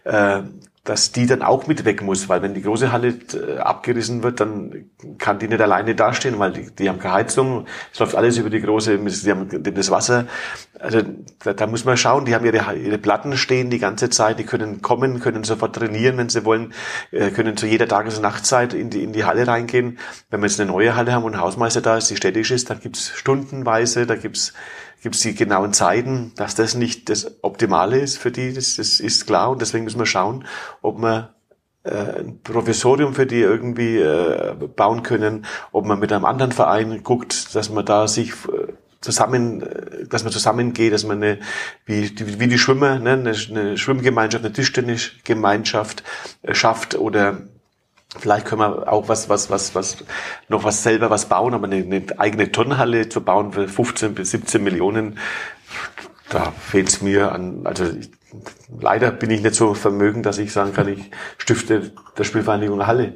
äh, 0.06 0.41
dass 0.86 1.12
die 1.12 1.26
dann 1.26 1.41
auch 1.41 1.65
mit 1.65 1.84
weg 1.84 2.04
muss, 2.04 2.30
weil 2.30 2.43
wenn 2.43 2.54
die 2.54 2.62
große 2.62 2.91
Halle 2.91 3.15
äh, 3.34 3.58
abgerissen 3.58 4.21
wird, 4.21 4.39
dann 4.39 4.86
kann 5.17 5.39
die 5.39 5.48
nicht 5.48 5.60
alleine 5.60 5.95
dastehen, 5.95 6.38
weil 6.38 6.54
die, 6.54 6.69
die 6.69 6.88
haben 6.88 7.00
keine 7.00 7.15
Heizung, 7.15 7.65
es 7.91 8.00
läuft 8.00 8.15
alles 8.15 8.38
über 8.38 8.52
die 8.52 8.62
große, 8.62 9.00
die 9.00 9.32
haben 9.32 9.50
das 9.50 9.89
Wasser. 9.89 10.28
Also 10.80 11.02
da, 11.43 11.54
da 11.54 11.65
muss 11.65 11.86
man 11.86 11.98
schauen, 11.98 12.26
die 12.26 12.36
haben 12.36 12.45
ihre, 12.45 12.76
ihre 12.76 13.00
Platten 13.00 13.36
stehen 13.36 13.71
die 13.71 13.80
ganze 13.80 14.12
Zeit, 14.12 14.38
die 14.38 14.43
können 14.43 14.84
kommen, 14.84 15.19
können 15.19 15.43
sofort 15.43 15.76
trainieren, 15.76 16.17
wenn 16.17 16.30
sie 16.30 16.45
wollen, 16.45 16.71
äh, 17.12 17.32
können 17.32 17.58
zu 17.58 17.65
jeder 17.65 17.88
Tages- 17.88 18.17
und 18.17 18.21
Nachtzeit 18.21 18.76
in 18.76 18.91
die, 18.91 19.04
in 19.04 19.12
die 19.12 19.26
Halle 19.26 19.48
reingehen. 19.48 19.98
Wenn 20.30 20.41
wir 20.41 20.48
jetzt 20.48 20.62
eine 20.62 20.69
neue 20.69 20.95
Halle 20.95 21.13
haben 21.13 21.24
und 21.24 21.34
ein 21.34 21.41
Hausmeister 21.41 21.82
da 21.82 21.98
ist, 21.98 22.12
die 22.12 22.15
städtisch 22.15 22.52
ist, 22.52 22.69
dann 22.69 22.80
gibt's 22.80 23.12
stundenweise, 23.15 24.06
da 24.06 24.15
gibt's 24.15 24.54
gibt 25.05 25.17
es 25.17 25.21
die 25.21 25.35
genauen 25.35 25.71
Zeiten, 25.71 26.31
dass 26.35 26.55
das 26.55 26.73
nicht 26.73 27.09
das 27.09 27.43
Optimale 27.43 27.99
ist 27.99 28.17
für 28.17 28.31
die, 28.31 28.51
das, 28.53 28.77
das 28.77 28.99
ist 28.99 29.27
klar 29.27 29.51
und 29.51 29.61
deswegen 29.61 29.83
müssen 29.83 29.99
wir 29.99 30.07
schauen, 30.07 30.45
ob 30.81 30.97
wir 30.97 31.35
äh, 31.83 32.21
ein 32.21 32.39
Professorium 32.41 33.13
für 33.13 33.27
die 33.27 33.39
irgendwie 33.39 33.99
äh, 33.99 34.55
bauen 34.75 35.03
können, 35.03 35.45
ob 35.71 35.85
man 35.85 35.99
mit 35.99 36.11
einem 36.11 36.25
anderen 36.25 36.51
Verein 36.51 37.03
guckt, 37.03 37.53
dass 37.53 37.69
man 37.69 37.85
da 37.85 38.07
sich 38.07 38.31
äh, 38.31 38.73
zusammen, 38.99 39.61
äh, 39.61 40.07
dass 40.07 40.23
man 40.23 40.33
zusammengeht, 40.33 40.91
dass 40.91 41.05
man 41.05 41.21
eine, 41.21 41.37
wie, 41.85 42.11
wie 42.39 42.47
die 42.47 42.57
Schwimmer, 42.57 42.97
ne, 42.97 43.11
eine, 43.11 43.35
eine 43.51 43.77
Schwimmgemeinschaft, 43.77 44.43
eine 44.43 44.53
Tischtennisgemeinschaft 44.53 46.01
äh, 46.41 46.55
schafft 46.55 46.95
oder 46.95 47.43
Vielleicht 48.17 48.45
können 48.45 48.62
wir 48.62 48.91
auch 48.91 49.10
was, 49.10 49.30
was, 49.30 49.49
was, 49.49 49.75
was, 49.75 49.97
noch 50.47 50.63
was 50.63 50.84
selber 50.84 51.10
was 51.10 51.25
bauen, 51.25 51.54
aber 51.54 51.67
eine, 51.67 51.78
eine 51.78 52.06
eigene 52.17 52.51
Turnhalle 52.51 53.10
zu 53.10 53.21
bauen 53.21 53.51
für 53.51 53.67
15 53.67 54.15
bis 54.15 54.32
17 54.32 54.63
Millionen, 54.63 55.19
da 56.30 56.51
fehlt 56.51 56.89
es 56.89 57.01
mir 57.01 57.32
an, 57.32 57.62
also 57.65 57.86
ich, 57.86 58.10
leider 58.80 59.12
bin 59.12 59.30
ich 59.30 59.41
nicht 59.41 59.56
so 59.56 59.73
vermögend, 59.73 60.25
dass 60.25 60.38
ich 60.38 60.51
sagen 60.51 60.73
kann, 60.73 60.88
ich 60.88 61.12
stifte 61.38 61.91
der 62.17 62.23
Spielvereinigung 62.23 62.86
Halle. 62.88 63.13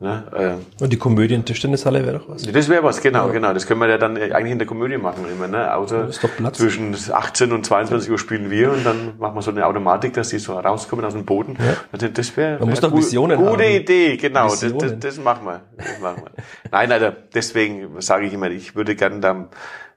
Ne? 0.00 0.60
Äh, 0.80 0.82
Und 0.82 0.92
die 0.92 0.96
Komödien 0.96 1.44
Tischtennishalle 1.44 2.06
wäre 2.06 2.20
doch 2.20 2.28
was. 2.28 2.42
Das 2.42 2.68
wäre 2.68 2.84
was, 2.84 3.00
genau, 3.00 3.26
ja. 3.26 3.32
genau. 3.32 3.52
Das 3.52 3.66
können 3.66 3.80
wir 3.80 3.88
ja 3.88 3.98
dann 3.98 4.16
eigentlich 4.16 4.52
in 4.52 4.58
der 4.58 4.66
Komödie 4.66 4.96
machen 4.96 5.26
immer, 5.28 5.48
ne? 5.48 5.74
Außer 5.74 6.08
zwischen 6.52 6.94
18 6.94 7.50
und 7.50 7.66
22 7.66 8.08
Uhr 8.08 8.18
spielen 8.18 8.48
wir 8.48 8.70
und 8.70 8.86
dann 8.86 9.18
machen 9.18 9.34
wir 9.34 9.42
so 9.42 9.50
eine 9.50 9.66
Automatik, 9.66 10.12
dass 10.12 10.28
die 10.28 10.38
so 10.38 10.56
rauskommen 10.56 11.04
aus 11.04 11.14
dem 11.14 11.24
Boden. 11.24 11.56
Ja. 11.58 11.76
Also 11.90 12.06
das 12.06 12.36
wäre 12.36 12.60
Man 12.60 12.70
muss 12.70 12.80
doch 12.80 12.94
Visionen 12.94 13.38
gute 13.38 13.64
haben. 13.64 13.74
Idee, 13.74 14.16
genau. 14.16 14.48
Das, 14.50 14.60
das, 14.60 14.98
das, 15.00 15.18
machen 15.18 15.44
wir. 15.46 15.62
Das 15.76 15.98
machen 16.00 16.22
wir. 16.22 16.44
Nein, 16.70 16.92
also 16.92 17.08
deswegen 17.34 18.00
sage 18.00 18.26
ich 18.26 18.32
immer, 18.32 18.52
ich 18.52 18.76
würde 18.76 18.94
gerne 18.94 19.18
da 19.18 19.48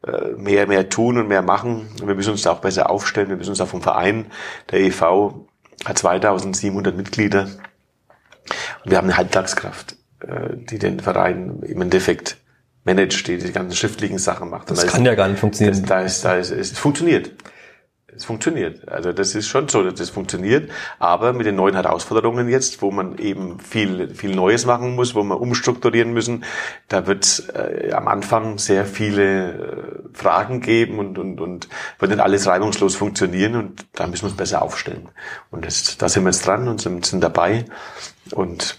äh, 0.07 0.31
mehr, 0.35 0.65
mehr 0.65 0.89
tun 0.89 1.19
und 1.19 1.27
mehr 1.27 1.43
machen. 1.43 1.89
Wir 2.03 2.15
müssen 2.15 2.31
uns 2.31 2.41
da 2.41 2.53
auch 2.53 2.59
besser 2.61 2.89
aufstellen. 2.89 3.29
Wir 3.29 3.35
müssen 3.35 3.51
uns 3.51 3.61
auch 3.61 3.67
vom 3.67 3.83
Verein, 3.83 4.25
der 4.71 4.79
EV 4.79 5.45
hat 5.85 5.99
2700 5.99 6.97
Mitglieder 6.97 7.47
und 8.83 8.91
wir 8.91 8.97
haben 8.97 9.07
eine 9.07 9.17
Halbtagskraft, 9.17 9.95
äh, 10.21 10.55
die 10.55 10.79
den 10.79 10.99
Verein 10.99 11.61
im 11.63 11.81
Endeffekt 11.81 12.37
managt, 12.83 13.27
die 13.27 13.37
die 13.37 13.51
ganzen 13.51 13.75
schriftlichen 13.75 14.17
Sachen 14.17 14.49
macht. 14.49 14.71
Das 14.71 14.85
kann 14.87 15.01
ist, 15.01 15.07
ja 15.07 15.15
gar 15.15 15.27
nicht 15.27 15.39
funktionieren. 15.39 15.81
Das, 15.81 15.89
da 15.89 16.01
ist, 16.01 16.25
da 16.25 16.35
ist, 16.35 16.51
es 16.51 16.77
funktioniert. 16.77 17.31
Es 18.15 18.25
funktioniert. 18.25 18.87
Also 18.89 19.13
das 19.13 19.35
ist 19.35 19.47
schon 19.47 19.69
so, 19.69 19.83
dass 19.83 19.95
das 19.95 20.09
funktioniert. 20.09 20.69
Aber 20.99 21.33
mit 21.33 21.45
den 21.45 21.55
neuen 21.55 21.75
Herausforderungen 21.75 22.49
jetzt, 22.49 22.81
wo 22.81 22.91
man 22.91 23.17
eben 23.17 23.59
viel, 23.59 24.13
viel 24.13 24.35
Neues 24.35 24.65
machen 24.65 24.95
muss, 24.95 25.15
wo 25.15 25.23
man 25.23 25.37
umstrukturieren 25.37 26.11
müssen, 26.11 26.43
da 26.89 27.07
wird 27.07 27.43
äh, 27.53 27.93
am 27.93 28.07
Anfang 28.07 28.57
sehr 28.57 28.85
viele 28.85 29.51
äh, 29.51 29.57
Fragen 30.13 30.61
geben 30.61 30.99
und, 30.99 31.17
und, 31.17 31.39
und 31.39 31.69
wird 31.99 32.11
nicht 32.11 32.21
alles 32.21 32.47
reibungslos 32.47 32.95
funktionieren 32.95 33.55
und 33.55 33.85
da 33.93 34.07
müssen 34.07 34.23
wir 34.23 34.29
uns 34.29 34.37
besser 34.37 34.61
aufstellen. 34.61 35.09
Und 35.49 35.65
das, 35.65 35.97
da 35.97 36.09
sind 36.09 36.23
wir 36.23 36.31
jetzt 36.31 36.45
dran 36.45 36.67
und 36.67 36.81
sind, 36.81 37.05
sind 37.05 37.23
dabei. 37.23 37.65
Und 38.31 38.77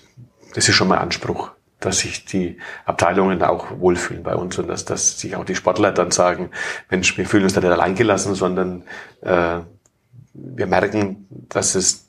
das 0.54 0.68
ist 0.68 0.74
schon 0.74 0.88
mal 0.88 0.98
Anspruch 0.98 1.52
dass 1.84 2.00
sich 2.00 2.24
die 2.24 2.58
Abteilungen 2.84 3.42
auch 3.42 3.78
wohlfühlen 3.78 4.22
bei 4.22 4.34
uns 4.34 4.58
und 4.58 4.68
dass, 4.68 4.84
dass 4.84 5.18
sich 5.20 5.36
auch 5.36 5.44
die 5.44 5.54
Sportler 5.54 5.92
dann 5.92 6.10
sagen, 6.10 6.50
Mensch, 6.90 7.16
wir 7.18 7.26
fühlen 7.26 7.44
uns 7.44 7.52
da 7.52 7.60
nicht 7.60 7.70
allein 7.70 7.94
gelassen, 7.94 8.34
sondern 8.34 8.82
äh, 9.20 9.58
wir 10.34 10.66
merken, 10.66 11.26
dass 11.48 11.74
es 11.74 12.08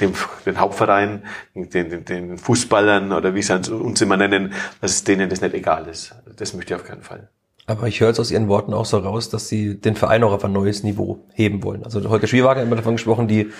dem, 0.00 0.12
den 0.44 0.60
Hauptverein, 0.60 1.24
den, 1.54 1.70
den, 1.70 2.04
den 2.04 2.38
Fußballern 2.38 3.12
oder 3.12 3.34
wie 3.34 3.42
sie 3.42 3.54
uns 3.72 4.00
immer 4.02 4.16
nennen, 4.16 4.52
dass 4.80 5.04
denen 5.04 5.30
das 5.30 5.40
nicht 5.40 5.54
egal 5.54 5.86
ist. 5.88 6.14
Das 6.36 6.52
möchte 6.52 6.74
ich 6.74 6.80
auf 6.80 6.86
keinen 6.86 7.02
Fall. 7.02 7.28
Aber 7.68 7.88
ich 7.88 8.00
höre 8.00 8.08
jetzt 8.08 8.20
aus 8.20 8.30
Ihren 8.30 8.46
Worten 8.46 8.72
auch 8.72 8.84
so 8.84 8.98
raus, 8.98 9.28
dass 9.28 9.48
Sie 9.48 9.80
den 9.80 9.96
Verein 9.96 10.22
auch 10.22 10.32
auf 10.32 10.44
ein 10.44 10.52
neues 10.52 10.84
Niveau 10.84 11.24
heben 11.34 11.64
wollen. 11.64 11.82
Also 11.82 12.08
Holger 12.08 12.28
Schwierwagen 12.28 12.60
hat 12.60 12.66
immer 12.66 12.76
davon 12.76 12.94
gesprochen, 12.94 13.26
die 13.26 13.50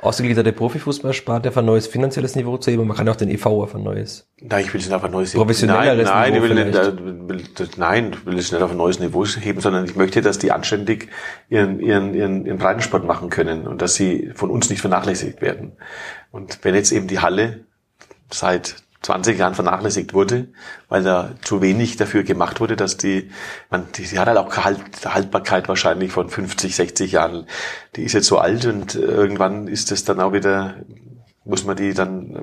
ausgegliederte 0.00 0.52
Profifußballsparte 0.52 1.48
auf 1.48 1.56
ein 1.56 1.64
neues 1.64 1.86
finanzielles 1.86 2.36
Niveau 2.36 2.56
zu 2.58 2.70
heben. 2.70 2.86
Man 2.86 2.96
kann 2.96 3.08
auch 3.08 3.16
den 3.16 3.30
EV 3.30 3.46
auf 3.46 3.74
ein 3.74 3.82
neues. 3.82 4.28
Nein, 4.40 4.64
ich 4.64 4.72
will 4.72 4.80
es 4.80 4.86
nicht 4.86 4.94
auf 4.94 5.04
ein 5.04 5.10
neues 5.10 5.32
professionelleres 5.32 6.08
nein, 6.08 6.32
nein, 6.32 6.32
Niveau. 6.32 6.44
Ich 6.44 6.50
will 6.50 6.64
nicht, 6.64 7.58
will, 7.58 7.68
nein, 7.76 8.12
ich 8.12 8.26
will 8.26 8.38
es 8.38 8.52
nicht 8.52 8.62
auf 8.62 8.70
ein 8.70 8.76
neues 8.76 9.00
Niveau 9.00 9.24
heben, 9.24 9.60
sondern 9.60 9.84
ich 9.84 9.96
möchte, 9.96 10.20
dass 10.20 10.38
die 10.38 10.52
anständig 10.52 11.08
ihren, 11.48 11.80
ihren, 11.80 12.14
ihren, 12.14 12.46
ihren 12.46 12.58
Breitensport 12.58 13.04
machen 13.04 13.30
können 13.30 13.66
und 13.66 13.82
dass 13.82 13.94
sie 13.94 14.30
von 14.34 14.50
uns 14.50 14.70
nicht 14.70 14.80
vernachlässigt 14.80 15.40
werden. 15.40 15.72
Und 16.30 16.58
wenn 16.62 16.74
jetzt 16.74 16.92
eben 16.92 17.06
die 17.06 17.20
Halle 17.20 17.64
seit 18.30 18.76
20 19.02 19.38
Jahren 19.38 19.54
vernachlässigt 19.54 20.14
wurde, 20.14 20.48
weil 20.88 21.02
da 21.02 21.32
zu 21.42 21.60
wenig 21.62 21.96
dafür 21.96 22.24
gemacht 22.24 22.60
wurde, 22.60 22.76
dass 22.76 22.96
die, 22.96 23.30
man, 23.70 23.86
die, 23.92 24.04
die 24.04 24.18
hat 24.18 24.28
halt 24.28 24.38
auch 24.38 24.48
Gehalt, 24.48 24.80
Haltbarkeit 25.04 25.68
wahrscheinlich 25.68 26.12
von 26.12 26.28
50, 26.28 26.74
60 26.74 27.12
Jahren. 27.12 27.46
Die 27.94 28.02
ist 28.02 28.14
jetzt 28.14 28.26
so 28.26 28.38
alt 28.38 28.66
und 28.66 28.94
irgendwann 28.94 29.68
ist 29.68 29.92
es 29.92 30.04
dann 30.04 30.20
auch 30.20 30.32
wieder, 30.32 30.74
muss 31.44 31.64
man 31.64 31.76
die 31.76 31.94
dann 31.94 32.36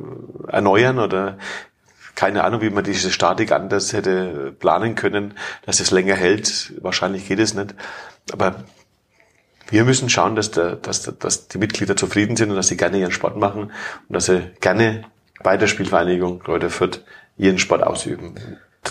erneuern 0.47 0.99
oder 0.99 1.37
keine 2.15 2.43
Ahnung, 2.43 2.61
wie 2.61 2.69
man 2.69 2.83
diese 2.83 3.11
Statik 3.11 3.51
anders 3.51 3.91
hätte 3.91 4.55
planen 4.57 4.95
können, 4.95 5.33
dass 5.65 5.79
es 5.79 5.91
länger 5.91 6.15
hält. 6.15 6.73
Wahrscheinlich 6.81 7.27
geht 7.27 7.39
es 7.39 7.55
nicht. 7.55 7.73
Aber 8.31 8.63
wir 9.69 9.85
müssen 9.85 10.09
schauen, 10.09 10.35
dass, 10.35 10.51
der, 10.51 10.75
dass, 10.75 11.01
dass 11.17 11.47
die 11.47 11.57
Mitglieder 11.57 11.97
zufrieden 11.97 12.35
sind 12.35 12.51
und 12.51 12.55
dass 12.55 12.67
sie 12.67 12.77
gerne 12.77 12.99
ihren 12.99 13.11
Sport 13.11 13.37
machen 13.37 13.71
und 14.07 14.13
dass 14.13 14.25
sie 14.25 14.51
gerne 14.61 15.05
bei 15.43 15.57
der 15.57 15.67
Spielvereinigung 15.67 16.41
Leute 16.45 16.69
Fürth 16.69 17.01
ihren 17.37 17.59
Sport 17.59 17.83
ausüben. 17.83 18.35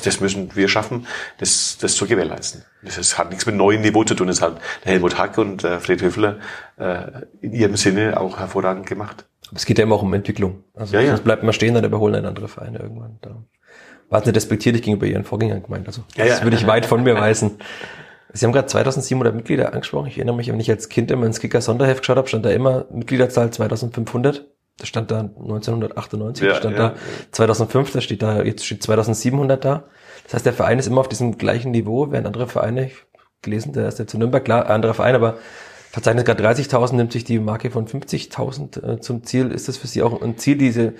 Das 0.04 0.20
müssen 0.20 0.54
wir 0.56 0.68
schaffen, 0.68 1.06
das, 1.38 1.76
das 1.78 1.96
zu 1.96 2.06
gewährleisten. 2.06 2.64
Das 2.82 2.96
ist, 2.96 3.18
hat 3.18 3.28
nichts 3.28 3.44
mit 3.44 3.56
neuem 3.56 3.82
Niveau 3.82 4.04
zu 4.04 4.14
tun. 4.14 4.26
Das 4.26 4.40
hat 4.40 4.58
Helmut 4.84 5.18
Hack 5.18 5.36
und 5.36 5.64
äh, 5.64 5.80
Fred 5.80 6.00
Höfler 6.00 6.38
äh, 6.78 7.02
in 7.42 7.52
ihrem 7.52 7.76
Sinne 7.76 8.18
auch 8.18 8.38
hervorragend 8.38 8.86
gemacht. 8.86 9.26
Aber 9.48 9.56
es 9.56 9.66
geht 9.66 9.78
ja 9.78 9.84
immer 9.84 9.96
auch 9.96 10.02
um 10.02 10.14
Entwicklung. 10.14 10.64
Also 10.74 10.94
ja, 10.94 11.02
ja. 11.02 11.08
sonst 11.08 11.24
bleibt 11.24 11.42
man 11.42 11.52
stehen, 11.52 11.74
dann 11.74 11.84
überholen 11.84 12.14
ein 12.14 12.24
andere 12.24 12.48
Vereine 12.48 12.78
irgendwann. 12.78 13.18
Da 13.20 13.36
war 14.08 14.20
es 14.20 14.26
nicht 14.26 14.36
respektierlich 14.36 14.82
gegenüber 14.82 15.06
ihren 15.06 15.24
Vorgängern 15.24 15.62
gemeint. 15.62 15.86
Also 15.86 16.04
ja, 16.16 16.24
das 16.24 16.38
ja. 16.38 16.44
würde 16.44 16.56
ich 16.56 16.66
weit 16.66 16.86
von 16.86 17.02
mir 17.02 17.14
weisen. 17.14 17.58
Sie 18.32 18.46
haben 18.46 18.52
gerade 18.52 18.66
2700 18.66 19.34
Mitglieder 19.34 19.74
angesprochen. 19.74 20.06
Ich 20.06 20.16
erinnere 20.16 20.36
mich, 20.36 20.48
wenn 20.48 20.58
ich 20.58 20.70
als 20.70 20.88
Kind 20.88 21.10
immer 21.10 21.26
ins 21.26 21.38
Kicker 21.38 21.60
Sonderheft 21.60 22.00
geschaut 22.00 22.16
habe, 22.16 22.28
stand 22.28 22.46
da 22.46 22.50
immer 22.50 22.86
Mitgliederzahl 22.90 23.50
2500 23.50 24.46
das 24.82 24.88
stand 24.88 25.12
da 25.12 25.20
1998, 25.20 26.44
ja, 26.44 26.54
stand 26.56 26.76
ja, 26.76 26.88
da 26.88 26.94
2005, 27.30 27.92
da 27.92 28.00
steht 28.00 28.20
da, 28.20 28.42
jetzt 28.42 28.66
steht 28.66 28.82
2700 28.82 29.64
da. 29.64 29.84
Das 30.24 30.34
heißt, 30.34 30.46
der 30.46 30.52
Verein 30.52 30.80
ist 30.80 30.88
immer 30.88 31.00
auf 31.00 31.08
diesem 31.08 31.38
gleichen 31.38 31.70
Niveau, 31.70 32.10
während 32.10 32.26
andere 32.26 32.48
Vereine, 32.48 32.86
ich 32.86 32.96
gelesen, 33.42 33.72
der 33.72 33.86
ist 33.86 34.00
jetzt 34.00 34.12
in 34.12 34.18
Nürnberg, 34.18 34.44
klar, 34.44 34.68
anderer 34.68 34.94
Verein, 34.94 35.14
aber 35.14 35.38
verzeichnet 35.92 36.26
gerade 36.26 36.44
30.000, 36.44 36.96
nimmt 36.96 37.12
sich 37.12 37.22
die 37.22 37.38
Marke 37.38 37.70
von 37.70 37.86
50.000 37.86 38.94
äh, 38.94 39.00
zum 39.00 39.22
Ziel. 39.22 39.52
Ist 39.52 39.68
das 39.68 39.76
für 39.76 39.86
Sie 39.86 40.02
auch 40.02 40.20
ein 40.20 40.36
Ziel, 40.36 40.58
diese, 40.58 40.94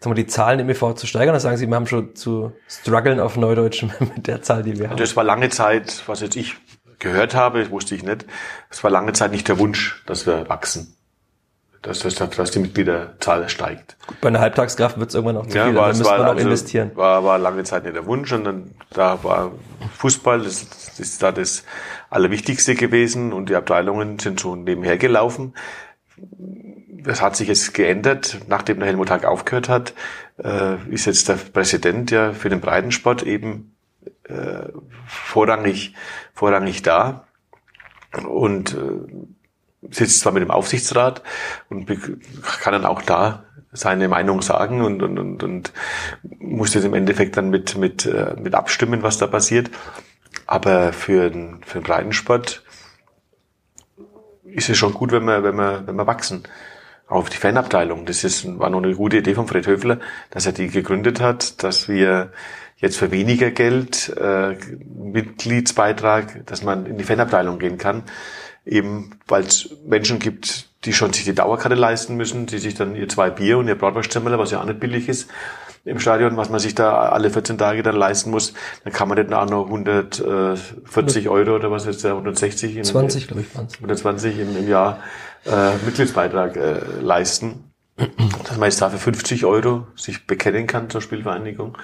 sagen 0.00 0.14
wir, 0.14 0.22
die 0.22 0.26
Zahlen 0.26 0.60
im 0.60 0.68
EV 0.68 0.92
zu 0.94 1.06
steigern? 1.06 1.30
Oder 1.30 1.40
sagen 1.40 1.56
Sie, 1.56 1.66
wir 1.66 1.76
haben 1.76 1.86
schon 1.86 2.14
zu 2.14 2.52
strugglen 2.68 3.20
auf 3.20 3.38
Neudeutsch 3.38 3.86
mit 4.00 4.26
der 4.26 4.42
Zahl, 4.42 4.64
die 4.64 4.78
wir 4.78 4.90
haben? 4.90 4.98
Das 4.98 5.16
war 5.16 5.24
lange 5.24 5.48
Zeit, 5.48 6.02
was 6.06 6.20
jetzt 6.20 6.36
ich 6.36 6.56
gehört 6.98 7.34
habe, 7.34 7.70
wusste 7.70 7.94
ich 7.94 8.02
nicht, 8.02 8.26
es 8.68 8.84
war 8.84 8.90
lange 8.90 9.14
Zeit 9.14 9.30
nicht 9.30 9.48
der 9.48 9.58
Wunsch, 9.58 10.02
dass 10.04 10.26
wir 10.26 10.46
wachsen 10.50 10.97
dass, 11.82 12.00
dass, 12.00 12.14
dass 12.14 12.50
die 12.50 12.58
Mitgliederzahl 12.58 13.48
steigt. 13.48 13.96
Gut, 14.06 14.20
bei 14.20 14.28
einer 14.28 14.40
Halbtagskraft 14.40 14.98
wird 14.98 15.10
es 15.10 15.14
irgendwann 15.14 15.36
auch 15.36 15.46
zu 15.46 15.56
ja, 15.56 15.66
viel, 15.66 15.74
war, 15.76 15.82
da 15.82 15.98
müsste 15.98 16.04
man 16.04 16.20
auch 16.22 16.32
also, 16.32 16.44
investieren. 16.44 16.90
War, 16.94 17.24
war 17.24 17.38
lange 17.38 17.64
Zeit 17.64 17.84
nicht 17.84 17.94
der 17.94 18.06
Wunsch, 18.06 18.30
sondern 18.30 18.74
da 18.90 19.22
war 19.22 19.52
Fußball, 19.96 20.42
das, 20.42 20.68
das 20.68 20.98
ist 20.98 21.22
da 21.22 21.32
das 21.32 21.64
Allerwichtigste 22.10 22.74
gewesen 22.74 23.32
und 23.32 23.48
die 23.48 23.54
Abteilungen 23.54 24.18
sind 24.18 24.40
so 24.40 24.56
nebenher 24.56 24.98
gelaufen. 24.98 25.54
Das 26.16 27.22
hat 27.22 27.36
sich 27.36 27.48
jetzt 27.48 27.74
geändert, 27.74 28.40
nachdem 28.48 28.80
der 28.80 28.88
Helmut 28.88 29.10
Hack 29.10 29.24
aufgehört 29.24 29.68
hat, 29.68 29.94
äh, 30.42 30.76
ist 30.90 31.06
jetzt 31.06 31.28
der 31.28 31.34
Präsident 31.34 32.10
ja 32.10 32.32
für 32.32 32.48
den 32.48 32.60
Breitensport 32.60 33.22
eben 33.22 33.76
äh, 34.24 34.68
vorrangig, 35.06 35.94
vorrangig 36.34 36.82
da. 36.82 37.24
Und 38.26 38.74
äh, 38.74 39.36
sitzt 39.90 40.20
zwar 40.20 40.32
mit 40.32 40.42
dem 40.42 40.50
Aufsichtsrat 40.50 41.22
und 41.68 41.86
kann 42.60 42.72
dann 42.72 42.86
auch 42.86 43.02
da 43.02 43.44
seine 43.72 44.08
Meinung 44.08 44.42
sagen 44.42 44.82
und, 44.82 45.02
und, 45.02 45.18
und, 45.18 45.42
und 45.42 45.72
muss 46.38 46.72
das 46.72 46.84
im 46.84 46.94
Endeffekt 46.94 47.36
dann 47.36 47.50
mit, 47.50 47.76
mit, 47.76 48.06
äh, 48.06 48.34
mit 48.38 48.54
abstimmen, 48.54 49.02
was 49.02 49.18
da 49.18 49.26
passiert. 49.26 49.70
Aber 50.46 50.92
für 50.92 51.30
den, 51.30 51.60
für 51.64 51.80
den 51.80 51.84
Breitensport 51.84 52.62
ist 54.44 54.70
es 54.70 54.78
schon 54.78 54.94
gut, 54.94 55.12
wenn 55.12 55.24
wir, 55.24 55.42
wenn 55.42 55.56
wir, 55.56 55.86
wenn 55.86 55.96
wir 55.96 56.06
wachsen. 56.06 56.44
Auch 57.06 57.20
auf 57.20 57.30
die 57.30 57.36
Fanabteilung. 57.36 58.04
Das 58.06 58.24
ist, 58.24 58.58
war 58.58 58.70
noch 58.70 58.82
eine 58.82 58.94
gute 58.94 59.18
Idee 59.18 59.34
von 59.34 59.46
Fred 59.46 59.66
Höfler, 59.66 59.98
dass 60.30 60.46
er 60.46 60.52
die 60.52 60.68
gegründet 60.68 61.20
hat, 61.20 61.62
dass 61.62 61.88
wir 61.88 62.32
jetzt 62.76 62.98
für 62.98 63.10
weniger 63.10 63.50
Geld 63.50 64.14
äh, 64.16 64.56
Mitgliedsbeitrag, 64.94 66.46
dass 66.46 66.62
man 66.62 66.86
in 66.86 66.96
die 66.96 67.04
Fanabteilung 67.04 67.58
gehen 67.58 67.78
kann 67.78 68.04
eben 68.68 69.18
weil 69.26 69.44
es 69.44 69.70
Menschen 69.86 70.18
gibt, 70.18 70.68
die 70.84 70.92
schon 70.92 71.12
sich 71.12 71.24
die 71.24 71.34
Dauerkarte 71.34 71.74
leisten 71.74 72.16
müssen, 72.16 72.46
die 72.46 72.58
sich 72.58 72.74
dann 72.74 72.94
ihr 72.94 73.08
zwei 73.08 73.30
Bier 73.30 73.58
und 73.58 73.68
ihr 73.68 73.76
Bratwurstzimmerler, 73.76 74.38
was 74.38 74.50
ja 74.50 74.60
auch 74.60 74.66
nicht 74.66 74.80
billig 74.80 75.08
ist, 75.08 75.28
im 75.84 75.98
Stadion, 75.98 76.36
was 76.36 76.50
man 76.50 76.60
sich 76.60 76.74
da 76.74 77.08
alle 77.08 77.30
14 77.30 77.56
Tage 77.56 77.82
dann 77.82 77.96
leisten 77.96 78.30
muss, 78.30 78.52
dann 78.84 78.92
kann 78.92 79.08
man 79.08 79.18
nicht 79.18 79.32
auch 79.32 79.48
noch 79.48 79.66
140 79.66 81.28
Euro 81.28 81.56
oder 81.56 81.70
was 81.70 81.84
der 81.84 82.12
160 82.12 82.76
in, 82.76 82.84
20, 82.84 83.26
glaube 83.26 83.42
ich, 83.42 83.48
120 83.54 84.38
im, 84.38 84.56
im 84.56 84.68
Jahr 84.68 85.00
äh, 85.46 85.72
Mitgliedsbeitrag 85.84 86.56
äh, 86.56 86.80
leisten. 87.00 87.67
Dass 88.44 88.56
man 88.56 88.68
jetzt 88.68 88.80
da 88.80 88.90
für 88.90 88.98
50 88.98 89.44
Euro 89.44 89.86
sich 89.96 90.26
bekennen 90.26 90.66
kann 90.66 90.88
zur 90.88 91.00
Spielvereinigung 91.00 91.76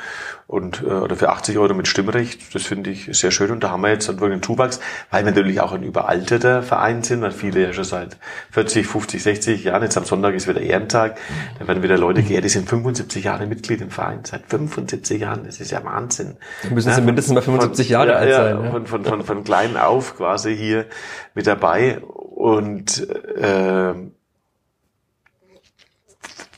und 0.46 0.82
äh, 0.82 0.86
oder 0.86 1.16
für 1.16 1.30
80 1.30 1.58
Euro 1.58 1.74
mit 1.74 1.88
Stimmrecht. 1.88 2.54
Das 2.54 2.62
finde 2.62 2.90
ich 2.90 3.08
sehr 3.12 3.32
schön 3.32 3.50
und 3.50 3.64
da 3.64 3.70
haben 3.70 3.80
wir 3.82 3.90
jetzt 3.90 4.06
wirklich 4.06 4.32
einen 4.32 4.42
Zuwachs, 4.42 4.78
weil 5.10 5.24
wir 5.24 5.32
natürlich 5.32 5.60
auch 5.60 5.72
ein 5.72 5.82
überalterter 5.82 6.62
Verein 6.62 7.02
sind, 7.02 7.22
weil 7.22 7.32
viele 7.32 7.62
ja 7.62 7.72
schon 7.72 7.84
seit 7.84 8.16
40, 8.52 8.86
50, 8.86 9.22
60 9.22 9.64
Jahren, 9.64 9.82
jetzt 9.82 9.96
am 9.96 10.04
Sonntag 10.04 10.34
ist 10.34 10.46
wieder 10.46 10.60
Ehrentag, 10.60 11.18
da 11.58 11.66
werden 11.66 11.82
wieder 11.82 11.98
Leute 11.98 12.22
geehrt, 12.22 12.44
die 12.44 12.48
sind 12.48 12.68
75 12.68 13.24
Jahre 13.24 13.46
Mitglied 13.46 13.80
im 13.80 13.90
Verein, 13.90 14.20
seit 14.22 14.46
75 14.46 15.20
Jahren, 15.20 15.44
das 15.44 15.60
ist 15.60 15.72
ja 15.72 15.84
Wahnsinn. 15.84 16.36
Da 16.62 16.70
müssen 16.70 16.92
sie 16.92 17.00
ja, 17.00 17.04
mindestens 17.04 17.34
mal 17.34 17.42
75 17.42 17.86
von, 17.86 17.92
Jahre 17.92 18.10
ja, 18.10 18.16
alt 18.16 18.32
sein. 18.32 18.64
Ja, 18.64 18.70
von, 18.70 18.86
von, 18.86 19.04
von, 19.04 19.24
von 19.24 19.44
klein 19.44 19.76
auf 19.76 20.16
quasi 20.16 20.56
hier 20.56 20.86
mit 21.34 21.46
dabei 21.46 21.98
und 22.00 23.08
äh, 23.36 23.94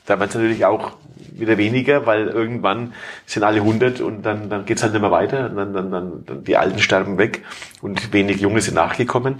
da 0.07 0.19
wird 0.19 0.29
es 0.29 0.35
natürlich 0.35 0.65
auch 0.65 0.93
wieder 1.17 1.57
weniger, 1.57 2.05
weil 2.05 2.27
irgendwann 2.27 2.93
sind 3.25 3.43
alle 3.43 3.57
100 3.57 4.01
und 4.01 4.23
dann, 4.23 4.49
dann 4.49 4.65
geht's 4.65 4.81
halt 4.81 4.93
nicht 4.93 5.01
mehr 5.01 5.11
weiter. 5.11 5.49
Und 5.49 5.57
dann, 5.57 5.73
dann, 5.73 5.91
dann, 5.91 6.25
dann 6.25 6.43
die 6.43 6.57
Alten 6.57 6.79
sterben 6.79 7.17
weg 7.17 7.43
und 7.81 8.13
wenig 8.13 8.41
Junge 8.41 8.61
sind 8.61 8.75
nachgekommen. 8.75 9.39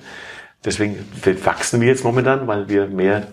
Deswegen 0.65 0.97
wachsen 1.43 1.82
wir 1.82 1.88
jetzt 1.88 2.03
momentan, 2.03 2.47
weil 2.47 2.68
wir 2.68 2.88
mehr 2.88 3.28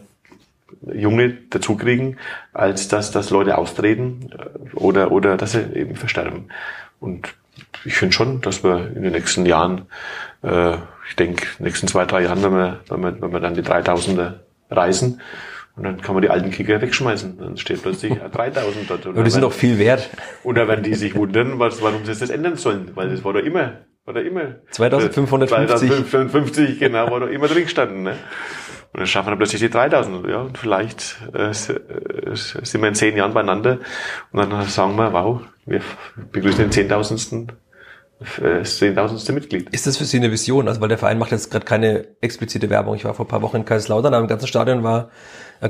Junge 0.93 1.35
dazukriegen, 1.51 2.18
als 2.53 2.89
dass, 2.89 3.11
dass 3.11 3.30
Leute 3.30 3.59
austreten 3.59 4.30
oder, 4.74 5.11
oder 5.11 5.37
dass 5.37 5.53
sie 5.53 5.62
eben 5.74 5.97
versterben. 5.97 6.51
Und 7.01 7.35
ich 7.85 7.97
finde 7.97 8.14
schon, 8.14 8.41
dass 8.43 8.62
wir 8.62 8.93
in 8.95 9.03
den 9.03 9.12
nächsten 9.12 9.45
Jahren, 9.45 9.87
äh, 10.43 10.76
ich 11.09 11.16
denke, 11.16 11.47
nächsten 11.59 11.89
zwei, 11.89 12.05
drei 12.05 12.22
Jahren, 12.22 12.43
wenn 12.43 12.53
wir, 12.53 12.80
wenn 12.89 13.01
wir, 13.01 13.20
wenn 13.20 13.32
wir 13.32 13.41
dann 13.41 13.55
die 13.55 13.62
3000er 13.62 14.35
reisen, 14.70 15.20
und 15.76 15.82
dann 15.82 16.00
kann 16.00 16.14
man 16.14 16.22
die 16.22 16.30
alten 16.30 16.50
Kicker 16.50 16.80
wegschmeißen. 16.80 17.36
Dann 17.38 17.56
steht 17.56 17.82
plötzlich 17.82 18.12
3000 18.14 18.88
dort. 18.88 19.06
Und 19.06 19.24
die 19.24 19.30
sind 19.30 19.42
doch 19.42 19.52
viel 19.52 19.78
wert. 19.78 20.08
Oder 20.44 20.68
wenn 20.68 20.84
die 20.84 20.94
sich 20.94 21.16
wundern, 21.16 21.58
was, 21.58 21.82
warum 21.82 22.04
sie 22.04 22.14
das 22.14 22.30
ändern 22.30 22.56
sollen. 22.56 22.92
Weil 22.94 23.10
das 23.10 23.24
war 23.24 23.32
doch 23.32 23.40
immer, 23.40 23.80
war 24.04 24.14
doch 24.14 24.20
immer. 24.20 24.54
2550. 24.70 25.88
2050, 25.88 26.78
genau, 26.78 27.10
war 27.10 27.20
doch 27.20 27.28
immer 27.28 27.48
drin 27.48 27.64
gestanden, 27.64 28.04
ne? 28.04 28.16
Und 28.92 29.00
dann 29.00 29.06
schaffen 29.08 29.32
wir 29.32 29.36
plötzlich 29.36 29.60
die 29.60 29.70
3000. 29.70 30.28
Ja, 30.28 30.42
und 30.42 30.56
vielleicht 30.56 31.16
äh, 31.34 31.48
äh 31.48 31.52
sind 31.52 32.80
wir 32.80 32.88
in 32.88 32.94
zehn 32.94 33.16
Jahren 33.16 33.34
beieinander 33.34 33.80
und 34.30 34.52
dann 34.52 34.62
sagen 34.68 34.94
wir, 34.94 35.12
wow, 35.12 35.40
wir 35.66 35.80
begrüßen 36.30 36.60
den 36.60 36.70
zehntausendsten 36.70 37.50
das 38.40 38.78
zehntausendste 38.78 39.32
Mitglied. 39.32 39.68
Ist 39.70 39.86
das 39.86 39.96
für 39.96 40.04
Sie 40.04 40.18
eine 40.18 40.30
Vision? 40.30 40.68
Also 40.68 40.80
weil 40.80 40.88
der 40.88 40.98
Verein 40.98 41.18
macht 41.18 41.32
jetzt 41.32 41.50
gerade 41.50 41.64
keine 41.64 42.06
explizite 42.20 42.70
Werbung. 42.70 42.94
Ich 42.94 43.04
war 43.04 43.14
vor 43.14 43.26
ein 43.26 43.28
paar 43.28 43.42
Wochen 43.42 43.58
in 43.58 43.64
Kaiserslautern, 43.64 44.14
am 44.14 44.28
ganzen 44.28 44.46
Stadion 44.46 44.82
war 44.82 45.10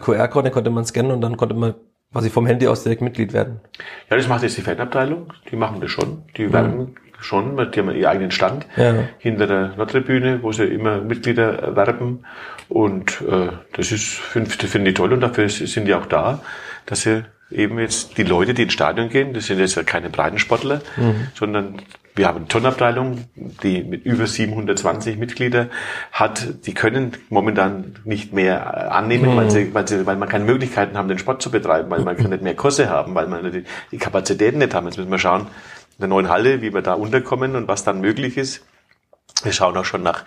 QR-Code, 0.00 0.48
den 0.48 0.52
konnte 0.52 0.70
man 0.70 0.84
scannen 0.84 1.12
und 1.12 1.20
dann 1.20 1.36
konnte 1.36 1.54
man 1.54 1.74
quasi 2.12 2.30
vom 2.30 2.46
Handy 2.46 2.68
aus 2.68 2.82
direkt 2.82 3.02
Mitglied 3.02 3.32
werden. 3.32 3.60
Ja, 4.10 4.16
das 4.16 4.28
macht 4.28 4.42
jetzt 4.42 4.56
die 4.56 4.62
Fanabteilung. 4.62 5.32
Die 5.50 5.56
machen 5.56 5.80
das 5.80 5.90
schon. 5.90 6.22
Die 6.36 6.46
mhm. 6.46 6.52
werben 6.52 6.94
schon, 7.20 7.56
die 7.56 7.80
haben 7.80 7.90
ihren 7.90 8.04
eigenen 8.04 8.30
Stand 8.30 8.66
ja. 8.76 8.94
hinter 9.18 9.46
der 9.46 9.74
Nordtribüne, 9.76 10.42
wo 10.42 10.52
sie 10.52 10.64
immer 10.64 11.00
Mitglieder 11.00 11.74
werben. 11.74 12.24
Und 12.68 13.22
äh, 13.22 13.48
das 13.72 13.92
ist 13.92 14.04
finde 14.04 14.50
find 14.50 14.86
ich 14.86 14.94
toll 14.94 15.12
und 15.12 15.20
dafür 15.20 15.48
sind 15.48 15.86
die 15.86 15.94
auch 15.94 16.06
da, 16.06 16.40
dass 16.86 17.02
sie 17.02 17.24
eben 17.50 17.78
jetzt 17.78 18.16
die 18.18 18.24
Leute, 18.24 18.54
die 18.54 18.62
ins 18.62 18.72
Stadion 18.72 19.08
gehen, 19.08 19.32
das 19.32 19.46
sind 19.46 19.58
jetzt 19.58 19.86
keine 19.86 20.10
Breitensportler, 20.10 20.80
mhm. 20.96 21.28
sondern 21.34 21.76
wir 22.16 22.28
haben 22.28 22.36
eine 22.36 22.48
Turnabteilung, 22.48 23.24
die 23.34 23.82
mit 23.82 24.04
über 24.04 24.26
720 24.26 25.18
Mitglieder 25.18 25.68
hat. 26.12 26.64
Die 26.64 26.72
können 26.72 27.16
momentan 27.28 27.96
nicht 28.04 28.32
mehr 28.32 28.60
äh, 28.60 28.94
annehmen, 28.94 29.32
mhm. 29.32 29.36
weil, 29.36 29.50
sie, 29.50 29.74
weil, 29.74 29.88
sie, 29.88 30.06
weil 30.06 30.16
man 30.16 30.28
keine 30.28 30.44
Möglichkeiten 30.44 30.96
haben, 30.96 31.08
den 31.08 31.18
Sport 31.18 31.42
zu 31.42 31.50
betreiben, 31.50 31.90
weil 31.90 32.02
man 32.02 32.14
nicht 32.16 32.42
mehr 32.42 32.54
Kurse 32.54 32.88
haben, 32.88 33.16
weil 33.16 33.26
man 33.26 33.50
die, 33.50 33.64
die 33.90 33.98
Kapazitäten 33.98 34.58
nicht 34.58 34.74
haben. 34.74 34.86
Jetzt 34.86 34.96
müssen 34.96 35.10
wir 35.10 35.18
schauen, 35.18 35.42
in 35.42 36.00
der 36.00 36.08
neuen 36.08 36.28
Halle, 36.28 36.62
wie 36.62 36.72
wir 36.72 36.82
da 36.82 36.94
unterkommen 36.94 37.56
und 37.56 37.66
was 37.66 37.82
dann 37.82 38.00
möglich 38.00 38.36
ist. 38.36 38.64
Wir 39.42 39.52
schauen 39.52 39.76
auch 39.76 39.84
schon 39.84 40.04
nach 40.04 40.24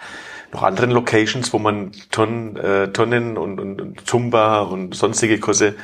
noch 0.52 0.64
anderen 0.64 0.92
Locations, 0.92 1.52
wo 1.54 1.60
man 1.60 1.94
Tonnen, 2.12 2.58
äh, 2.58 2.90
Tonnen 2.90 3.38
und, 3.38 3.60
und, 3.60 3.82
und 3.82 4.08
Zumba 4.08 4.60
und 4.60 4.94
sonstige 4.94 5.40
Kurse 5.40 5.76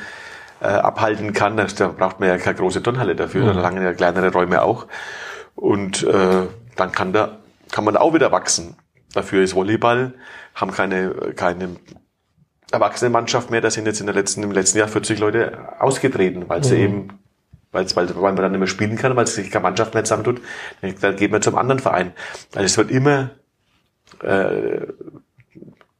äh, 0.60 0.66
abhalten 0.66 1.32
kann. 1.32 1.56
Da 1.56 1.88
braucht 1.88 2.20
man 2.20 2.28
ja 2.28 2.36
keine 2.36 2.56
große 2.56 2.82
Turnhalle 2.82 3.14
dafür, 3.14 3.42
mhm. 3.42 3.54
da 3.54 3.60
langen 3.60 3.82
ja 3.82 3.94
kleinere 3.94 4.32
Räume 4.32 4.62
auch. 4.62 4.86
Und 5.64 6.02
äh, 6.02 6.46
dann 6.76 6.92
kann, 6.92 7.14
da, 7.14 7.38
kann 7.72 7.84
man 7.84 7.96
auch 7.96 8.12
wieder 8.12 8.30
wachsen. 8.30 8.76
Dafür 9.14 9.42
ist 9.42 9.54
Volleyball, 9.54 10.12
haben 10.54 10.72
keine, 10.72 11.32
keine 11.34 11.76
erwachsene 12.70 13.08
Mannschaft 13.08 13.50
mehr. 13.50 13.62
Da 13.62 13.70
sind 13.70 13.86
jetzt 13.86 13.98
in 13.98 14.04
der 14.04 14.14
letzten, 14.14 14.42
im 14.42 14.52
letzten 14.52 14.76
Jahr 14.76 14.88
40 14.88 15.18
Leute 15.18 15.80
ausgetreten, 15.80 16.50
weil 16.50 16.62
sie 16.62 16.76
mhm. 16.76 16.82
eben 16.82 17.08
weil, 17.72 17.86
weil, 17.96 18.14
weil 18.14 18.32
man 18.34 18.36
dann 18.36 18.52
nicht 18.52 18.58
mehr 18.58 18.68
spielen 18.68 18.96
kann, 18.96 19.16
weil 19.16 19.26
sich 19.26 19.50
keine 19.50 19.62
Mannschaft 19.62 19.94
mehr 19.94 20.04
zusammentut, 20.04 20.42
dann 21.00 21.16
geht 21.16 21.32
man 21.32 21.40
zum 21.40 21.56
anderen 21.56 21.80
Verein. 21.80 22.12
Also 22.54 22.66
es 22.66 22.76
wird 22.76 22.90
immer 22.90 23.30
äh, 24.22 24.86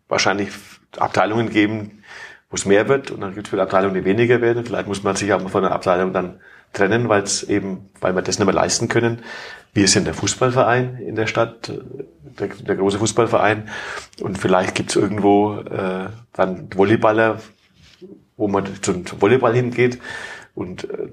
wahrscheinlich 0.09 0.51
Abteilungen 0.99 1.49
geben, 1.49 2.03
wo 2.51 2.57
es 2.57 2.67
mehr 2.67 2.87
wird 2.89 3.11
und 3.11 3.23
dann 3.23 3.35
gibt 3.35 3.47
es 3.47 3.51
viele 3.51 3.63
Abteilungen, 3.63 3.95
die 3.95 4.05
weniger 4.05 4.43
werden. 4.43 4.67
Vielleicht 4.67 4.89
muss 4.89 5.03
man 5.03 5.17
sich 5.17 5.33
auch 5.33 5.49
von 5.49 5.63
der 5.63 5.73
Abteilung 5.73 6.13
dann 6.13 6.41
trennen, 6.75 7.09
weil 7.09 7.23
es 7.23 7.43
eben, 7.43 7.89
weil 8.01 8.15
wir 8.15 8.23
das 8.23 8.39
nicht 8.39 8.47
mehr 8.47 8.55
leisten 8.55 8.89
können. 8.89 9.23
Wir 9.73 9.89
sind 9.89 10.07
der 10.07 10.15
Fußballverein 10.15 10.99
in 10.99 11.17
der 11.17 11.27
Stadt, 11.27 11.73
der, 12.39 12.49
der 12.49 12.77
große 12.77 12.99
Fußballverein. 12.99 13.69
Und 14.21 14.39
vielleicht 14.39 14.75
gibt's 14.75 14.97
irgendwo 14.97 15.57
äh, 15.57 16.11
dann 16.33 16.69
Volleyballer, 16.75 17.41
wo 18.37 18.49
man 18.49 18.67
zum, 18.83 19.07
zum 19.07 19.21
Volleyball 19.21 19.55
hingeht. 19.55 19.99
Und 20.55 20.85
äh, 20.85 21.09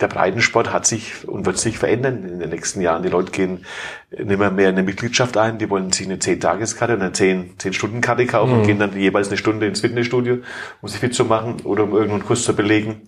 der 0.00 0.08
Breitensport 0.08 0.72
hat 0.72 0.84
sich 0.84 1.28
und 1.28 1.46
wird 1.46 1.58
sich 1.58 1.78
verändern 1.78 2.28
in 2.28 2.40
den 2.40 2.50
nächsten 2.50 2.80
Jahren. 2.80 3.04
Die 3.04 3.08
Leute 3.08 3.30
gehen 3.30 3.64
nicht 4.10 4.38
mehr, 4.38 4.50
mehr 4.50 4.68
in 4.68 4.74
eine 4.74 4.82
Mitgliedschaft 4.82 5.36
ein, 5.36 5.58
die 5.58 5.70
wollen 5.70 5.92
sich 5.92 6.06
eine 6.06 6.16
10-Tageskarte 6.16 6.94
oder 6.94 7.04
eine 7.04 7.12
10-Stunden-Karte 7.12 8.26
kaufen 8.26 8.52
mhm. 8.52 8.58
und 8.58 8.66
gehen 8.66 8.78
dann 8.80 8.98
jeweils 8.98 9.28
eine 9.28 9.36
Stunde 9.36 9.66
ins 9.66 9.80
Fitnessstudio, 9.80 10.38
um 10.80 10.88
sich 10.88 10.98
fit 10.98 11.14
zu 11.14 11.24
machen 11.24 11.60
oder 11.62 11.84
um 11.84 11.92
irgendeinen 11.92 12.24
Kurs 12.24 12.42
zu 12.42 12.54
belegen 12.54 13.02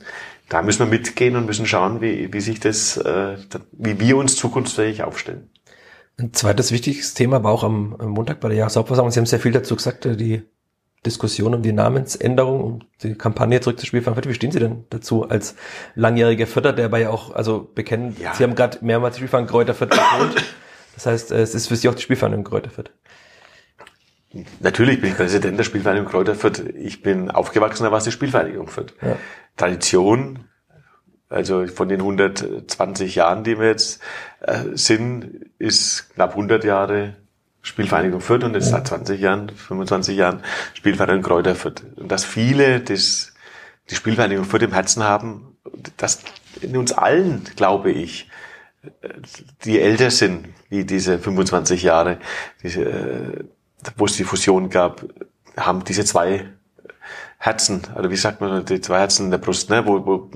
da 0.48 0.62
müssen 0.62 0.80
wir 0.80 0.86
mitgehen 0.86 1.36
und 1.36 1.46
müssen 1.46 1.66
schauen, 1.66 2.00
wie, 2.00 2.32
wie 2.32 2.40
sich 2.40 2.60
das, 2.60 2.96
äh, 2.96 3.36
wie 3.72 3.98
wir 4.00 4.16
uns 4.16 4.36
zukunftsfähig 4.36 5.02
aufstellen. 5.02 5.50
Ein 6.16 6.32
zweites 6.32 6.70
wichtiges 6.70 7.14
Thema 7.14 7.42
war 7.42 7.52
auch 7.52 7.64
am, 7.64 7.96
am 7.98 8.10
Montag 8.10 8.40
bei 8.40 8.48
der 8.48 8.58
Jahreshauptversammlung. 8.58 9.10
Sie 9.10 9.18
haben 9.18 9.26
sehr 9.26 9.40
viel 9.40 9.52
dazu 9.52 9.74
gesagt, 9.74 10.06
äh, 10.06 10.16
die 10.16 10.42
Diskussion 11.04 11.54
um 11.54 11.62
die 11.62 11.72
Namensänderung, 11.72 12.62
um 12.62 12.78
die 13.02 13.14
Kampagne 13.14 13.60
zurück 13.60 13.78
zu 13.78 13.86
Spielverein 13.86 14.24
Wie 14.24 14.34
stehen 14.34 14.52
Sie 14.52 14.58
denn 14.58 14.84
dazu 14.90 15.28
als 15.28 15.54
langjähriger 15.94 16.46
Vierter, 16.46 16.72
der 16.72 16.88
bei 16.88 17.00
ja 17.00 17.10
auch, 17.10 17.34
also 17.34 17.70
bekennen, 17.74 18.16
ja. 18.18 18.34
Sie 18.34 18.42
haben 18.42 18.54
gerade 18.54 18.78
mehrmals 18.80 19.16
Spielverein 19.16 19.46
Kräuter 19.46 19.74
Fürth 19.74 19.90
betont. 19.90 20.34
Das 20.94 21.06
heißt, 21.06 21.32
äh, 21.32 21.42
es 21.42 21.54
ist 21.54 21.68
für 21.68 21.76
Sie 21.76 21.88
auch 21.88 21.94
die 21.94 22.02
Spielvereinigung 22.02 22.44
Kräuter 22.44 22.70
Fürth. 22.70 22.90
Natürlich 24.60 25.00
bin 25.00 25.10
ich 25.10 25.16
Präsident 25.16 25.58
der 25.58 25.64
Spielvereinigung 25.64 26.10
Kräuter 26.10 26.34
Fürth. 26.34 26.60
Ich 26.76 27.02
bin 27.02 27.30
aufgewachsener, 27.30 27.92
was 27.92 28.04
die 28.04 28.12
Spielvereinigung 28.12 28.68
Fürth. 28.68 28.94
Ja. 29.00 29.16
Tradition, 29.56 30.44
also 31.28 31.66
von 31.66 31.88
den 31.88 32.00
120 32.00 33.14
Jahren, 33.14 33.44
die 33.44 33.58
wir 33.58 33.68
jetzt 33.68 34.00
äh, 34.40 34.64
sind, 34.74 35.46
ist 35.58 36.14
knapp 36.14 36.30
100 36.30 36.64
Jahre 36.64 37.16
Spielvereinigung 37.62 38.20
Fürth 38.20 38.44
und 38.44 38.54
jetzt 38.54 38.68
seit 38.68 38.86
20 38.86 39.20
Jahren, 39.20 39.48
25 39.48 40.16
Jahren 40.16 40.42
Spielvereinigung 40.74 41.22
Kräuter 41.22 41.54
Fürth. 41.54 41.82
Und 41.96 42.10
dass 42.10 42.24
viele 42.24 42.80
das, 42.80 43.32
die 43.90 43.94
Spielvereinigung 43.94 44.44
Fürth 44.44 44.62
im 44.62 44.72
Herzen 44.72 45.02
haben, 45.02 45.56
dass 45.96 46.20
in 46.60 46.76
uns 46.76 46.92
allen, 46.92 47.44
glaube 47.56 47.90
ich, 47.90 48.28
die 49.64 49.80
älter 49.80 50.10
sind, 50.10 50.48
wie 50.68 50.84
diese 50.84 51.18
25 51.18 51.82
Jahre, 51.82 52.18
diese, 52.62 52.82
äh, 52.82 53.44
wo 53.96 54.06
es 54.06 54.16
die 54.16 54.24
Fusion 54.24 54.70
gab, 54.70 55.04
haben 55.56 55.84
diese 55.84 56.04
zwei 56.04 56.46
Herzen, 57.38 57.82
oder 57.96 58.10
wie 58.10 58.16
sagt 58.16 58.40
man, 58.40 58.64
die 58.64 58.80
zwei 58.80 59.00
Herzen 59.00 59.26
in 59.26 59.30
der 59.30 59.38
Brust, 59.38 59.70
ne? 59.70 59.86
wo, 59.86 60.06
wo 60.06 60.30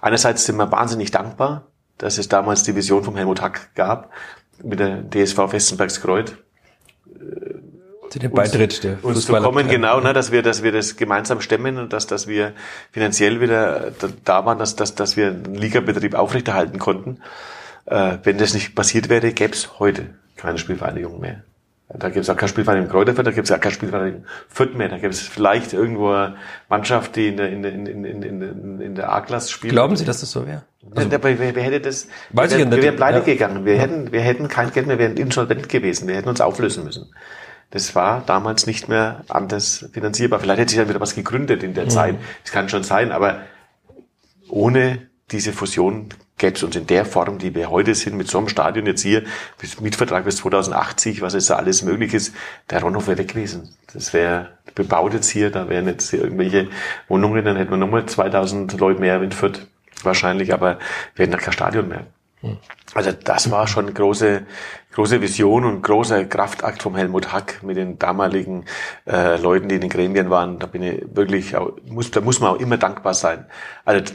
einerseits 0.00 0.44
sind 0.44 0.56
wir 0.56 0.70
wahnsinnig 0.70 1.10
dankbar, 1.10 1.66
dass 1.96 2.18
es 2.18 2.28
damals 2.28 2.62
die 2.62 2.76
Vision 2.76 3.02
vom 3.02 3.16
Helmut 3.16 3.40
Hack 3.40 3.74
gab, 3.74 4.10
mit 4.62 4.78
der 4.78 5.02
DSV 5.02 5.52
Westenbergskreuz. 5.52 6.32
Zu 8.10 8.18
dem 8.18 8.30
Beitritt 8.32 8.84
der 8.84 9.04
uns 9.04 9.26
zu 9.26 9.32
kommen, 9.34 9.68
genau, 9.68 10.00
ne, 10.00 10.12
dass 10.12 10.32
wir, 10.32 10.42
dass 10.42 10.62
wir 10.62 10.72
das 10.72 10.96
gemeinsam 10.96 11.40
stemmen 11.40 11.76
und 11.76 11.92
dass, 11.92 12.06
dass 12.06 12.26
wir 12.26 12.54
finanziell 12.90 13.40
wieder 13.40 13.92
da 14.24 14.46
waren, 14.46 14.58
dass, 14.58 14.76
dass, 14.76 14.94
dass 14.94 15.16
wir 15.16 15.28
einen 15.28 15.54
Ligabetrieb 15.54 16.14
aufrechterhalten 16.14 16.78
konnten. 16.78 17.20
Äh, 17.84 18.18
wenn 18.22 18.38
das 18.38 18.54
nicht 18.54 18.74
passiert 18.74 19.08
wäre, 19.08 19.32
gäbe 19.32 19.52
es 19.52 19.78
heute 19.78 20.14
keine 20.36 20.58
Spielvereinigung 20.58 21.20
mehr. 21.20 21.42
Da 21.90 22.10
gibt 22.10 22.22
es 22.22 22.28
auch 22.28 22.36
kein 22.36 22.50
Spielverein 22.50 22.86
Kräuterfeld, 22.86 23.26
da 23.26 23.30
gibt 23.30 23.48
es 23.48 23.56
auch 23.56 23.60
kein 23.60 23.72
Spielverein 23.72 24.26
Fürth 24.48 24.74
mehr. 24.74 24.90
Da 24.90 24.98
gibt 24.98 25.14
es 25.14 25.20
vielleicht 25.20 25.72
irgendwo 25.72 26.10
eine 26.10 26.36
Mannschaft, 26.68 27.16
die 27.16 27.28
in 27.28 27.38
der, 27.38 27.50
in 27.50 27.62
der, 27.62 27.72
in, 27.72 27.86
in, 27.86 28.22
in, 28.22 28.80
in 28.80 28.94
der 28.94 29.10
A-Klasse 29.10 29.50
spielt. 29.50 29.72
Glauben 29.72 29.96
Sie, 29.96 30.04
dass 30.04 30.20
das 30.20 30.30
so 30.30 30.46
wäre? 30.46 30.64
Also, 30.94 31.10
wer, 31.10 31.22
wer 31.38 31.62
hätte 31.62 31.80
das? 31.80 32.06
Weiß 32.30 32.50
wir, 32.50 32.58
ich 32.58 32.70
wir 32.70 32.82
wären 32.82 32.96
pleite 32.96 33.18
ja. 33.18 33.24
gegangen. 33.24 33.64
Wir 33.64 33.78
hätten, 33.78 34.12
wir 34.12 34.20
hätten 34.20 34.48
kein 34.48 34.70
Geld 34.70 34.86
mehr, 34.86 34.98
wir 34.98 35.06
wären 35.06 35.16
insolvent 35.16 35.70
gewesen. 35.70 36.08
Wir 36.08 36.16
hätten 36.16 36.28
uns 36.28 36.42
auflösen 36.42 36.84
müssen. 36.84 37.10
Das 37.70 37.94
war 37.94 38.22
damals 38.24 38.66
nicht 38.66 38.88
mehr 38.88 39.24
anders 39.28 39.88
finanzierbar. 39.92 40.40
Vielleicht 40.40 40.60
hätte 40.60 40.70
sich 40.70 40.78
dann 40.78 40.88
wieder 40.90 41.00
was 41.00 41.14
gegründet 41.14 41.62
in 41.62 41.72
der 41.72 41.84
mhm. 41.84 41.90
Zeit. 41.90 42.16
Das 42.42 42.52
kann 42.52 42.68
schon 42.68 42.82
sein, 42.82 43.12
aber 43.12 43.40
ohne 44.50 45.08
diese 45.30 45.52
Fusion 45.52 46.10
es 46.40 46.62
uns 46.62 46.76
in 46.76 46.86
der 46.86 47.04
Form, 47.04 47.38
die 47.38 47.54
wir 47.54 47.70
heute 47.70 47.94
sind, 47.94 48.16
mit 48.16 48.28
so 48.28 48.38
einem 48.38 48.48
Stadion 48.48 48.86
jetzt 48.86 49.02
hier, 49.02 49.24
bis 49.58 49.80
Mietvertrag 49.80 50.24
bis 50.24 50.36
2080, 50.38 51.22
was 51.22 51.34
jetzt 51.34 51.50
da 51.50 51.56
alles 51.56 51.82
möglich 51.82 52.14
ist, 52.14 52.34
der 52.70 52.82
Ronhof 52.82 53.08
wäre 53.08 53.18
weg 53.18 53.28
gewesen. 53.28 53.74
Das 53.92 54.12
wäre 54.12 54.50
bebaut 54.74 55.14
jetzt 55.14 55.30
hier, 55.30 55.50
da 55.50 55.68
wären 55.68 55.86
jetzt 55.86 56.12
irgendwelche 56.12 56.68
Wohnungen, 57.08 57.44
dann 57.44 57.56
hätten 57.56 57.70
wir 57.70 57.76
nochmal 57.76 58.06
2000 58.06 58.78
Leute 58.78 59.00
mehr 59.00 59.20
in 59.22 59.32
Fürth 59.32 59.66
wahrscheinlich, 60.02 60.52
aber 60.52 60.78
wir 61.14 61.24
hätten 61.24 61.32
da 61.32 61.38
kein 61.38 61.52
Stadion 61.52 61.88
mehr. 61.88 62.06
Hm. 62.40 62.58
Also 62.94 63.12
das 63.12 63.50
war 63.50 63.66
schon 63.66 63.86
eine 63.86 63.94
große, 63.94 64.46
große 64.92 65.20
Vision 65.20 65.64
und 65.64 65.82
großer 65.82 66.24
Kraftakt 66.24 66.82
vom 66.82 66.94
Helmut 66.96 67.32
Hack 67.32 67.62
mit 67.62 67.76
den 67.76 67.98
damaligen 67.98 68.64
äh, 69.06 69.36
Leuten, 69.40 69.68
die 69.68 69.74
in 69.74 69.80
den 69.80 69.90
Gremien 69.90 70.30
waren. 70.30 70.58
Da 70.58 70.66
bin 70.66 70.82
ich 70.82 71.04
wirklich, 71.14 71.54
muss, 71.86 72.10
da 72.10 72.20
muss 72.20 72.40
man 72.40 72.50
auch 72.50 72.60
immer 72.60 72.76
dankbar 72.76 73.14
sein. 73.14 73.46
Also 73.84 74.14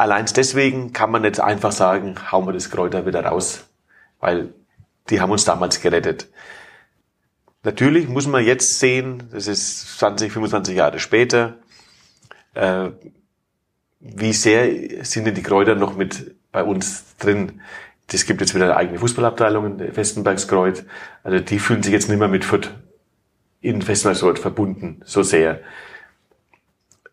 Allein 0.00 0.24
deswegen 0.34 0.94
kann 0.94 1.10
man 1.10 1.20
nicht 1.20 1.40
einfach 1.40 1.72
sagen, 1.72 2.14
hauen 2.32 2.46
wir 2.46 2.54
das 2.54 2.70
Kräuter 2.70 3.04
wieder 3.04 3.22
raus, 3.22 3.66
weil 4.18 4.54
die 5.10 5.20
haben 5.20 5.30
uns 5.30 5.44
damals 5.44 5.82
gerettet. 5.82 6.30
Natürlich 7.64 8.08
muss 8.08 8.26
man 8.26 8.42
jetzt 8.42 8.78
sehen, 8.78 9.24
das 9.30 9.46
ist 9.46 9.98
20, 9.98 10.32
25 10.32 10.74
Jahre 10.74 11.00
später, 11.00 11.58
äh, 12.54 12.88
wie 14.00 14.32
sehr 14.32 15.04
sind 15.04 15.26
denn 15.26 15.34
die 15.34 15.42
Kräuter 15.42 15.74
noch 15.74 15.94
mit 15.94 16.34
bei 16.50 16.64
uns 16.64 17.14
drin? 17.18 17.60
Das 18.06 18.24
gibt 18.24 18.40
jetzt 18.40 18.54
wieder 18.54 18.64
eine 18.64 18.76
eigene 18.78 18.98
Fußballabteilung 19.00 19.78
in 19.78 19.96
Westenbergskreuz. 19.96 20.82
Also 21.24 21.40
die 21.40 21.58
fühlen 21.58 21.82
sich 21.82 21.92
jetzt 21.92 22.08
nicht 22.08 22.18
mehr 22.18 22.28
mit 22.28 22.46
Fürth 22.46 22.70
in 23.60 23.86
Westenbergskreuz 23.86 24.40
verbunden, 24.40 25.02
so 25.04 25.22
sehr. 25.22 25.60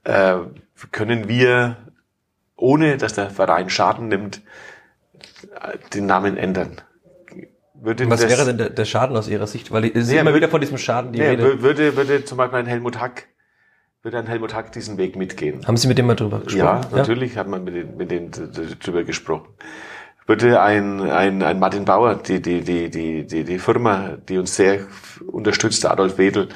Äh, 0.05 0.37
können 0.93 1.27
wir 1.27 1.75
ohne 2.57 2.97
dass 2.97 3.13
der 3.13 3.29
Verein 3.29 3.69
Schaden 3.69 4.09
nimmt, 4.09 4.41
den 5.93 6.05
Namen 6.05 6.37
ändern. 6.37 6.81
Würde 7.79 8.09
Was 8.09 8.27
wäre 8.27 8.45
denn 8.45 8.57
der, 8.57 8.69
der, 8.71 8.85
Schaden 8.85 9.15
aus 9.15 9.27
Ihrer 9.27 9.45
Sicht? 9.45 9.71
Weil 9.71 9.85
es 9.85 10.07
ist 10.07 10.11
ja, 10.11 10.21
immer 10.21 10.33
wieder 10.33 10.49
von 10.49 10.59
diesem 10.59 10.79
Schaden 10.79 11.11
die 11.11 11.19
ja, 11.19 11.29
Rede. 11.29 11.61
Würde, 11.61 11.95
würde 11.95 12.25
zum 12.25 12.37
Beispiel 12.37 12.57
ein 12.59 12.65
Helmut 12.65 12.99
Hack, 12.99 13.27
würde 14.01 14.17
ein 14.17 14.25
Helmut 14.25 14.55
Hack 14.55 14.71
diesen 14.71 14.97
Weg 14.97 15.15
mitgehen. 15.15 15.65
Haben 15.67 15.77
Sie 15.77 15.87
mit 15.87 15.97
dem 15.97 16.07
mal 16.07 16.15
drüber 16.15 16.39
gesprochen? 16.39 16.87
Ja, 16.91 16.97
natürlich 16.97 17.35
ja? 17.35 17.41
hat 17.41 17.47
man 17.47 17.63
mit 17.63 17.75
denen, 17.75 17.97
mit 17.97 18.09
denen 18.09 18.31
drüber 18.31 19.03
gesprochen. 19.03 19.47
Würde 20.25 20.59
ein, 20.59 21.01
ein, 21.01 21.41
ein 21.43 21.59
Martin 21.59 21.85
Bauer, 21.85 22.15
die, 22.15 22.41
die, 22.41 22.61
die, 22.61 22.89
die, 22.89 23.25
die, 23.25 23.43
die 23.43 23.59
Firma, 23.59 24.17
die 24.27 24.37
uns 24.39 24.55
sehr 24.55 24.79
unterstützt, 25.25 25.85
Adolf 25.85 26.17
Wedel, 26.17 26.49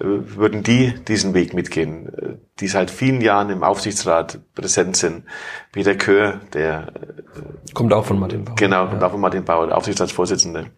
würden 0.00 0.62
die 0.62 0.94
diesen 1.04 1.34
Weg 1.34 1.52
mitgehen, 1.52 2.40
die 2.58 2.68
seit 2.68 2.90
vielen 2.90 3.20
Jahren 3.20 3.50
im 3.50 3.62
Aufsichtsrat 3.62 4.40
präsent 4.54 4.96
sind. 4.96 5.24
Peter 5.72 5.94
Kör, 5.94 6.40
der 6.52 6.92
äh, 6.94 7.72
kommt 7.74 7.92
auch 7.92 8.06
von 8.06 8.18
Martin 8.18 8.44
Bauer. 8.44 8.56
Genau, 8.56 8.86
kommt 8.86 9.02
ja. 9.02 9.06
auch 9.06 9.12
von 9.12 9.20
Martin 9.20 9.44
Bauer, 9.44 9.66
der 9.66 9.76
Aufsichtsratsvorsitzende. 9.76 10.70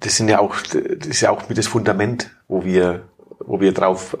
Das 0.00 0.16
sind 0.16 0.28
ja 0.28 0.40
auch, 0.40 0.56
das 0.60 1.06
ist 1.06 1.20
ja 1.20 1.30
auch 1.30 1.48
mit 1.48 1.58
das 1.58 1.66
Fundament, 1.66 2.30
wo 2.48 2.64
wir, 2.64 3.08
wo 3.38 3.60
wir 3.60 3.72
drauf 3.72 4.16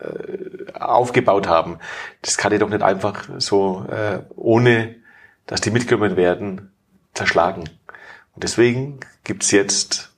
äh, 0.00 0.72
aufgebaut 0.78 1.48
haben. 1.48 1.78
Das 2.22 2.36
kann 2.36 2.52
ich 2.52 2.60
doch 2.60 2.68
nicht 2.68 2.82
einfach 2.82 3.24
so 3.38 3.84
äh, 3.90 4.20
ohne, 4.36 4.96
dass 5.46 5.60
die 5.62 5.70
mitgenommen 5.70 6.16
werden, 6.16 6.72
zerschlagen. 7.14 7.64
Und 8.34 8.44
deswegen 8.44 9.00
gibt's 9.24 9.50
jetzt 9.50 10.12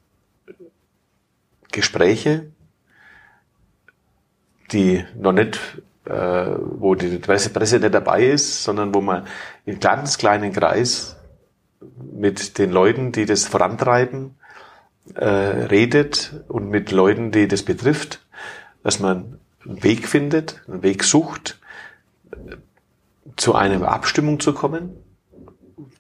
Gespräche 1.73 2.51
die 4.73 5.05
noch 5.17 5.33
nicht, 5.33 5.59
äh, 6.05 6.13
wo 6.13 6.95
die 6.95 7.19
Presse 7.19 7.51
nicht 7.79 7.95
dabei 7.95 8.25
ist, 8.25 8.65
sondern 8.65 8.95
wo 8.95 9.01
man 9.01 9.27
in 9.65 9.81
ganz 9.81 10.19
kleinen 10.19 10.53
Kreis 10.53 11.17
mit 12.13 12.59
den 12.59 12.71
Leuten, 12.71 13.13
die 13.13 13.27
das 13.27 13.47
vorantreiben, 13.47 14.37
äh, 15.15 15.25
redet 15.25 16.35
und 16.49 16.71
mit 16.71 16.91
Leuten, 16.91 17.31
die 17.31 17.49
das 17.49 17.63
betrifft, 17.63 18.21
dass 18.83 19.01
man 19.01 19.39
einen 19.65 19.83
Weg 19.83 20.09
findet, 20.09 20.63
einen 20.69 20.83
Weg 20.83 21.05
sucht, 21.05 21.59
zu 23.37 23.55
einer 23.55 23.89
Abstimmung 23.89 24.41
zu 24.41 24.53
kommen, 24.53 24.91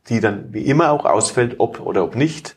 die 0.08 0.20
dann 0.20 0.52
wie 0.52 0.62
immer 0.62 0.90
auch 0.90 1.04
ausfällt, 1.04 1.56
ob 1.58 1.80
oder 1.80 2.04
ob 2.04 2.14
nicht, 2.14 2.56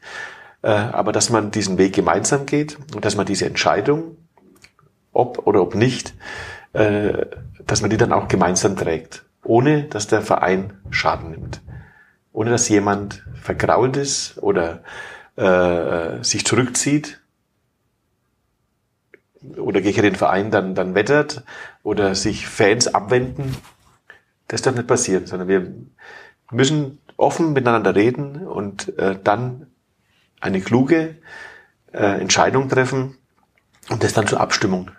äh, 0.62 0.70
aber 0.70 1.12
dass 1.12 1.30
man 1.30 1.52
diesen 1.52 1.78
Weg 1.78 1.94
gemeinsam 1.94 2.46
geht 2.46 2.78
und 2.96 3.06
dass 3.06 3.16
man 3.16 3.26
diese 3.26 3.46
Entscheidung 3.46 4.18
ob 5.14 5.48
oder 5.48 5.62
ob 5.62 5.76
nicht, 5.76 6.14
äh, 6.74 7.26
dass 7.66 7.82
man 7.82 7.90
die 7.90 7.98
dann 7.98 8.12
auch 8.12 8.28
gemeinsam 8.28 8.76
trägt, 8.76 9.24
ohne 9.44 9.84
dass 9.84 10.08
der 10.08 10.22
Verein 10.22 10.74
Schaden 10.90 11.32
nimmt, 11.32 11.62
ohne 12.34 12.50
dass 12.50 12.68
jemand 12.70 13.24
vergrault 13.42 13.98
ist 13.98 14.38
oder 14.42 14.84
äh, 15.36 16.24
sich 16.24 16.46
zurückzieht 16.46 17.22
oder 19.58 19.82
gegen 19.82 20.02
den 20.02 20.16
Verein 20.16 20.52
dann, 20.52 20.76
dann 20.76 20.96
wettert 20.96 21.44
oder 21.84 22.16
sich 22.16 22.48
Fans 22.48 22.94
abwenden. 22.94 23.56
Das 24.48 24.62
darf 24.62 24.76
nicht 24.76 24.88
passieren, 24.88 25.26
sondern 25.26 25.48
wir 25.48 25.74
müssen 26.52 27.00
offen 27.18 27.54
miteinander 27.54 27.96
reden 27.96 28.48
und 28.48 28.98
äh, 28.98 29.18
dann 29.22 29.68
eine 30.40 30.62
kluge 30.62 31.16
äh, 31.92 32.20
Entscheidung 32.22 32.70
treffen 32.70 33.18
und 33.90 34.04
das 34.04 34.14
dann 34.14 34.28
zur 34.28 34.40
Abstimmung 34.40 34.92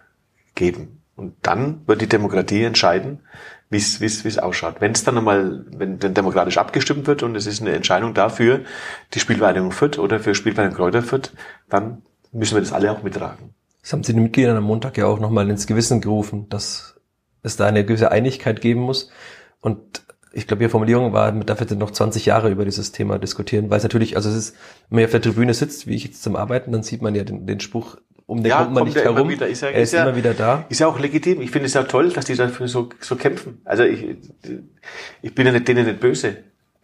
geben. 0.55 1.02
Und 1.16 1.34
dann 1.42 1.86
wird 1.86 2.00
die 2.00 2.09
Demokratie 2.09 2.64
entscheiden, 2.64 3.20
wie 3.70 3.76
es 3.78 4.38
ausschaut. 4.38 4.80
Wenn 4.80 4.92
es 4.92 5.05
dann 5.05 5.18
einmal, 5.18 5.64
wenn 5.76 5.98
denn 5.98 6.14
demokratisch 6.14 6.59
abgestimmt 6.59 7.07
wird 7.07 7.22
und 7.22 7.36
es 7.36 7.46
ist 7.46 7.61
eine 7.61 7.72
Entscheidung 7.72 8.14
dafür, 8.14 8.61
die 9.14 9.20
Spielvereinigung 9.20 9.72
Fürth 9.72 9.98
oder 9.98 10.20
für 10.20 10.34
Spielvereinigung 10.34 10.76
Kräuter 10.76 11.02
Fürth, 11.02 11.32
dann 11.68 12.02
müssen 12.32 12.55
wir 12.55 12.61
das 12.61 12.72
alle 12.72 12.90
auch 12.92 13.02
mittragen. 13.02 13.55
Das 13.82 13.92
haben 13.92 14.02
Sie 14.02 14.12
den 14.12 14.22
Mitgliedern 14.22 14.57
am 14.57 14.64
Montag 14.64 14.96
ja 14.96 15.07
auch 15.07 15.20
nochmal 15.20 15.48
ins 15.50 15.66
Gewissen 15.66 16.00
gerufen, 16.00 16.48
dass 16.48 17.00
es 17.42 17.57
da 17.57 17.66
eine 17.66 17.84
gewisse 17.84 18.11
Einigkeit 18.11 18.61
geben 18.61 18.80
muss. 18.80 19.11
Und 19.61 20.02
ich 20.35 20.47
glaube, 20.47 20.62
Ihre 20.62 20.70
Formulierung 20.70 21.12
war, 21.12 21.30
man 21.32 21.47
darf 21.47 21.61
jetzt 21.61 21.74
noch 21.76 21.91
20 21.91 22.26
Jahre 22.26 22.51
über 22.51 22.64
dieses 22.64 22.93
Thema 22.93 23.18
diskutieren, 23.18 23.70
weil 23.70 23.78
es 23.78 23.82
natürlich, 23.85 24.16
also 24.16 24.28
es 24.28 24.37
ist, 24.37 24.57
wenn 24.91 24.97
man 24.97 25.05
auf 25.05 25.11
der 25.12 25.22
Tribüne 25.22 25.55
sitzt, 25.55 25.87
wie 25.87 25.95
ich 25.95 26.05
jetzt 26.05 26.22
zum 26.22 26.37
Arbeiten, 26.37 26.72
dann 26.72 26.82
sieht 26.82 27.03
man 27.03 27.14
ja 27.14 27.24
den, 27.24 27.47
den 27.47 27.61
Spruch, 27.61 27.97
um 28.26 28.43
den 28.43 28.51
ja, 28.51 28.62
kommt 28.62 28.74
man 28.74 28.85
nicht 28.85 28.97
herum. 28.97 29.28
Wieder, 29.28 29.47
ist 29.47 29.62
ja, 29.62 29.68
er 29.68 29.82
ist, 29.82 29.93
ja, 29.93 30.03
immer 30.03 30.16
wieder 30.16 30.35
da. 30.35 30.64
Ist 30.68 30.80
ja 30.80 30.87
auch 30.87 30.99
legitim. 30.99 31.41
Ich 31.41 31.51
finde 31.51 31.66
es 31.66 31.74
ja 31.74 31.85
toll, 31.85 32.11
dass 32.11 32.24
die 32.24 32.35
dafür 32.35 32.68
so, 32.68 32.89
so 33.01 33.16
kämpfen. 33.16 33.61
Also 33.64 33.85
ich, 33.85 34.16
ich 35.22 35.35
bin 35.35 35.47
ja 35.47 35.53
nicht 35.53 35.68
denen 35.68 35.87
nicht 35.87 36.01
böse. 36.01 36.39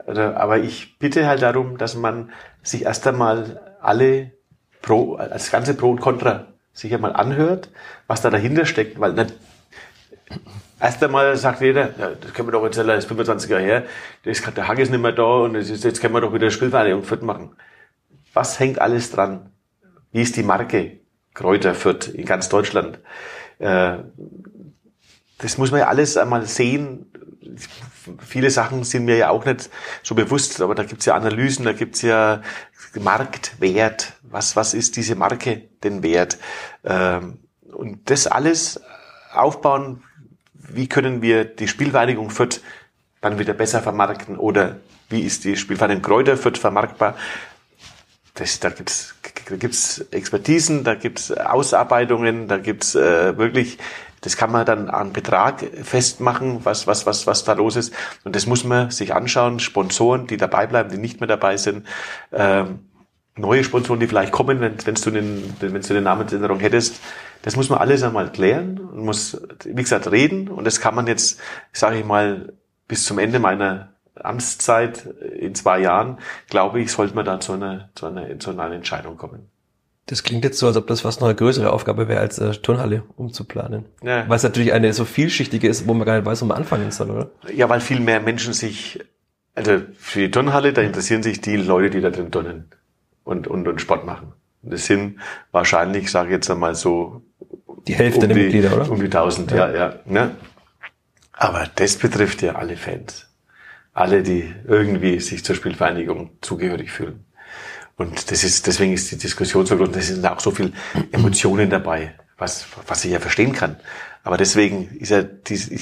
Aber 0.07 0.59
ich 0.59 0.99
bitte 0.99 1.27
halt 1.27 1.43
darum, 1.43 1.79
dass 1.79 1.95
man 1.95 2.31
sich 2.63 2.83
erst 2.83 3.07
einmal 3.07 3.61
alle 3.81 4.33
Pro, 4.83 5.15
als 5.15 5.51
ganze 5.51 5.75
Pro 5.75 5.91
und 5.91 6.01
Contra 6.01 6.47
sich 6.73 6.93
einmal 6.95 7.13
anhört, 7.13 7.71
was 8.07 8.23
da 8.23 8.31
dahinter 8.31 8.65
steckt, 8.65 8.99
weil 9.01 9.15
erst 10.81 11.03
einmal 11.03 11.37
sagt 11.37 11.61
jeder, 11.61 11.99
ja, 11.99 12.11
das 12.21 12.33
können 12.33 12.49
wir 12.49 12.53
doch 12.53 12.65
jetzt, 12.65 12.79
das 12.79 12.99
ist 12.99 13.09
25 13.09 13.51
Jahre 13.51 13.63
her, 13.63 13.85
das, 14.25 14.43
der 14.43 14.69
Hang 14.69 14.79
ist 14.79 14.91
nicht 14.91 15.01
mehr 15.01 15.13
da 15.13 15.23
und 15.23 15.55
ist, 15.55 15.85
jetzt 15.85 16.01
können 16.01 16.15
wir 16.15 16.21
doch 16.21 16.33
wieder 16.33 16.51
Spielvereinigung 16.51 17.03
Fürth 17.03 17.23
machen. 17.23 17.57
Was 18.33 18.59
hängt 18.59 18.81
alles 18.81 19.11
dran? 19.11 19.51
Wie 20.13 20.23
ist 20.23 20.37
die 20.37 20.43
Marke? 20.43 21.01
Kräuter 21.35 21.75
Fürth 21.75 22.09
in 22.09 22.25
ganz 22.25 22.49
Deutschland. 22.49 22.99
Äh, 23.59 23.99
das 25.39 25.59
muss 25.59 25.71
man 25.71 25.81
ja 25.81 25.89
alles 25.89 26.17
einmal 26.17 26.47
sehen. 26.47 27.07
Viele 28.19 28.51
Sachen 28.51 28.85
sind 28.85 29.05
mir 29.05 29.17
ja 29.17 29.31
auch 29.31 29.45
nicht 29.45 29.71
so 30.03 30.15
bewusst, 30.15 30.61
aber 30.61 30.75
da 30.75 30.85
gibt's 30.85 31.07
ja 31.07 31.15
Analysen, 31.15 31.65
da 31.65 31.73
gibt's 31.73 32.03
ja 32.03 32.43
Marktwert. 33.01 34.15
Was, 34.23 34.57
was 34.57 34.75
ist 34.75 34.97
diese 34.97 35.15
Marke 35.15 35.69
denn 35.83 36.03
wert? 36.03 36.39
Ähm, 36.85 37.39
und 37.73 38.11
das 38.11 38.27
alles 38.27 38.81
aufbauen, 39.33 40.03
wie 40.75 40.89
können 40.89 41.23
wir 41.23 41.45
die 41.45 41.69
Spielvereinigung 41.69 42.31
Fürth 42.31 42.61
dann 43.21 43.39
wieder 43.39 43.55
besser 43.55 43.81
vermarkten 43.81 44.37
oder 44.37 44.77
wie 45.09 45.23
ist 45.23 45.45
die 45.45 45.57
Spielvereinigung 45.57 46.03
Kräuter 46.03 46.37
Fürth 46.37 46.59
vermarktbar? 46.59 47.17
Das, 48.35 48.61
da 48.61 48.71
gibt's 48.71 49.15
da 49.51 49.57
gibt's 49.57 49.99
Expertisen, 50.13 50.85
da 50.85 50.95
gibt's 50.95 51.33
Ausarbeitungen, 51.33 52.47
da 52.47 52.59
gibt's 52.59 52.95
äh, 52.95 53.37
wirklich, 53.37 53.79
das 54.21 54.37
kann 54.37 54.53
man 54.53 54.65
dann 54.65 54.89
an 54.89 55.13
Betrag 55.13 55.65
festmachen, 55.83 56.65
was, 56.65 56.87
was, 56.87 57.05
was, 57.05 57.27
was 57.27 57.45
da 57.45 57.55
los 57.55 57.77
ist. 57.77 57.93
Und 58.25 58.37
das 58.37 58.47
muss 58.47 58.65
man 58.65 58.91
sich 58.91 59.15
anschauen. 59.15 59.59
Sponsoren, 59.59 60.27
die 60.27 60.37
dabei 60.37 60.67
bleiben, 60.67 60.91
die 60.91 60.99
nicht 60.99 61.21
mehr 61.21 61.27
dabei 61.27 61.57
sind. 61.57 61.87
Ähm, 62.33 62.90
neue 63.41 63.65
Sponsoren, 63.65 64.01
die 64.01 64.07
vielleicht 64.07 64.33
kommen, 64.33 64.61
wenn, 64.61 64.75
wenn 64.85 64.95
du 64.95 65.11
den, 65.11 65.55
wenn 65.61 65.81
du 65.81 65.89
eine 65.91 66.03
Namensänderung 66.03 66.61
hättest. 66.61 67.01
Das 67.43 67.57
muss 67.57 67.71
man 67.71 67.79
alles 67.79 68.03
einmal 68.03 68.31
klären 68.31 68.79
und 68.79 69.05
muss, 69.05 69.41
wie 69.65 69.83
gesagt, 69.83 70.11
reden. 70.11 70.49
Und 70.49 70.65
das 70.65 70.81
kann 70.81 70.95
man 70.95 71.07
jetzt, 71.07 71.41
sage 71.73 71.99
ich 71.99 72.05
mal, 72.05 72.53
bis 72.87 73.05
zum 73.05 73.19
Ende 73.19 73.39
meiner 73.39 73.95
Amtszeit 74.15 75.07
in 75.39 75.55
zwei 75.55 75.81
Jahren, 75.81 76.19
glaube 76.49 76.81
ich, 76.81 76.93
sollte 76.93 77.15
man 77.15 77.25
da 77.25 77.41
zu 77.41 77.53
einer, 77.53 77.89
zu 77.95 78.07
einer, 78.07 78.39
zu 78.39 78.51
einer 78.51 78.71
Entscheidung 78.73 79.17
kommen. 79.17 79.49
Das 80.07 80.25
klingt 80.25 80.45
jetzt 80.45 80.59
so, 80.59 80.67
als 80.67 80.77
ob 80.77 80.89
das 80.89 81.03
fast 81.03 81.21
noch 81.21 81.29
eine 81.29 81.37
größere 81.37 81.73
Aufgabe 81.73 82.09
wäre, 82.09 82.21
als 82.21 82.39
äh, 82.39 82.51
Turnhalle 82.51 83.05
umzuplanen. 83.17 83.85
Ja. 84.03 84.29
Weil 84.29 84.37
es 84.37 84.43
natürlich 84.43 84.73
eine 84.73 84.93
so 84.93 85.05
vielschichtige 85.05 85.69
ist, 85.69 85.87
wo 85.87 85.95
man 85.95 86.05
gar 86.05 86.17
nicht 86.17 86.27
weiß, 86.27 86.43
wo 86.43 86.47
man 86.47 86.57
anfangen 86.57 86.91
soll, 86.91 87.11
oder? 87.11 87.31
Ja, 87.55 87.69
weil 87.69 87.81
viel 87.81 88.01
mehr 88.01 88.21
Menschen 88.21 88.53
sich, 88.53 88.99
also 89.55 89.81
für 89.97 90.21
die 90.21 90.31
Turnhalle, 90.31 90.73
da 90.73 90.83
interessieren 90.83 91.23
sich 91.23 91.41
die 91.41 91.57
Leute, 91.57 91.91
die 91.91 92.01
da 92.01 92.11
drin 92.11 92.33
turnen 92.33 92.71
und, 93.25 93.47
und, 93.47 93.69
und 93.69 93.81
Sport 93.81 94.05
machen. 94.05 94.33
Das 94.63 94.87
sind 94.87 95.21
wahrscheinlich, 95.53 96.11
sage 96.11 96.29
ich 96.29 96.35
jetzt 96.35 96.51
einmal 96.51 96.75
so, 96.75 97.23
die 97.87 97.95
Hälfte 97.95 98.23
um 98.23 98.29
der 98.29 98.37
die, 98.37 98.43
Mitglieder, 98.43 98.77
oder? 98.77 98.91
Um 98.91 99.01
die 99.01 99.09
tausend, 99.09 99.51
ja, 99.53 99.71
ja. 99.71 99.77
ja 99.77 99.95
ne? 100.05 100.37
Aber 101.33 101.67
das 101.75 101.97
betrifft 101.97 102.43
ja 102.43 102.57
alle 102.57 102.77
Fans. 102.77 103.27
Alle, 103.93 104.23
die 104.23 104.55
irgendwie 104.67 105.19
sich 105.21 105.45
zur 105.45 105.57
Spielvereinigung 105.57 106.33
zugehörig 106.43 106.93
fühlen. 106.93 107.25
Und 107.97 108.31
das 108.31 108.45
ist, 108.45 108.67
deswegen 108.67 108.93
ist 108.93 109.11
die 109.11 109.19
Diskussion 109.19 109.67
so 109.67 109.77
groß. 109.77 109.89
Und 109.89 109.97
es 109.97 110.09
sind 110.09 110.27
auch 110.27 110.41
so 110.41 110.51
viel 110.51 110.73
Emotionen 111.13 111.71
dabei, 111.71 112.15
was, 112.39 112.67
was 112.87 113.05
ich 113.05 113.13
ja 113.13 113.21
verstehen 113.21 113.53
kann. 113.53 113.77
Aber 114.23 114.37
deswegen 114.37 114.89
ist 114.99 115.11
ja 115.11 115.23
diese, 115.23 115.75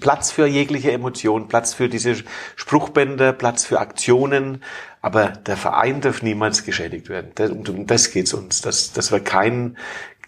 Platz 0.00 0.30
für 0.30 0.46
jegliche 0.46 0.92
Emotion, 0.92 1.48
Platz 1.48 1.74
für 1.74 1.88
diese 1.88 2.16
Spruchbänder, 2.56 3.32
Platz 3.32 3.64
für 3.64 3.80
Aktionen. 3.80 4.62
Aber 5.00 5.28
der 5.28 5.56
Verein 5.56 6.00
darf 6.00 6.22
niemals 6.22 6.64
geschädigt 6.64 7.08
werden. 7.08 7.66
Um 7.68 7.86
das 7.86 8.10
geht's 8.10 8.34
uns, 8.34 8.60
dass, 8.60 8.92
dass 8.92 9.12
wir 9.12 9.20
keinen, 9.20 9.76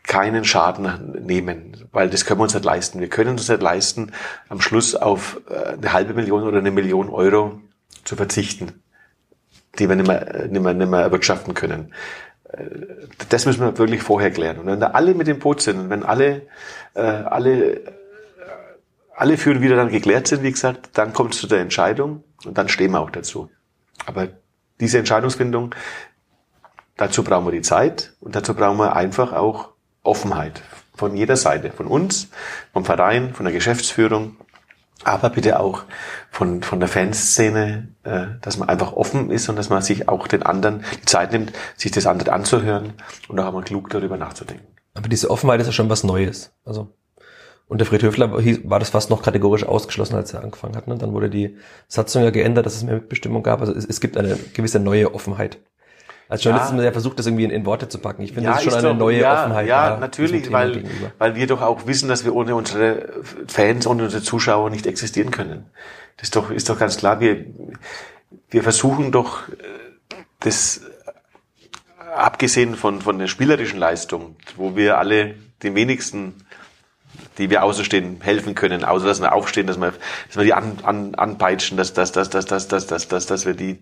keinen 0.04 0.44
Schaden 0.44 1.24
nehmen, 1.24 1.88
weil 1.92 2.08
das 2.08 2.24
können 2.24 2.40
wir 2.40 2.44
uns 2.44 2.54
nicht 2.54 2.64
leisten. 2.64 3.00
Wir 3.00 3.08
können 3.08 3.30
uns 3.30 3.48
nicht 3.48 3.62
leisten, 3.62 4.12
am 4.48 4.60
Schluss 4.60 4.94
auf 4.94 5.40
äh, 5.48 5.74
eine 5.74 5.92
halbe 5.92 6.14
Million 6.14 6.42
oder 6.44 6.58
eine 6.58 6.70
Million 6.70 7.08
Euro 7.08 7.60
zu 8.04 8.16
verzichten 8.16 8.80
die 9.78 9.88
wir 9.88 9.96
nicht 9.96 10.08
mehr, 10.08 10.46
nicht 10.48 10.62
mehr, 10.62 10.74
nicht 10.74 10.90
mehr 10.90 11.00
erwirtschaften 11.00 11.54
können. 11.54 11.92
Äh, 12.48 12.64
das 13.28 13.46
müssen 13.46 13.60
wir 13.60 13.78
wirklich 13.78 14.02
vorher 14.02 14.30
klären. 14.30 14.58
Und 14.58 14.66
wenn 14.66 14.80
da 14.80 14.88
alle 14.88 15.14
mit 15.14 15.26
dem 15.26 15.38
Boot 15.38 15.60
sind 15.60 15.78
und 15.78 15.90
wenn 15.90 16.02
alle, 16.02 16.42
äh, 16.94 17.00
alle, 17.00 17.80
alle 19.20 19.36
Führen 19.36 19.60
wieder 19.60 19.76
dann 19.76 19.90
geklärt 19.90 20.28
sind, 20.28 20.42
wie 20.42 20.50
gesagt, 20.50 20.90
dann 20.94 21.12
kommt 21.12 21.34
es 21.34 21.40
zu 21.40 21.46
der 21.46 21.60
Entscheidung 21.60 22.24
und 22.46 22.56
dann 22.56 22.70
stehen 22.70 22.92
wir 22.92 23.00
auch 23.00 23.10
dazu. 23.10 23.50
Aber 24.06 24.28
diese 24.80 24.98
Entscheidungsfindung, 24.98 25.74
dazu 26.96 27.22
brauchen 27.22 27.46
wir 27.46 27.52
die 27.52 27.60
Zeit 27.60 28.14
und 28.20 28.34
dazu 28.34 28.54
brauchen 28.54 28.78
wir 28.78 28.96
einfach 28.96 29.34
auch 29.34 29.68
Offenheit 30.02 30.62
von 30.94 31.14
jeder 31.14 31.36
Seite, 31.36 31.70
von 31.70 31.86
uns, 31.86 32.28
vom 32.72 32.86
Verein, 32.86 33.34
von 33.34 33.44
der 33.44 33.52
Geschäftsführung, 33.52 34.36
aber 35.04 35.28
bitte 35.28 35.60
auch 35.60 35.82
von, 36.30 36.62
von 36.62 36.80
der 36.80 36.88
Fanszene, 36.88 37.88
äh, 38.04 38.26
dass 38.40 38.56
man 38.56 38.70
einfach 38.70 38.94
offen 38.94 39.30
ist 39.30 39.50
und 39.50 39.56
dass 39.56 39.68
man 39.68 39.82
sich 39.82 40.08
auch 40.08 40.28
den 40.28 40.44
anderen 40.44 40.82
die 40.98 41.06
Zeit 41.06 41.32
nimmt, 41.32 41.52
sich 41.76 41.90
das 41.90 42.06
andere 42.06 42.32
anzuhören 42.32 42.94
und 43.28 43.38
auch 43.38 43.46
einmal 43.46 43.64
klug 43.64 43.90
darüber 43.90 44.16
nachzudenken. 44.16 44.66
Aber 44.94 45.08
diese 45.08 45.30
Offenheit 45.30 45.60
ist 45.60 45.66
ja 45.66 45.72
schon 45.72 45.90
was 45.90 46.04
Neues. 46.04 46.52
Also 46.64 46.94
unter 47.70 47.84
Fred 47.84 48.02
Höfler 48.02 48.32
war 48.32 48.80
das 48.80 48.90
fast 48.90 49.10
noch 49.10 49.22
kategorisch 49.22 49.64
ausgeschlossen, 49.64 50.16
als 50.16 50.34
er 50.34 50.42
angefangen 50.42 50.74
hat. 50.74 50.88
Ne? 50.88 50.98
Dann 50.98 51.12
wurde 51.12 51.30
die 51.30 51.56
Satzung 51.86 52.24
ja 52.24 52.30
geändert, 52.30 52.66
dass 52.66 52.74
es 52.74 52.82
mehr 52.82 52.96
Mitbestimmung 52.96 53.44
gab. 53.44 53.60
Also 53.60 53.72
es, 53.72 53.84
es 53.84 54.00
gibt 54.00 54.16
eine 54.16 54.36
gewisse 54.54 54.80
neue 54.80 55.14
Offenheit. 55.14 55.58
Als 56.28 56.42
Journalist 56.42 56.70
ja. 56.70 56.74
ist 56.74 56.76
man 56.76 56.84
ja 56.84 56.90
versucht, 56.90 57.20
das 57.20 57.26
irgendwie 57.26 57.44
in, 57.44 57.50
in, 57.50 57.64
Worte 57.66 57.88
zu 57.88 57.98
packen. 57.98 58.22
Ich 58.22 58.32
finde, 58.32 58.48
ja, 58.48 58.54
das 58.54 58.66
ist 58.66 58.72
schon 58.72 58.80
eine 58.80 58.88
doch, 58.88 58.96
neue 58.96 59.20
ja, 59.20 59.40
Offenheit. 59.40 59.68
Ja, 59.68 59.96
natürlich, 59.98 60.50
weil, 60.50 60.82
weil 61.18 61.36
wir 61.36 61.46
doch 61.46 61.62
auch 61.62 61.86
wissen, 61.86 62.08
dass 62.08 62.24
wir 62.24 62.34
ohne 62.34 62.56
unsere 62.56 63.08
Fans, 63.46 63.86
ohne 63.86 64.02
unsere 64.02 64.22
Zuschauer 64.22 64.68
nicht 64.70 64.88
existieren 64.88 65.30
können. 65.30 65.66
Das 66.16 66.24
ist 66.24 66.36
doch, 66.36 66.50
ist 66.50 66.68
doch 66.68 66.78
ganz 66.78 66.96
klar. 66.96 67.20
Wir, 67.20 67.46
wir 68.50 68.64
versuchen 68.64 69.12
doch, 69.12 69.48
äh, 69.48 69.52
das, 70.40 70.80
abgesehen 72.16 72.74
von, 72.74 73.00
von 73.00 73.20
der 73.20 73.28
spielerischen 73.28 73.78
Leistung, 73.78 74.34
wo 74.56 74.74
wir 74.74 74.98
alle 74.98 75.36
den 75.62 75.76
wenigsten 75.76 76.34
die 77.40 77.50
wir 77.50 77.64
außerstehen 77.64 78.20
helfen 78.20 78.54
können, 78.54 78.84
außer 78.84 79.06
dass 79.06 79.20
wir 79.20 79.32
aufstehen, 79.32 79.66
dass 79.66 79.78
wir, 79.78 79.92
dass 80.28 80.36
wir 80.36 80.44
die 80.44 80.52
an, 80.52 80.78
an, 80.82 81.14
anpeitschen, 81.14 81.76
dass, 81.76 81.92
dass, 81.92 82.12
dass, 82.12 82.30
dass, 82.30 82.46
dass, 82.46 82.68
dass, 82.68 82.86
dass, 82.86 83.08
dass, 83.08 83.26
dass 83.26 83.46
wir 83.46 83.54
die 83.54 83.78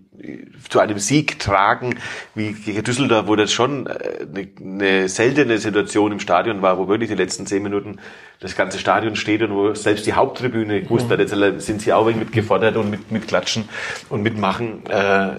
zu 0.69 0.81
einem 0.81 0.99
Sieg 0.99 1.39
tragen, 1.39 1.99
wie 2.35 2.53
gegen 2.53 2.83
Düsseldorf, 2.85 3.27
wo 3.27 3.37
das 3.37 3.53
schon 3.53 3.87
äh, 3.87 4.27
eine, 4.33 4.49
eine 4.61 5.09
seltene 5.09 5.59
Situation 5.59 6.13
im 6.13 6.21
Stadion 6.21 6.63
war, 6.63 6.79
wo 6.79 6.89
wirklich 6.89 7.11
die 7.11 7.17
letzten 7.17 7.47
zehn 7.47 7.63
Minuten 7.63 7.99
das 8.41 8.57
ganze 8.57 8.79
Stadion 8.79 9.17
steht 9.17 9.43
und 9.43 9.53
wo 9.53 9.75
selbst 9.75 10.07
die 10.07 10.13
Haupttribüne 10.13 10.83
gewusst 10.83 11.11
hat, 11.11 11.19
jetzt 11.19 11.35
sind 11.67 11.83
sie 11.83 11.93
auch 11.93 12.07
mit 12.07 12.33
gefordert 12.33 12.77
und 12.77 12.91
mit, 12.91 13.11
mit 13.11 13.27
Klatschen 13.27 13.69
und 14.09 14.23
mitmachen, 14.23 14.87
äh, 14.87 15.37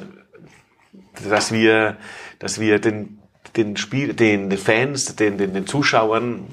dass 1.30 1.52
wir, 1.52 1.98
dass 2.40 2.60
wir 2.60 2.80
den, 2.80 3.20
den 3.56 3.78
Spiel, 3.78 4.14
den, 4.14 4.50
den 4.50 4.60
Fans, 4.60 5.16
den, 5.16 5.38
den, 5.38 5.54
den 5.54 5.66
Zuschauern 5.66 6.48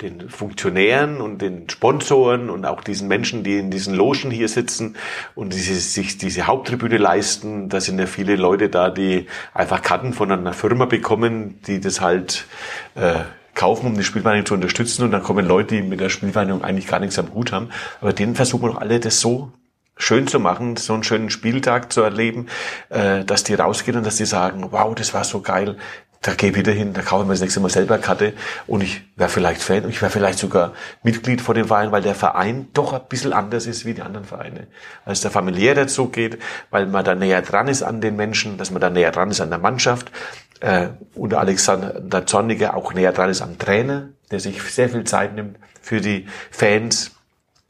den 0.00 0.30
Funktionären 0.30 1.20
und 1.20 1.42
den 1.42 1.68
Sponsoren 1.68 2.50
und 2.50 2.64
auch 2.64 2.82
diesen 2.82 3.08
Menschen, 3.08 3.44
die 3.44 3.58
in 3.58 3.70
diesen 3.70 3.94
Logen 3.94 4.30
hier 4.30 4.48
sitzen 4.48 4.96
und 5.34 5.52
diese, 5.52 5.74
sich 5.74 6.18
diese 6.18 6.46
Haupttribüne 6.46 6.96
leisten. 6.96 7.68
Da 7.68 7.80
sind 7.80 7.98
ja 7.98 8.06
viele 8.06 8.36
Leute 8.36 8.68
da, 8.68 8.90
die 8.90 9.26
einfach 9.52 9.82
Karten 9.82 10.12
von 10.12 10.32
einer 10.32 10.52
Firma 10.52 10.86
bekommen, 10.86 11.60
die 11.66 11.80
das 11.80 12.00
halt 12.00 12.46
äh, 12.94 13.20
kaufen, 13.54 13.86
um 13.86 13.94
die 13.96 14.04
Spielvereinigung 14.04 14.46
zu 14.46 14.54
unterstützen. 14.54 15.04
Und 15.04 15.10
dann 15.10 15.22
kommen 15.22 15.46
Leute, 15.46 15.76
die 15.76 15.82
mit 15.82 16.00
der 16.00 16.08
Spielvereinigung 16.08 16.64
eigentlich 16.64 16.86
gar 16.86 17.00
nichts 17.00 17.18
am 17.18 17.34
Hut 17.34 17.52
haben. 17.52 17.68
Aber 18.00 18.12
denen 18.12 18.34
versuchen 18.34 18.62
wir 18.62 18.70
doch 18.70 18.80
alle, 18.80 19.00
das 19.00 19.20
so 19.20 19.52
schön 19.96 20.26
zu 20.26 20.40
machen, 20.40 20.76
so 20.76 20.94
einen 20.94 21.02
schönen 21.02 21.30
Spieltag 21.30 21.92
zu 21.92 22.00
erleben, 22.00 22.46
äh, 22.88 23.24
dass 23.24 23.44
die 23.44 23.54
rausgehen 23.54 23.98
und 23.98 24.06
dass 24.06 24.16
die 24.16 24.24
sagen, 24.24 24.68
wow, 24.70 24.94
das 24.94 25.12
war 25.12 25.24
so 25.24 25.40
geil, 25.40 25.76
da 26.22 26.34
gehe 26.34 26.50
ich 26.50 26.56
wieder 26.56 26.72
hin, 26.72 26.92
da 26.92 27.00
kaufe 27.00 27.22
ich 27.22 27.26
mir 27.28 27.32
das 27.32 27.40
nächste 27.40 27.60
Mal 27.60 27.70
selber 27.70 27.96
Karte 27.96 28.34
und 28.66 28.82
ich 28.82 29.02
wäre 29.16 29.30
vielleicht 29.30 29.62
Fan 29.62 29.84
und 29.84 29.90
ich 29.90 30.02
wäre 30.02 30.10
vielleicht 30.10 30.38
sogar 30.38 30.74
Mitglied 31.02 31.40
vor 31.40 31.54
dem 31.54 31.66
Verein, 31.66 31.92
weil 31.92 32.02
der 32.02 32.14
Verein 32.14 32.68
doch 32.74 32.92
ein 32.92 33.00
bisschen 33.08 33.32
anders 33.32 33.66
ist 33.66 33.86
wie 33.86 33.94
die 33.94 34.02
anderen 34.02 34.26
Vereine. 34.26 34.66
Als 35.06 35.22
der 35.22 35.30
familiär 35.30 35.74
dazu 35.74 36.08
geht, 36.08 36.38
weil 36.68 36.86
man 36.86 37.06
da 37.06 37.14
näher 37.14 37.40
dran 37.40 37.68
ist 37.68 37.82
an 37.82 38.02
den 38.02 38.16
Menschen, 38.16 38.58
dass 38.58 38.70
man 38.70 38.82
da 38.82 38.90
näher 38.90 39.12
dran 39.12 39.30
ist 39.30 39.40
an 39.40 39.48
der 39.48 39.58
Mannschaft 39.58 40.12
äh, 40.60 40.88
und 41.14 41.32
Alexander 41.32 42.26
Zorniger 42.26 42.76
auch 42.76 42.92
näher 42.92 43.12
dran 43.12 43.30
ist 43.30 43.40
am 43.40 43.58
Trainer, 43.58 44.10
der 44.30 44.40
sich 44.40 44.62
sehr 44.62 44.90
viel 44.90 45.04
Zeit 45.04 45.34
nimmt 45.34 45.56
für 45.80 46.02
die 46.02 46.26
Fans, 46.50 47.12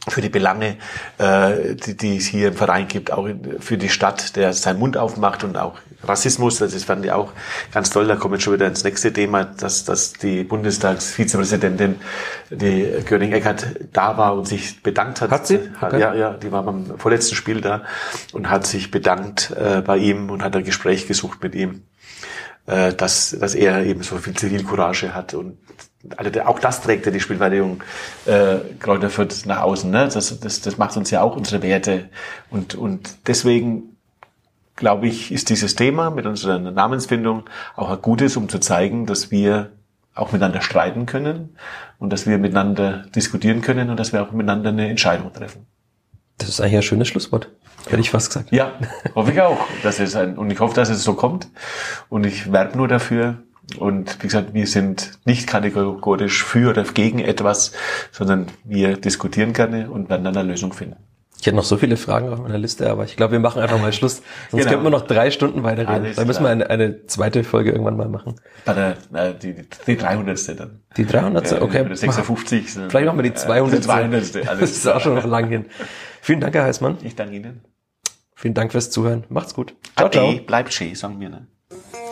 für 0.09 0.23
die 0.23 0.31
Belange, 0.31 0.77
äh, 1.19 1.75
die, 1.75 1.97
die 1.97 2.17
es 2.17 2.27
hier 2.27 2.49
im 2.49 2.55
Verein 2.55 2.89
gibt, 2.89 3.13
auch 3.13 3.29
für 3.61 3.77
die 3.77 3.91
Stadt, 3.91 4.35
der 4.37 4.53
seinen 4.53 4.79
Mund 4.79 4.97
aufmacht 4.97 5.45
und 5.45 5.59
auch 5.59 5.79
Rassismus, 6.03 6.59
das 6.59 6.73
ist, 6.73 6.85
fand 6.85 7.05
ich 7.05 7.13
auch 7.13 7.33
ganz 7.73 7.91
toll, 7.91 8.07
da 8.07 8.17
kommen 8.17 8.35
wir 8.35 8.41
schon 8.41 8.55
wieder 8.55 8.67
ins 8.67 8.83
nächste 8.85 9.13
Thema, 9.13 9.45
dass, 9.45 9.85
dass 9.85 10.15
die 10.15 10.45
Bundestagsvizepräsidentin, 10.45 11.97
die 12.49 12.89
Göring-Eckert, 13.05 13.67
da 13.93 14.17
war 14.17 14.35
und 14.35 14.49
sich 14.49 14.83
bedankt 14.83 15.21
hat. 15.21 15.31
Hat 15.31 15.47
sie? 15.47 15.61
Okay. 15.81 16.01
Ja, 16.01 16.15
ja, 16.15 16.33
die 16.33 16.51
war 16.51 16.63
beim 16.63 16.99
vorletzten 16.99 17.35
Spiel 17.35 17.61
da 17.61 17.83
und 18.33 18.49
hat 18.49 18.67
sich 18.67 18.91
bedankt 18.91 19.51
äh, 19.51 19.83
bei 19.83 19.99
ihm 19.99 20.31
und 20.31 20.43
hat 20.43 20.57
ein 20.57 20.65
Gespräch 20.65 21.07
gesucht 21.07 21.43
mit 21.43 21.55
ihm, 21.55 21.83
äh, 22.67 22.95
dass, 22.95 23.37
dass 23.39 23.55
er 23.55 23.85
eben 23.85 24.03
so 24.03 24.17
viel 24.17 24.35
Zivilcourage 24.35 25.15
hat 25.15 25.35
und 25.35 25.59
also 26.17 26.41
auch 26.43 26.59
das 26.59 26.81
trägt 26.81 27.07
ja 27.07 27.13
die 27.13 27.21
Spielvereinigung 27.21 27.83
äh, 28.27 28.57
Kräuter 28.79 29.11
Fürth 29.11 29.47
nach 29.47 29.63
außen. 29.63 29.91
Ne? 29.91 30.09
Das, 30.13 30.41
das, 30.41 30.61
das 30.61 30.79
macht 30.79 30.97
uns 30.97 31.11
ja 31.11 31.23
auch 31.23 31.37
unsere 31.37 31.63
Werte. 31.63 32.09
Und, 32.51 32.75
und 32.75 33.29
deswegen 33.29 33.97
glaube 34.77 35.09
ich, 35.09 35.31
ist 35.31 35.51
dieses 35.51 35.77
Thema 35.77 36.11
mit 36.11 36.27
unserer 36.27 36.59
Namensfindung 36.59 37.45
auch 37.77 37.91
ein 37.91 38.01
gutes, 38.01 38.37
um 38.37 38.49
zu 38.49 38.59
zeigen, 38.59 39.07
dass 39.07 39.31
wir 39.31 39.73
auch 40.15 40.33
miteinander 40.33 40.63
streiten 40.63 41.07
können 41.07 41.57
und 41.99 42.13
dass 42.13 42.27
wir 42.27 42.39
miteinander 42.39 43.05
diskutieren 43.15 43.61
können 43.61 43.91
und 43.91 43.99
dass 43.99 44.13
wir 44.13 44.23
auch 44.23 44.33
miteinander 44.33 44.71
eine 44.71 44.89
Entscheidung 44.89 45.33
treffen. 45.33 45.67
Das 46.39 46.49
ist 46.49 46.61
eigentlich 46.61 46.77
ein 46.77 46.83
schönes 46.83 47.09
Schlusswort. 47.09 47.51
Hätte 47.87 48.01
ich 48.01 48.11
fast 48.11 48.29
gesagt. 48.29 48.51
Ja, 48.51 48.73
hoffe 49.15 49.33
ich 49.33 49.41
auch. 49.41 49.59
Das 49.83 50.01
ist 50.01 50.17
ein, 50.17 50.37
und 50.37 50.51
ich 50.51 50.59
hoffe, 50.61 50.75
dass 50.75 50.89
es 50.89 51.05
so 51.05 51.15
kommt. 51.15 51.49
Und 52.09 52.25
ich 52.25 52.51
werbe 52.51 52.77
nur 52.77 52.89
dafür. 52.89 53.43
Und 53.79 54.23
wie 54.23 54.27
gesagt, 54.27 54.55
wir 54.55 54.67
sind 54.67 55.19
nicht 55.25 55.47
kategorisch 55.47 56.45
für 56.45 56.71
oder 56.71 56.85
gegen 56.85 57.19
etwas, 57.19 57.73
sondern 58.13 58.47
wir 58.65 58.97
diskutieren 58.97 59.53
gerne 59.53 59.91
und 59.91 60.09
werden 60.09 60.25
dann 60.25 60.37
eine 60.37 60.49
Lösung 60.49 60.73
finden. 60.73 60.97
Ich 61.41 61.47
hätte 61.47 61.57
noch 61.57 61.65
so 61.65 61.79
viele 61.79 61.97
Fragen 61.97 62.29
auf 62.29 62.39
meiner 62.39 62.59
Liste, 62.59 62.91
aber 62.91 63.05
ich 63.05 63.17
glaube, 63.17 63.33
wir 63.33 63.41
machen 63.41 63.63
einfach 63.63 63.81
mal 63.81 63.95
Schluss. 63.95 64.17
Sonst 64.51 64.65
genau. 64.65 64.73
könnten 64.73 64.85
wir 64.85 64.91
noch 64.91 65.07
drei 65.07 65.31
Stunden 65.31 65.63
weiterreden. 65.63 66.13
Da 66.15 66.25
müssen 66.27 66.43
wir 66.43 66.51
eine, 66.51 66.69
eine 66.69 67.07
zweite 67.07 67.45
Folge 67.45 67.71
irgendwann 67.71 67.97
mal 67.97 68.09
machen. 68.09 68.37
Bei 68.67 68.75
der, 68.75 68.97
na, 69.11 69.33
die, 69.33 69.55
die 69.87 69.97
300. 69.97 70.61
dann. 70.61 70.83
Die 70.99 71.07
300. 71.07 71.51
Ja, 71.51 71.63
okay. 71.63 71.83
Bei 71.83 71.89
der 71.89 71.97
56. 71.97 72.67
Vielleicht 72.89 73.07
machen 73.07 73.19
wir 73.19 73.23
die 73.23 73.33
200. 73.33 73.79
Die 73.79 73.81
200. 73.81 74.49
Alles 74.49 74.61
das 74.61 74.71
ist 74.71 74.87
auch 74.87 75.01
schon 75.01 75.15
noch 75.15 75.25
lang 75.25 75.49
hin. 75.49 75.65
Vielen 76.21 76.41
Dank, 76.41 76.55
Herr 76.55 76.65
Heißmann. 76.65 76.99
Ich 77.03 77.17
danke 77.17 77.37
Ihnen. 77.37 77.63
Vielen 78.35 78.55
Dank 78.55 78.73
fürs 78.73 78.91
Zuhören. 78.91 79.25
Macht's 79.31 79.55
gut. 79.55 79.75
Ciao, 79.97 80.07
Ade, 80.07 80.19
ciao. 80.19 80.35
Bleibt 80.47 80.75
schön, 80.75 80.95
sagen 80.95 81.21
wir, 81.21 81.31
ne? 81.31 81.47